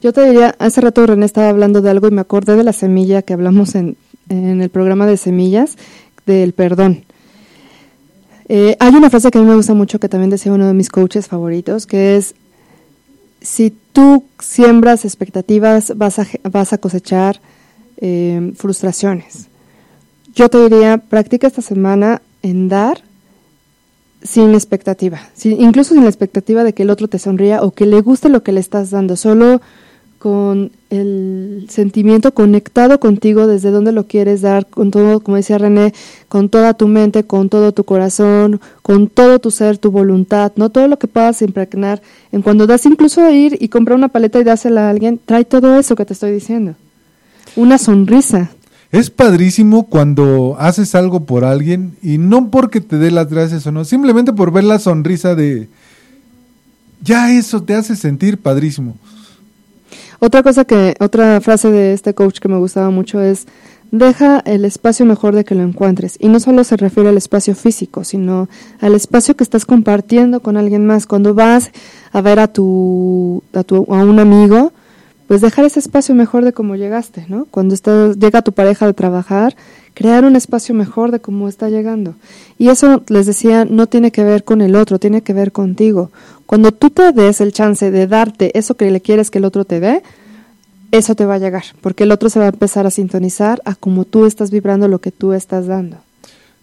Yo 0.00 0.12
te 0.12 0.24
diría, 0.24 0.54
hace 0.58 0.80
rato 0.80 1.06
René 1.06 1.26
estaba 1.26 1.48
hablando 1.48 1.80
de 1.80 1.90
algo 1.90 2.08
y 2.08 2.12
me 2.12 2.20
acordé 2.20 2.56
de 2.56 2.64
la 2.64 2.72
semilla 2.72 3.22
que 3.22 3.34
hablamos 3.34 3.74
en, 3.74 3.96
en 4.28 4.60
el 4.62 4.70
programa 4.70 5.06
de 5.06 5.16
semillas 5.16 5.76
del 6.26 6.52
perdón. 6.52 7.04
Eh, 8.48 8.76
hay 8.80 8.94
una 8.94 9.10
frase 9.10 9.30
que 9.30 9.38
a 9.38 9.42
mí 9.42 9.46
me 9.46 9.56
gusta 9.56 9.74
mucho 9.74 10.00
que 10.00 10.08
también 10.08 10.30
decía 10.30 10.52
uno 10.52 10.66
de 10.66 10.74
mis 10.74 10.88
coaches 10.88 11.26
favoritos, 11.26 11.86
que 11.86 12.16
es, 12.16 12.34
si 13.40 13.74
tú 13.92 14.24
siembras 14.38 15.04
expectativas, 15.04 15.96
vas 15.96 16.18
a, 16.18 16.26
vas 16.50 16.72
a 16.72 16.78
cosechar 16.78 17.40
eh, 17.98 18.52
frustraciones. 18.56 19.48
Yo 20.34 20.48
te 20.48 20.62
diría, 20.62 20.98
practica 20.98 21.46
esta 21.46 21.62
semana 21.62 22.22
en 22.42 22.68
dar 22.68 23.02
sin 24.22 24.54
expectativa, 24.54 25.20
incluso 25.44 25.94
sin 25.94 26.02
la 26.02 26.10
expectativa 26.10 26.64
de 26.64 26.72
que 26.72 26.82
el 26.82 26.90
otro 26.90 27.08
te 27.08 27.18
sonría 27.18 27.62
o 27.62 27.70
que 27.70 27.86
le 27.86 28.00
guste 28.00 28.28
lo 28.28 28.42
que 28.42 28.52
le 28.52 28.60
estás 28.60 28.90
dando, 28.90 29.16
solo 29.16 29.60
con 30.18 30.72
el 30.90 31.66
sentimiento 31.68 32.34
conectado 32.34 32.98
contigo 32.98 33.46
desde 33.46 33.70
donde 33.70 33.92
lo 33.92 34.06
quieres 34.06 34.40
dar, 34.40 34.66
con 34.66 34.90
todo, 34.90 35.20
como 35.20 35.36
decía 35.36 35.58
René, 35.58 35.94
con 36.28 36.48
toda 36.48 36.74
tu 36.74 36.88
mente, 36.88 37.24
con 37.24 37.48
todo 37.48 37.72
tu 37.72 37.84
corazón, 37.84 38.60
con 38.82 39.06
todo 39.08 39.38
tu 39.38 39.50
ser, 39.50 39.78
tu 39.78 39.90
voluntad, 39.92 40.52
no 40.56 40.70
todo 40.70 40.88
lo 40.88 40.98
que 40.98 41.06
puedas 41.06 41.40
impregnar. 41.42 42.02
En 42.32 42.42
cuando 42.42 42.66
das 42.66 42.84
incluso 42.86 43.30
ir 43.30 43.56
y 43.60 43.68
comprar 43.68 43.96
una 43.96 44.08
paleta 44.08 44.40
y 44.40 44.44
dásela 44.44 44.86
a 44.86 44.90
alguien, 44.90 45.20
trae 45.24 45.44
todo 45.44 45.78
eso 45.78 45.94
que 45.94 46.04
te 46.04 46.14
estoy 46.14 46.32
diciendo. 46.32 46.74
Una 47.54 47.78
sonrisa. 47.78 48.50
Es 48.90 49.10
padrísimo 49.10 49.86
cuando 49.86 50.56
haces 50.58 50.94
algo 50.94 51.26
por 51.26 51.44
alguien 51.44 51.96
y 52.02 52.18
no 52.18 52.50
porque 52.50 52.80
te 52.80 52.96
dé 52.96 53.10
las 53.10 53.28
gracias 53.28 53.66
o 53.66 53.72
no, 53.72 53.84
simplemente 53.84 54.32
por 54.32 54.50
ver 54.50 54.64
la 54.64 54.78
sonrisa 54.78 55.34
de... 55.34 55.68
Ya 57.00 57.32
eso 57.32 57.62
te 57.62 57.74
hace 57.74 57.94
sentir 57.94 58.38
padrísimo. 58.38 58.96
Otra 60.20 60.42
cosa 60.42 60.64
que, 60.64 60.94
otra 61.00 61.40
frase 61.40 61.70
de 61.70 61.92
este 61.92 62.14
coach 62.14 62.38
que 62.40 62.48
me 62.48 62.58
gustaba 62.58 62.90
mucho 62.90 63.20
es, 63.20 63.46
deja 63.90 64.40
el 64.40 64.64
espacio 64.64 65.06
mejor 65.06 65.34
de 65.34 65.44
que 65.44 65.54
lo 65.54 65.62
encuentres. 65.62 66.16
Y 66.20 66.28
no 66.28 66.40
solo 66.40 66.64
se 66.64 66.76
refiere 66.76 67.08
al 67.08 67.16
espacio 67.16 67.54
físico, 67.54 68.04
sino 68.04 68.48
al 68.80 68.94
espacio 68.94 69.36
que 69.36 69.44
estás 69.44 69.64
compartiendo 69.64 70.40
con 70.40 70.56
alguien 70.56 70.86
más. 70.86 71.06
Cuando 71.06 71.34
vas 71.34 71.70
a 72.12 72.20
ver 72.20 72.40
a 72.40 72.48
tu, 72.48 73.42
a, 73.52 73.62
tu, 73.62 73.86
a 73.88 74.04
un 74.04 74.18
amigo, 74.18 74.72
pues 75.28 75.42
dejar 75.42 75.66
ese 75.66 75.78
espacio 75.78 76.14
mejor 76.14 76.42
de 76.42 76.54
cómo 76.54 76.74
llegaste, 76.74 77.26
¿no? 77.28 77.46
Cuando 77.50 77.76
llega 78.14 78.40
tu 78.40 78.52
pareja 78.52 78.86
de 78.86 78.94
trabajar, 78.94 79.54
crear 79.92 80.24
un 80.24 80.36
espacio 80.36 80.74
mejor 80.74 81.10
de 81.10 81.20
cómo 81.20 81.48
está 81.48 81.68
llegando. 81.68 82.14
Y 82.56 82.70
eso, 82.70 83.02
les 83.08 83.26
decía, 83.26 83.66
no 83.66 83.86
tiene 83.86 84.10
que 84.10 84.24
ver 84.24 84.42
con 84.42 84.62
el 84.62 84.74
otro, 84.74 84.98
tiene 84.98 85.20
que 85.20 85.34
ver 85.34 85.52
contigo. 85.52 86.10
Cuando 86.46 86.72
tú 86.72 86.88
te 86.88 87.12
des 87.12 87.42
el 87.42 87.52
chance 87.52 87.90
de 87.90 88.06
darte 88.06 88.58
eso 88.58 88.74
que 88.74 88.90
le 88.90 89.02
quieres 89.02 89.30
que 89.30 89.36
el 89.36 89.44
otro 89.44 89.66
te 89.66 89.80
dé, 89.80 90.02
eso 90.92 91.14
te 91.14 91.26
va 91.26 91.34
a 91.34 91.38
llegar, 91.38 91.64
porque 91.82 92.04
el 92.04 92.12
otro 92.12 92.30
se 92.30 92.38
va 92.38 92.46
a 92.46 92.48
empezar 92.48 92.86
a 92.86 92.90
sintonizar 92.90 93.60
a 93.66 93.74
cómo 93.74 94.06
tú 94.06 94.24
estás 94.24 94.50
vibrando 94.50 94.88
lo 94.88 95.00
que 95.00 95.12
tú 95.12 95.34
estás 95.34 95.66
dando. 95.66 95.98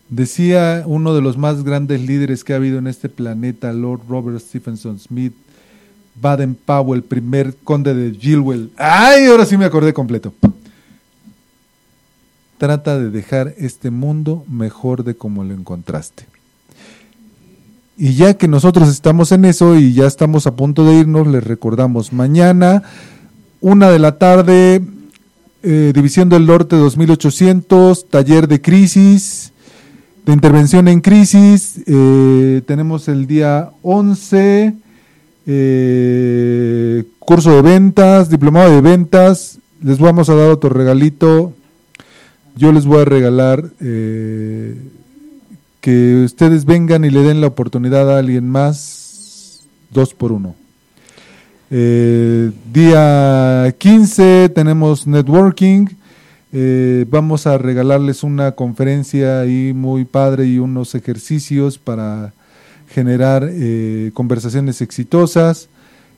Decía 0.10 0.84
uno 0.88 1.14
de 1.14 1.22
los 1.22 1.38
más 1.38 1.64
grandes 1.64 2.02
líderes 2.02 2.44
que 2.44 2.54
ha 2.54 2.56
habido 2.56 2.80
en 2.80 2.88
este 2.88 3.10
planeta, 3.10 3.72
Lord 3.74 4.02
Robert 4.10 4.40
Stephenson 4.40 4.98
Smith, 4.98 5.34
Baden 6.22 6.56
Powell, 6.56 7.00
el 7.00 7.04
primer 7.04 7.56
conde 7.64 7.94
de 7.94 8.18
Gilwell. 8.18 8.72
¡Ay! 8.78 9.26
Ahora 9.26 9.46
sí 9.46 9.58
me 9.58 9.66
acordé 9.66 9.94
completo. 9.94 10.34
Trata 12.58 12.98
de 12.98 13.10
dejar 13.10 13.54
este 13.58 13.92
mundo 13.92 14.46
mejor 14.48 15.04
de 15.04 15.16
como 15.16 15.44
lo 15.44 15.54
encontraste. 15.54 16.26
Y 17.98 18.14
ya 18.16 18.34
que 18.34 18.48
nosotros 18.48 18.90
estamos 18.90 19.32
en 19.32 19.46
eso 19.46 19.76
y 19.76 19.94
ya 19.94 20.06
estamos 20.06 20.48
a 20.48 20.56
punto 20.56 20.86
de 20.86 20.96
irnos, 20.96 21.28
les 21.28 21.44
recordamos 21.44 22.12
mañana, 22.12 22.84
una 23.62 23.90
de 23.90 24.00
la 24.00 24.18
tarde, 24.18 24.82
eh, 25.64 25.92
División 25.96 26.30
del 26.30 26.46
Norte 26.46 26.76
2800, 26.76 28.10
taller 28.10 28.48
de 28.48 28.62
crisis, 28.62 29.54
de 30.26 30.34
intervención 30.34 30.88
en 30.88 31.02
crisis. 31.02 31.82
Eh, 31.88 32.62
tenemos 32.66 33.08
el 33.08 33.28
día 33.28 33.72
11, 33.82 34.76
eh, 35.46 37.04
curso 37.20 37.52
de 37.56 37.62
ventas, 37.62 38.30
diplomado 38.30 38.72
de 38.72 38.82
ventas. 38.82 39.60
Les 39.82 40.00
vamos 40.00 40.30
a 40.30 40.36
dar 40.36 40.50
otro 40.50 40.70
regalito. 40.70 41.54
Yo 42.56 42.72
les 42.72 42.86
voy 42.86 43.02
a 43.02 43.06
regalar 43.06 43.72
que 45.86 46.24
ustedes 46.26 46.66
vengan 46.66 47.06
y 47.06 47.12
le 47.12 47.22
den 47.22 47.42
la 47.42 47.48
oportunidad 47.48 48.12
a 48.12 48.18
alguien 48.18 48.50
más, 48.50 49.64
dos 49.92 50.16
por 50.16 50.32
uno. 50.32 50.56
Eh, 51.70 52.52
día 52.74 53.72
15 53.78 54.50
tenemos 54.50 55.06
networking. 55.06 55.88
Eh, 56.54 57.06
vamos 57.10 57.48
a 57.48 57.58
regalarles 57.58 58.24
una 58.24 58.54
conferencia 58.54 59.42
ahí 59.42 59.74
muy 59.74 60.06
padre 60.06 60.46
y 60.46 60.58
unos 60.58 60.96
ejercicios 60.96 61.78
para 61.78 62.34
generar 62.96 63.50
eh, 63.52 64.12
conversaciones 64.14 64.80
exitosas. 64.80 65.68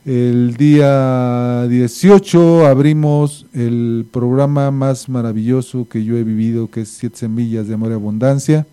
El 0.06 0.54
día 0.56 1.66
18 1.68 2.66
abrimos 2.68 3.46
el 3.52 4.06
programa 4.12 4.70
más 4.70 5.08
maravilloso 5.08 5.88
que 5.90 6.04
yo 6.04 6.16
he 6.16 6.22
vivido, 6.22 6.70
que 6.70 6.82
es 6.82 6.88
Siete 6.90 7.18
Semillas 7.18 7.66
de 7.66 7.74
Amor 7.74 7.90
y 7.90 7.94
Abundancia. 7.94 8.64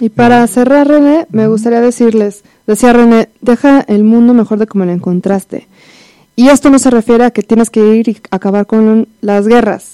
Y 0.00 0.10
para 0.10 0.46
cerrar, 0.48 0.86
René, 0.86 1.26
me 1.30 1.48
gustaría 1.48 1.80
decirles, 1.80 2.44
decía 2.66 2.92
René, 2.92 3.30
deja 3.40 3.80
el 3.80 4.04
mundo 4.04 4.34
mejor 4.34 4.58
de 4.58 4.66
como 4.66 4.84
lo 4.84 4.92
encontraste. 4.92 5.66
Y 6.36 6.48
esto 6.50 6.68
no 6.68 6.78
se 6.78 6.90
refiere 6.90 7.24
a 7.24 7.30
que 7.30 7.42
tienes 7.42 7.70
que 7.70 7.96
ir 7.96 8.08
y 8.10 8.18
acabar 8.30 8.66
con 8.66 9.08
las 9.22 9.48
guerras. 9.48 9.92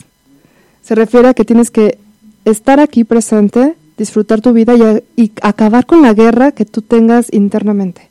Se 0.82 0.96
refiere 0.96 1.28
a 1.28 1.34
que 1.34 1.44
tienes 1.44 1.70
que 1.70 1.96
estar 2.44 2.80
aquí 2.80 3.04
presente, 3.04 3.76
disfrutar 3.97 4.40
tu 4.40 4.53
vida 4.53 4.74
y, 5.16 5.22
y 5.22 5.32
acabar 5.42 5.86
con 5.86 6.03
la 6.03 6.14
guerra 6.14 6.53
que 6.53 6.64
tú 6.64 6.82
tengas 6.82 7.32
internamente. 7.32 8.09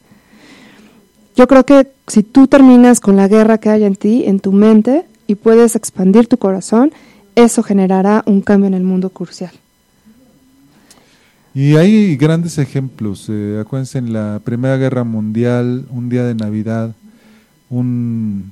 Yo 1.35 1.47
creo 1.47 1.65
que 1.65 1.87
si 2.07 2.23
tú 2.23 2.47
terminas 2.47 2.99
con 2.99 3.15
la 3.15 3.27
guerra 3.27 3.57
que 3.57 3.69
hay 3.69 3.83
en 3.83 3.95
ti, 3.95 4.23
en 4.25 4.39
tu 4.39 4.51
mente, 4.51 5.05
y 5.27 5.35
puedes 5.35 5.75
expandir 5.75 6.27
tu 6.27 6.37
corazón, 6.37 6.91
eso 7.35 7.63
generará 7.63 8.23
un 8.25 8.41
cambio 8.41 8.67
en 8.67 8.73
el 8.73 8.83
mundo 8.83 9.09
crucial. 9.09 9.51
Y 11.55 11.75
hay 11.75 12.15
grandes 12.17 12.57
ejemplos. 12.57 13.27
Eh, 13.29 13.59
acuérdense, 13.61 13.99
en 13.99 14.11
la 14.11 14.41
Primera 14.43 14.77
Guerra 14.77 15.03
Mundial, 15.03 15.85
un 15.89 16.09
día 16.09 16.23
de 16.23 16.35
Navidad, 16.35 16.95
un 17.69 18.51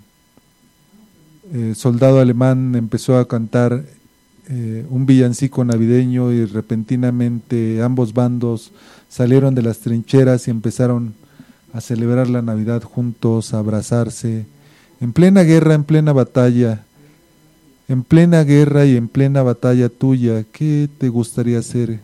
eh, 1.53 1.73
soldado 1.75 2.19
alemán 2.19 2.75
empezó 2.75 3.17
a 3.17 3.27
cantar 3.27 3.83
eh, 4.53 4.85
un 4.89 5.05
villancico 5.05 5.63
navideño 5.63 6.33
y 6.33 6.43
repentinamente 6.43 7.81
ambos 7.81 8.13
bandos 8.13 8.73
salieron 9.07 9.55
de 9.55 9.61
las 9.61 9.77
trincheras 9.79 10.45
y 10.45 10.51
empezaron 10.51 11.13
a 11.71 11.79
celebrar 11.79 12.27
la 12.27 12.41
Navidad 12.41 12.83
juntos, 12.83 13.53
a 13.53 13.59
abrazarse, 13.59 14.45
en 14.99 15.13
plena 15.13 15.43
guerra, 15.43 15.73
en 15.73 15.85
plena 15.85 16.11
batalla, 16.11 16.83
en 17.87 18.03
plena 18.03 18.43
guerra 18.43 18.85
y 18.85 18.97
en 18.97 19.07
plena 19.07 19.41
batalla 19.41 19.87
tuya, 19.87 20.43
¿qué 20.51 20.89
te 20.97 21.07
gustaría 21.07 21.59
hacer? 21.59 22.01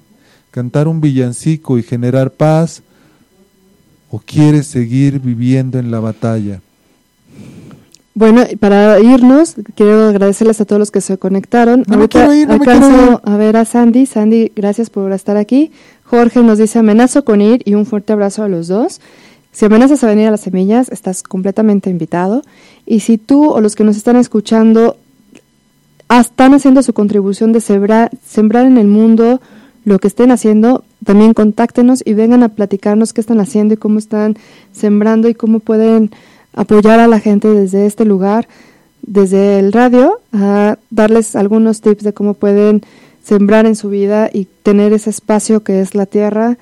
¿Cantar 0.50 0.88
un 0.88 1.02
villancico 1.02 1.78
y 1.78 1.84
generar 1.84 2.32
paz? 2.32 2.82
¿O 4.10 4.20
quieres 4.20 4.68
seguir 4.68 5.20
viviendo 5.20 5.80
en 5.80 5.92
la 5.92 6.00
batalla? 6.00 6.62
Bueno, 8.18 8.46
para 8.60 9.00
irnos, 9.00 9.58
quiero 9.76 10.08
agradecerles 10.08 10.60
a 10.60 10.66
todos 10.66 10.80
los 10.80 10.90
que 10.90 11.02
se 11.02 11.20
conectaron. 11.20 11.84
No 11.86 12.00
me 12.00 12.08
quiero 12.08 12.34
ir, 12.34 12.48
no 12.48 12.58
me 12.58 12.66
quiero 12.66 12.90
ir. 12.90 13.20
a 13.24 13.38
ver 13.38 13.56
a 13.56 13.64
Sandy. 13.64 14.08
Sandy, 14.08 14.52
gracias 14.56 14.90
por 14.90 15.12
estar 15.12 15.38
aquí. 15.38 15.72
Jorge 16.04 16.42
nos 16.42 16.58
dice 16.58 16.80
amenazo 16.80 17.24
con 17.24 17.42
ir 17.42 17.62
y 17.64 17.76
un 17.76 17.86
fuerte 17.86 18.14
abrazo 18.14 18.42
a 18.42 18.48
los 18.48 18.70
dos. 18.70 19.02
Si 19.52 19.66
amenazas 19.66 20.04
a 20.04 20.08
venir 20.08 20.28
a 20.28 20.32
las 20.32 20.42
semillas, 20.42 20.90
estás 20.90 21.22
completamente 21.22 21.92
invitado. 21.92 22.42
Y 22.88 23.02
si 23.02 23.20
tú 23.20 23.52
o 23.52 23.62
los 23.62 23.76
que 23.76 23.84
nos 23.84 23.98
están 23.98 24.16
escuchando 24.16 24.98
están 26.10 26.56
haciendo 26.56 26.82
su 26.82 26.94
contribución 26.94 27.54
de 27.54 27.62
sembrar, 27.62 28.10
sembrar 28.26 28.66
en 28.66 28.80
el 28.80 28.88
mundo 28.88 29.42
lo 29.86 30.00
que 30.00 30.08
estén 30.08 30.32
haciendo, 30.32 30.84
también 31.06 31.36
contáctenos 31.36 32.02
y 32.04 32.16
vengan 32.16 32.42
a 32.42 32.50
platicarnos 32.50 33.14
qué 33.14 33.22
están 33.22 33.40
haciendo 33.40 33.76
y 33.76 33.78
cómo 33.78 34.00
están 34.00 34.38
sembrando 34.72 35.30
y 35.30 35.36
cómo 35.36 35.60
pueden 35.60 36.10
apoyar 36.58 37.00
a 37.00 37.08
la 37.08 37.20
gente 37.20 37.48
desde 37.48 37.86
este 37.86 38.04
lugar, 38.04 38.48
desde 39.04 39.60
el 39.60 39.72
radio, 39.72 40.20
a 40.34 40.78
darles 40.90 41.36
algunos 41.36 41.82
tips 41.82 42.04
de 42.04 42.14
cómo 42.14 42.34
pueden 42.34 42.82
sembrar 43.24 43.68
en 43.68 43.76
su 43.76 43.90
vida 43.90 44.30
y 44.34 44.46
tener 44.64 44.92
ese 44.92 45.12
espacio 45.12 45.64
que 45.64 45.82
es 45.82 45.94
la 45.94 46.08
tierra 46.08 46.58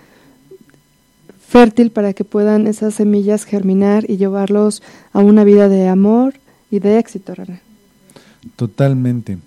fértil 1.48 1.91
para 1.91 2.14
que 2.14 2.26
puedan 2.26 2.68
esas 2.68 2.96
semillas 2.96 3.46
germinar 3.46 4.04
y 4.10 4.18
llevarlos 4.18 4.84
a 5.14 5.20
una 5.20 5.46
vida 5.46 5.70
de 5.70 5.88
amor 5.88 6.34
y 6.70 6.80
de 6.80 7.00
éxito. 7.00 7.34
Totalmente. 8.58 9.38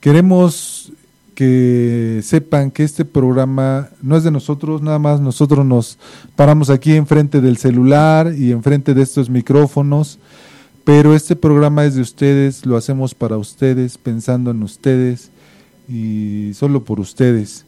Queremos 0.00 0.92
que 1.36 2.20
sepan 2.24 2.70
que 2.70 2.82
este 2.82 3.04
programa 3.04 3.90
no 4.02 4.16
es 4.16 4.24
de 4.24 4.30
nosotros, 4.30 4.80
nada 4.80 4.98
más 4.98 5.20
nosotros 5.20 5.66
nos 5.66 5.98
paramos 6.34 6.70
aquí 6.70 6.96
enfrente 6.96 7.42
del 7.42 7.58
celular 7.58 8.32
y 8.34 8.52
enfrente 8.52 8.94
de 8.94 9.02
estos 9.02 9.28
micrófonos, 9.28 10.18
pero 10.82 11.14
este 11.14 11.36
programa 11.36 11.84
es 11.84 11.94
de 11.94 12.00
ustedes, 12.00 12.64
lo 12.64 12.76
hacemos 12.76 13.14
para 13.14 13.36
ustedes, 13.36 13.98
pensando 13.98 14.50
en 14.50 14.62
ustedes 14.62 15.30
y 15.88 16.52
solo 16.54 16.84
por 16.84 17.00
ustedes. 17.00 17.66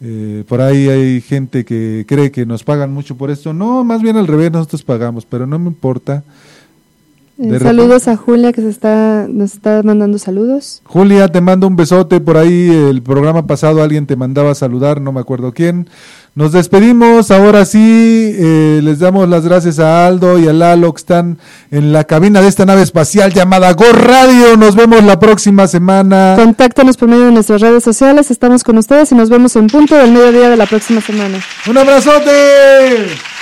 Eh, 0.00 0.44
por 0.48 0.60
ahí 0.60 0.88
hay 0.88 1.20
gente 1.20 1.64
que 1.64 2.04
cree 2.06 2.32
que 2.32 2.46
nos 2.46 2.64
pagan 2.64 2.92
mucho 2.92 3.16
por 3.16 3.30
esto. 3.30 3.52
No, 3.52 3.84
más 3.84 4.02
bien 4.02 4.16
al 4.16 4.26
revés, 4.26 4.50
nosotros 4.50 4.82
pagamos, 4.82 5.24
pero 5.24 5.46
no 5.46 5.58
me 5.58 5.68
importa. 5.68 6.24
Eh, 7.40 7.56
saludos 7.60 8.08
a 8.08 8.16
Julia 8.16 8.52
que 8.52 8.60
se 8.60 8.68
está, 8.68 9.26
nos 9.28 9.54
está 9.54 9.82
mandando 9.84 10.18
saludos. 10.18 10.82
Julia, 10.84 11.28
te 11.28 11.40
mando 11.40 11.68
un 11.68 11.76
besote 11.76 12.20
por 12.20 12.36
ahí. 12.36 12.68
El 12.68 13.00
programa 13.00 13.46
pasado 13.46 13.80
alguien 13.80 14.06
te 14.06 14.16
mandaba 14.16 14.50
a 14.50 14.54
saludar, 14.56 15.00
no 15.00 15.12
me 15.12 15.20
acuerdo 15.20 15.52
quién. 15.52 15.88
Nos 16.34 16.50
despedimos, 16.50 17.30
ahora 17.30 17.64
sí, 17.64 18.34
eh, 18.36 18.80
les 18.82 18.98
damos 18.98 19.28
las 19.28 19.44
gracias 19.44 19.78
a 19.78 20.06
Aldo 20.06 20.38
y 20.38 20.48
a 20.48 20.52
Lalo 20.52 20.92
que 20.92 20.98
están 20.98 21.38
en 21.70 21.92
la 21.92 22.04
cabina 22.04 22.40
de 22.40 22.48
esta 22.48 22.66
nave 22.66 22.82
espacial 22.82 23.32
llamada 23.32 23.72
Go 23.72 23.92
Radio. 23.92 24.56
Nos 24.56 24.74
vemos 24.74 25.04
la 25.04 25.20
próxima 25.20 25.68
semana. 25.68 26.34
Contáctanos 26.36 26.96
por 26.96 27.08
medio 27.08 27.26
de 27.26 27.32
nuestras 27.32 27.60
redes 27.60 27.84
sociales, 27.84 28.32
estamos 28.32 28.64
con 28.64 28.78
ustedes 28.78 29.12
y 29.12 29.14
nos 29.14 29.30
vemos 29.30 29.54
en 29.54 29.68
punto 29.68 29.94
del 29.94 30.10
mediodía 30.10 30.48
de 30.50 30.56
la 30.56 30.66
próxima 30.66 31.00
semana. 31.00 31.38
¡Un 31.68 31.78
abrazote! 31.78 33.37